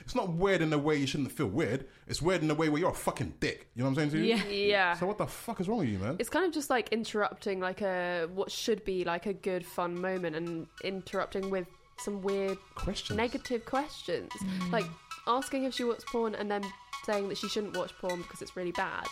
It's 0.00 0.14
not 0.14 0.30
weird 0.32 0.62
in 0.62 0.72
a 0.72 0.78
way 0.78 0.96
you 0.96 1.06
shouldn't 1.06 1.32
feel 1.32 1.46
weird. 1.48 1.86
It's 2.06 2.22
weird 2.22 2.42
in 2.42 2.50
a 2.50 2.54
way 2.54 2.70
where 2.70 2.80
you're 2.80 2.90
a 2.90 2.94
fucking 2.94 3.34
dick. 3.40 3.68
You 3.74 3.82
know 3.82 3.90
what 3.90 3.98
I'm 4.02 4.10
saying 4.10 4.22
to 4.22 4.26
you? 4.26 4.34
Yeah. 4.36 4.44
yeah. 4.48 4.94
So 4.94 5.06
what 5.06 5.18
the 5.18 5.26
fuck 5.26 5.60
is 5.60 5.68
wrong 5.68 5.78
with 5.80 5.88
you, 5.88 5.98
man? 5.98 6.16
It's 6.18 6.30
kind 6.30 6.46
of 6.46 6.52
just 6.52 6.70
like 6.70 6.88
interrupting 6.88 7.60
like 7.60 7.82
a 7.82 8.28
what 8.32 8.50
should 8.50 8.82
be 8.84 9.04
like 9.04 9.26
a 9.26 9.34
good 9.34 9.64
fun 9.66 10.00
moment 10.00 10.36
and 10.36 10.66
interrupting 10.82 11.50
with 11.50 11.66
some 11.98 12.22
weird 12.22 12.58
Questions. 12.74 13.16
negative 13.16 13.64
questions. 13.64 14.30
Mm. 14.42 14.72
Like 14.72 14.86
asking 15.26 15.64
if 15.64 15.74
she 15.74 15.84
watches 15.84 16.04
porn 16.04 16.34
and 16.34 16.50
then 16.50 16.62
saying 17.04 17.28
that 17.28 17.38
she 17.38 17.48
shouldn't 17.48 17.76
watch 17.76 17.92
porn 17.98 18.22
because 18.22 18.42
it's 18.42 18.56
really 18.56 18.72
bad. 18.72 19.06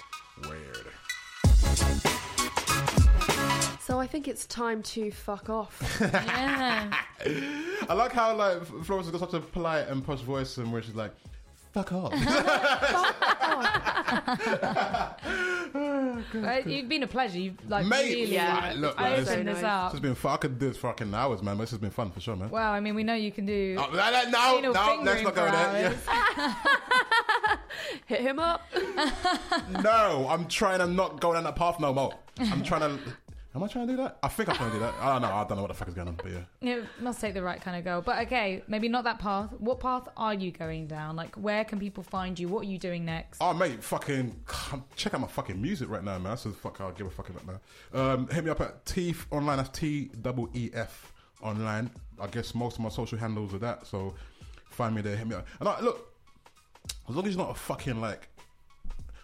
Weird. 0.49 0.87
So 3.81 3.99
I 3.99 4.07
think 4.07 4.29
it's 4.29 4.47
time 4.47 4.83
to 4.85 5.11
fuck 5.11 5.51
off. 5.51 5.81
Yeah. 7.25 7.87
I 7.89 7.95
like 7.95 8.13
how 8.13 8.35
like 8.35 8.65
Florence 8.85 9.09
has 9.09 9.13
got 9.13 9.21
such 9.31 9.35
a 9.35 9.41
polite 9.45 9.87
and 9.89 10.05
posh 10.05 10.21
voice, 10.21 10.57
and 10.59 10.73
where 10.73 10.83
she's 10.83 10.95
like, 10.97 11.13
"Fuck 11.73 11.93
off." 11.93 12.13
Uh, 16.35 16.61
You've 16.67 16.89
been 16.89 17.03
a 17.03 17.07
pleasure. 17.07 17.39
You've 17.39 17.71
like 17.71 17.87
Mate, 17.87 18.15
really 18.15 18.35
yeah, 18.35 18.75
look, 18.77 18.99
man, 18.99 19.13
opened 19.13 19.27
this, 19.27 19.35
so 19.35 19.43
this 19.43 19.63
nice. 19.63 19.65
up. 19.65 19.91
this 19.91 19.93
has 19.93 20.01
been 20.01 20.15
fun. 20.15 20.33
I 20.33 20.37
could 20.37 20.59
do 20.59 20.69
this 20.69 20.77
for 20.77 20.89
fucking 20.89 21.15
hours, 21.15 21.43
man. 21.43 21.59
This 21.59 21.71
has 21.71 21.79
been 21.79 21.91
fun 21.91 22.11
for 22.11 22.21
sure, 22.21 22.37
man. 22.37 22.51
Well, 22.51 22.73
I 22.73 22.81
mean, 22.81 22.95
we 22.95 23.03
know 23.03 23.15
you 23.15 23.33
can 23.33 23.47
do. 23.47 23.77
Oh, 23.79 23.89
no, 23.93 24.11
no, 24.31 24.61
no, 24.61 24.73
no, 24.73 25.03
let's 25.03 25.23
not 25.23 25.35
go 25.35 25.51
there. 25.51 25.97
Yeah. 26.37 26.55
Hit 28.07 28.21
him 28.21 28.39
up. 28.39 28.63
No, 29.83 30.27
I'm 30.29 30.47
trying 30.49 30.79
to 30.79 30.87
not 30.87 31.21
go 31.21 31.33
down 31.33 31.45
that 31.45 31.57
path 31.57 31.81
no 31.81 31.93
more. 31.93 32.15
I'm 32.39 32.63
trying 32.63 32.81
to. 32.81 32.99
Am 33.55 33.63
I 33.63 33.69
trying 33.69 33.87
to 33.87 33.93
do 33.93 33.97
that? 33.99 34.17
I 34.23 34.29
think 34.29 34.49
I'm 34.49 34.57
trying 34.57 34.71
to 34.71 34.77
do 34.77 34.81
that. 34.81 34.95
I 34.99 35.13
don't 35.13 35.23
know. 35.23 35.29
I 35.29 35.45
don't 35.45 35.57
know 35.57 35.63
what 35.63 35.69
the 35.69 35.75
fuck 35.75 35.89
is 35.89 35.95
going 35.95 36.09
on, 36.09 36.15
but 36.15 36.33
yeah. 36.33 36.77
It 36.77 36.85
must 37.01 37.21
take 37.21 37.35
the 37.35 37.43
right 37.43 37.61
kind 37.61 37.77
of 37.77 37.85
girl. 37.85 38.01
But 38.01 38.21
okay, 38.27 38.63
maybe 38.67 38.89
not 38.89 39.05
that 39.05 39.19
path. 39.19 39.51
What 39.59 39.79
path 39.79 40.09
are 40.17 40.33
you 40.33 40.51
going 40.53 40.87
down? 40.87 41.17
Like, 41.17 41.35
where 41.35 41.63
can 41.63 41.79
people 41.79 42.03
find 42.03 42.39
you? 42.39 42.49
What 42.49 42.63
are 42.63 42.69
you 42.71 42.79
doing 42.79 43.05
next? 43.05 43.39
Oh, 43.43 43.53
mate, 43.53 43.85
fucking 43.85 44.41
come 44.47 44.85
check 44.97 45.13
out 45.13 45.21
my 45.21 45.27
fucking 45.27 45.61
music 45.61 45.91
right 45.91 46.03
now, 46.03 46.19
man. 46.19 46.33
That's 46.33 46.45
the 46.45 46.53
fuck 46.53 46.81
I'll 46.81 46.93
give 46.93 47.07
a 47.07 47.11
fuck 47.11 47.29
about 47.29 47.47
now. 47.47 48.01
Um, 48.01 48.27
hit 48.29 48.43
me 48.43 48.51
up 48.51 48.63
at 48.63 48.87
Teef 48.87 49.27
online. 49.31 49.59
That's 49.59 49.69
T 49.69 50.11
double 50.23 50.49
E 50.55 50.71
F 50.73 51.13
online. 51.43 51.91
I 52.19 52.29
guess 52.29 52.55
most 52.55 52.77
of 52.77 52.81
my 52.81 52.89
social 52.89 53.19
handles 53.19 53.53
are 53.53 53.59
that. 53.59 53.87
So 53.87 54.15
find 54.71 54.95
me 54.95 55.03
there. 55.03 55.15
Hit 55.15 55.27
me 55.27 55.35
up. 55.35 55.47
And 55.61 55.69
I, 55.69 55.79
look, 55.83 56.11
as 57.07 57.15
long 57.15 57.27
as 57.27 57.35
you're 57.35 57.45
not 57.45 57.55
a 57.55 57.59
fucking 57.59 58.01
like, 58.01 58.29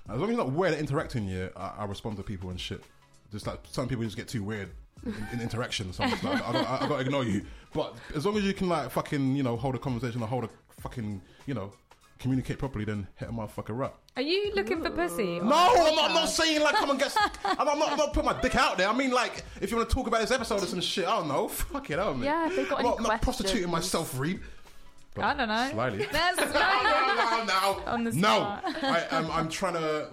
as 0.06 0.20
long 0.20 0.24
as 0.24 0.36
you're 0.36 0.44
not 0.44 0.52
weird 0.52 0.74
at 0.74 0.80
interacting, 0.80 1.26
yeah, 1.26 1.48
I, 1.56 1.76
I 1.78 1.84
respond 1.86 2.18
to 2.18 2.22
people 2.22 2.50
and 2.50 2.60
shit. 2.60 2.82
Just 3.32 3.46
like 3.46 3.60
some 3.70 3.88
people 3.88 4.04
just 4.04 4.16
get 4.16 4.28
too 4.28 4.42
weird 4.42 4.70
in, 5.04 5.14
in 5.32 5.40
interaction. 5.40 5.92
So 5.92 6.04
I'm 6.04 6.10
just 6.10 6.24
like, 6.24 6.42
I, 6.48 6.52
got, 6.52 6.66
I, 6.66 6.84
I 6.84 6.88
gotta 6.88 7.00
ignore 7.02 7.24
you. 7.24 7.42
But 7.72 7.96
as 8.14 8.24
long 8.24 8.36
as 8.36 8.44
you 8.44 8.54
can 8.54 8.68
like 8.68 8.90
fucking, 8.90 9.36
you 9.36 9.42
know, 9.42 9.56
hold 9.56 9.74
a 9.74 9.78
conversation 9.78 10.22
or 10.22 10.28
hold 10.28 10.44
a 10.44 10.50
fucking, 10.80 11.20
you 11.46 11.54
know, 11.54 11.72
communicate 12.18 12.58
properly, 12.58 12.84
then 12.84 13.06
hit 13.16 13.28
a 13.28 13.32
motherfucker 13.32 13.84
up. 13.84 14.00
Are 14.16 14.22
you 14.22 14.52
looking 14.54 14.82
for 14.82 14.90
pussy? 14.90 15.38
No, 15.38 15.44
I'm 15.54 15.94
not, 15.94 16.08
I'm 16.10 16.14
not 16.14 16.28
saying 16.28 16.60
like 16.62 16.74
come 16.74 16.90
and 16.90 16.98
get. 16.98 17.14
I'm 17.44 17.56
not, 17.58 17.68
I'm 17.68 17.78
not, 17.78 17.92
I'm 17.92 17.98
not 17.98 18.12
putting 18.12 18.30
my 18.30 18.40
dick 18.40 18.56
out 18.56 18.76
there. 18.78 18.88
I 18.88 18.92
mean 18.92 19.10
like 19.10 19.44
if 19.60 19.70
you 19.70 19.76
want 19.76 19.88
to 19.88 19.94
talk 19.94 20.06
about 20.06 20.20
this 20.20 20.30
episode 20.30 20.62
or 20.62 20.66
some 20.66 20.80
shit, 20.80 21.06
I 21.06 21.16
don't 21.18 21.28
know. 21.28 21.48
Fuck 21.48 21.90
it 21.90 21.98
out, 21.98 22.16
man. 22.16 22.24
Yeah, 22.24 22.46
if 22.48 22.56
they've 22.56 22.68
got 22.68 22.80
I'm 22.80 22.86
any 22.86 22.96
not, 22.96 23.08
not 23.08 23.22
prostituting 23.22 23.70
myself, 23.70 24.18
Reed. 24.18 24.40
But 25.14 25.24
I 25.24 25.34
don't 25.34 25.48
know. 25.48 25.68
Slightly. 25.72 26.06
That's 26.10 26.36
slightly. 26.50 26.54
no, 26.54 27.44
no, 27.44 27.82
On 27.86 28.04
the 28.04 28.12
no. 28.12 28.28
spot. 28.28 28.64
I, 28.82 29.06
I'm, 29.10 29.30
I'm 29.30 29.48
trying 29.48 29.74
to. 29.74 30.08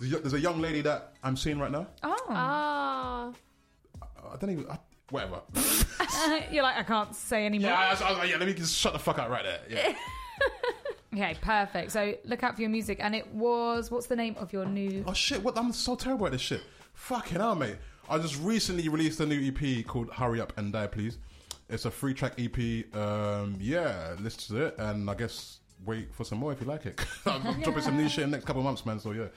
There's 0.00 0.34
a 0.34 0.40
young 0.40 0.60
lady 0.60 0.82
that 0.82 1.14
I'm 1.22 1.36
seeing 1.36 1.58
right 1.58 1.70
now. 1.70 1.86
Oh, 2.02 2.16
Ah. 2.28 3.32
I 4.32 4.36
don't 4.38 4.50
even. 4.50 4.66
I, 4.70 4.78
whatever. 5.10 5.40
you're 6.50 6.62
like 6.62 6.76
I 6.76 6.82
can't 6.82 7.14
say 7.14 7.46
anymore. 7.46 7.70
yeah, 7.70 7.78
I, 7.78 7.90
was- 7.90 8.02
I 8.02 8.10
was 8.10 8.18
like, 8.18 8.30
yeah. 8.30 8.36
Let 8.36 8.46
me 8.48 8.54
just 8.54 8.76
shut 8.76 8.92
the 8.92 8.98
fuck 8.98 9.18
up 9.18 9.28
right 9.30 9.44
there. 9.44 9.60
Yeah. 9.68 9.94
Okay, 11.14 11.34
perfect. 11.40 11.92
So 11.92 12.14
look 12.24 12.42
out 12.42 12.56
for 12.56 12.60
your 12.60 12.68
music, 12.68 12.98
and 13.00 13.14
it 13.14 13.26
was 13.32 13.90
what's 13.90 14.06
the 14.06 14.16
name 14.16 14.36
of 14.38 14.52
your 14.52 14.66
new? 14.66 15.02
Oh 15.06 15.14
shit! 15.14 15.42
What? 15.42 15.56
I'm 15.56 15.72
so 15.72 15.94
terrible 15.94 16.26
at 16.26 16.32
this 16.32 16.42
shit. 16.42 16.60
Fucking 16.92 17.38
hell, 17.38 17.54
mate. 17.54 17.76
I 18.10 18.18
just 18.18 18.38
recently 18.42 18.90
released 18.90 19.18
a 19.20 19.24
new 19.24 19.40
EP 19.50 19.86
called 19.86 20.10
"Hurry 20.12 20.42
Up 20.42 20.52
and 20.58 20.74
Die, 20.74 20.86
Please." 20.88 21.16
It's 21.70 21.86
a 21.86 21.90
free 21.90 22.12
track 22.12 22.34
EP. 22.38 22.94
Um, 22.94 23.56
yeah, 23.58 24.14
listen 24.20 24.56
to 24.56 24.66
it, 24.66 24.74
and 24.78 25.08
I 25.08 25.14
guess 25.14 25.60
wait 25.86 26.14
for 26.14 26.24
some 26.24 26.36
more 26.36 26.52
if 26.52 26.60
you 26.60 26.66
like 26.66 26.84
it. 26.84 27.00
I'm 27.26 27.62
dropping 27.62 27.80
some 27.82 27.96
new 27.96 28.10
shit 28.10 28.24
in 28.24 28.30
the 28.30 28.36
next 28.36 28.44
couple 28.44 28.60
of 28.60 28.66
months, 28.66 28.84
man. 28.84 29.00
So 29.00 29.12
yeah. 29.12 29.28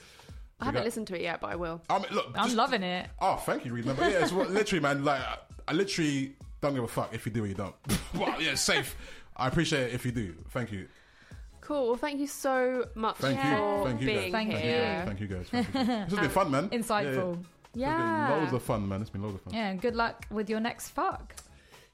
I 0.62 0.65
haven't 0.65 0.84
listened 0.84 1.08
to 1.08 1.15
it 1.15 1.22
yet, 1.22 1.39
but 1.41 1.52
I 1.52 1.56
will. 1.56 1.82
I 1.89 2.00
mean, 2.00 2.08
look. 2.12 2.28
I'm 2.36 2.45
just- 2.45 2.56
loving 2.56 2.84
it. 2.84 3.10
Oh, 3.22 3.36
thank 3.38 3.65
you, 3.65 3.74
Reed. 3.74 3.86
man. 3.86 3.95
But 3.95 4.12
yeah, 4.12 4.19
it's 4.24 4.32
what, 4.32 4.50
literally, 4.52 4.82
man. 4.82 5.04
Like, 5.04 5.22
I, 5.22 5.38
I 5.69 5.74
literally 5.74 6.36
don't 6.62 6.74
give 6.76 6.84
a 6.84 6.88
fuck 6.88 7.13
if 7.13 7.26
you 7.26 7.32
do 7.32 7.43
or 7.43 7.48
you 7.48 7.54
don't. 7.56 7.76
well, 8.15 8.41
yeah, 8.41 8.56
safe. 8.56 8.95
I 9.38 9.48
appreciate 9.48 9.84
it 9.88 9.93
if 9.93 10.06
you 10.06 10.12
do. 10.12 10.36
Thank 10.50 10.72
you. 10.72 10.88
Cool. 11.62 11.88
Well, 11.89 11.98
thank 11.98 12.19
you 12.19 12.28
so 12.28 12.88
much 12.95 13.17
Thank 13.17 13.38
you. 13.43 13.52
for 13.52 13.86
Thank 13.86 14.02
you, 14.02 14.08
guys. 14.08 14.19
being 14.19 14.32
Thank 14.32 14.52
Thank 14.52 14.63
here. 14.63 15.00
you. 15.00 15.06
Thank 15.06 15.19
you, 15.19 15.28
guys. 15.28 15.48
Thank 15.50 15.67
you, 15.67 15.74
guys. 15.74 15.86
This 16.10 16.19
has 16.19 16.19
been 16.19 16.30
fun, 16.30 16.52
man. 16.52 16.69
Insightful. 16.72 17.43
Yeah, 17.76 17.89
yeah. 17.89 17.98
Yeah. 17.98 18.24
It's 18.26 18.32
been 18.34 18.39
loads 18.41 18.54
of 18.54 18.63
fun, 18.63 18.88
man. 18.89 19.02
It's 19.02 19.10
been 19.12 19.22
loads 19.22 19.36
of 19.36 19.41
fun. 19.41 19.54
Yeah, 19.54 19.69
and 19.69 19.80
good 19.82 19.95
luck 19.95 20.26
with 20.32 20.50
your 20.50 20.60
next 20.60 20.89
fuck. 20.89 21.36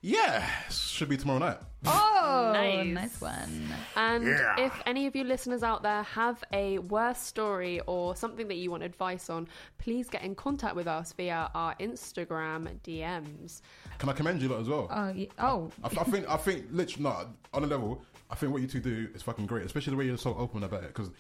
Yeah, 0.08 0.48
should 0.70 1.10
be 1.10 1.18
tomorrow 1.18 1.40
night. 1.40 1.58
Oh, 1.88 2.52
Nice. 2.54 2.86
nice 2.94 3.22
one. 3.22 3.68
And 3.96 4.24
Yeah. 4.28 4.56
if 4.60 4.82
any 4.86 5.08
of 5.08 5.16
you 5.16 5.24
listeners 5.24 5.64
out 5.64 5.82
there 5.82 6.04
have 6.04 6.44
a 6.54 6.78
worse 6.78 7.18
story 7.18 7.80
or 7.88 8.16
something 8.16 8.48
that 8.50 8.56
you 8.56 8.70
want 8.70 8.84
advice 8.84 9.32
on, 9.32 9.48
please 9.80 10.08
get 10.08 10.22
in 10.22 10.36
contact 10.36 10.76
with 10.76 10.86
us 10.86 11.12
via 11.14 11.50
our 11.56 11.74
Instagram 11.80 12.80
DMs. 12.84 13.64
Can 13.98 14.10
I 14.10 14.14
commend 14.14 14.44
you 14.44 14.50
lot 14.50 14.60
as 14.62 14.70
well? 14.70 14.88
Oh, 14.92 15.10
ye- 15.10 15.30
oh, 15.40 15.72
I, 15.84 15.88
I 15.88 16.04
think 16.04 16.30
I 16.30 16.38
think 16.38 16.66
literally 16.72 17.04
no, 17.04 17.28
on 17.54 17.64
a 17.64 17.68
level. 17.68 18.04
I 18.30 18.36
think 18.36 18.52
what 18.54 18.62
you 18.62 18.68
two 18.68 18.80
do 18.82 19.08
is 19.16 19.24
fucking 19.24 19.48
great, 19.48 19.66
especially 19.66 19.92
the 19.92 19.98
way 19.98 20.06
you're 20.06 20.18
so 20.18 20.36
open 20.36 20.64
about 20.64 20.84
it 20.84 20.88
because 20.94 21.08
it 21.10 21.14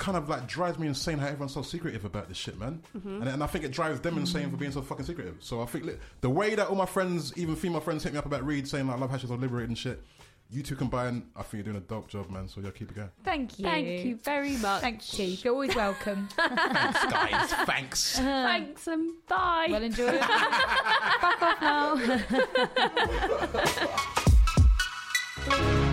kind 0.00 0.16
of 0.16 0.28
like 0.30 0.46
drives 0.48 0.78
me 0.78 0.86
insane 0.88 1.18
how 1.18 1.26
everyone's 1.26 1.52
so 1.52 1.60
secretive 1.62 2.04
about 2.06 2.26
this 2.26 2.36
shit, 2.38 2.58
man. 2.58 2.82
Mm-hmm. 2.96 3.20
And, 3.20 3.28
and 3.28 3.42
I 3.44 3.46
think 3.46 3.64
it 3.64 3.70
drives 3.70 4.00
them 4.00 4.16
insane 4.18 4.50
for 4.50 4.56
being 4.56 4.72
so 4.72 4.80
fucking 4.82 5.04
secretive. 5.04 5.36
So 5.40 5.60
I 5.62 5.66
think 5.66 5.84
li- 5.84 5.98
the 6.22 6.30
way 6.30 6.54
that 6.54 6.68
all 6.68 6.74
my 6.74 6.86
friends, 6.86 7.32
even 7.36 7.54
female 7.54 7.80
friends, 7.80 8.02
hit 8.02 8.12
me 8.14 8.18
up 8.18 8.24
about 8.26 8.44
Reed 8.44 8.66
saying 8.66 8.86
like, 8.86 8.96
I 8.96 8.98
love 9.00 9.10
how 9.10 9.18
she's 9.18 9.28
so 9.28 9.34
liberated 9.36 9.68
and 9.68 9.78
shit. 9.78 10.02
You 10.52 10.62
two 10.64 10.74
combined, 10.74 11.30
I 11.36 11.42
think 11.42 11.64
you're 11.64 11.72
doing 11.74 11.76
a 11.76 11.86
dope 11.86 12.08
job, 12.08 12.28
man. 12.30 12.48
So 12.48 12.60
yeah, 12.60 12.70
keep 12.70 12.90
it 12.90 12.96
going. 12.96 13.10
thank 13.22 13.58
you. 13.58 13.64
Thank 13.66 14.04
you 14.04 14.16
very 14.16 14.56
much. 14.56 14.80
Thank 14.80 15.18
you. 15.18 15.26
You're 15.26 15.52
always 15.52 15.76
welcome. 15.76 16.28
Thanks, 16.36 17.04
guys. 17.04 17.52
Thanks. 17.66 18.18
Uh-huh. 18.20 18.26
Thanks 18.48 18.86
and 18.88 19.12
bye. 19.28 19.68
well, 19.70 19.82
enjoy 19.82 20.08
it. 20.08 20.24
Fuck 21.20 21.42
off 21.42 21.60
now. 25.46 25.89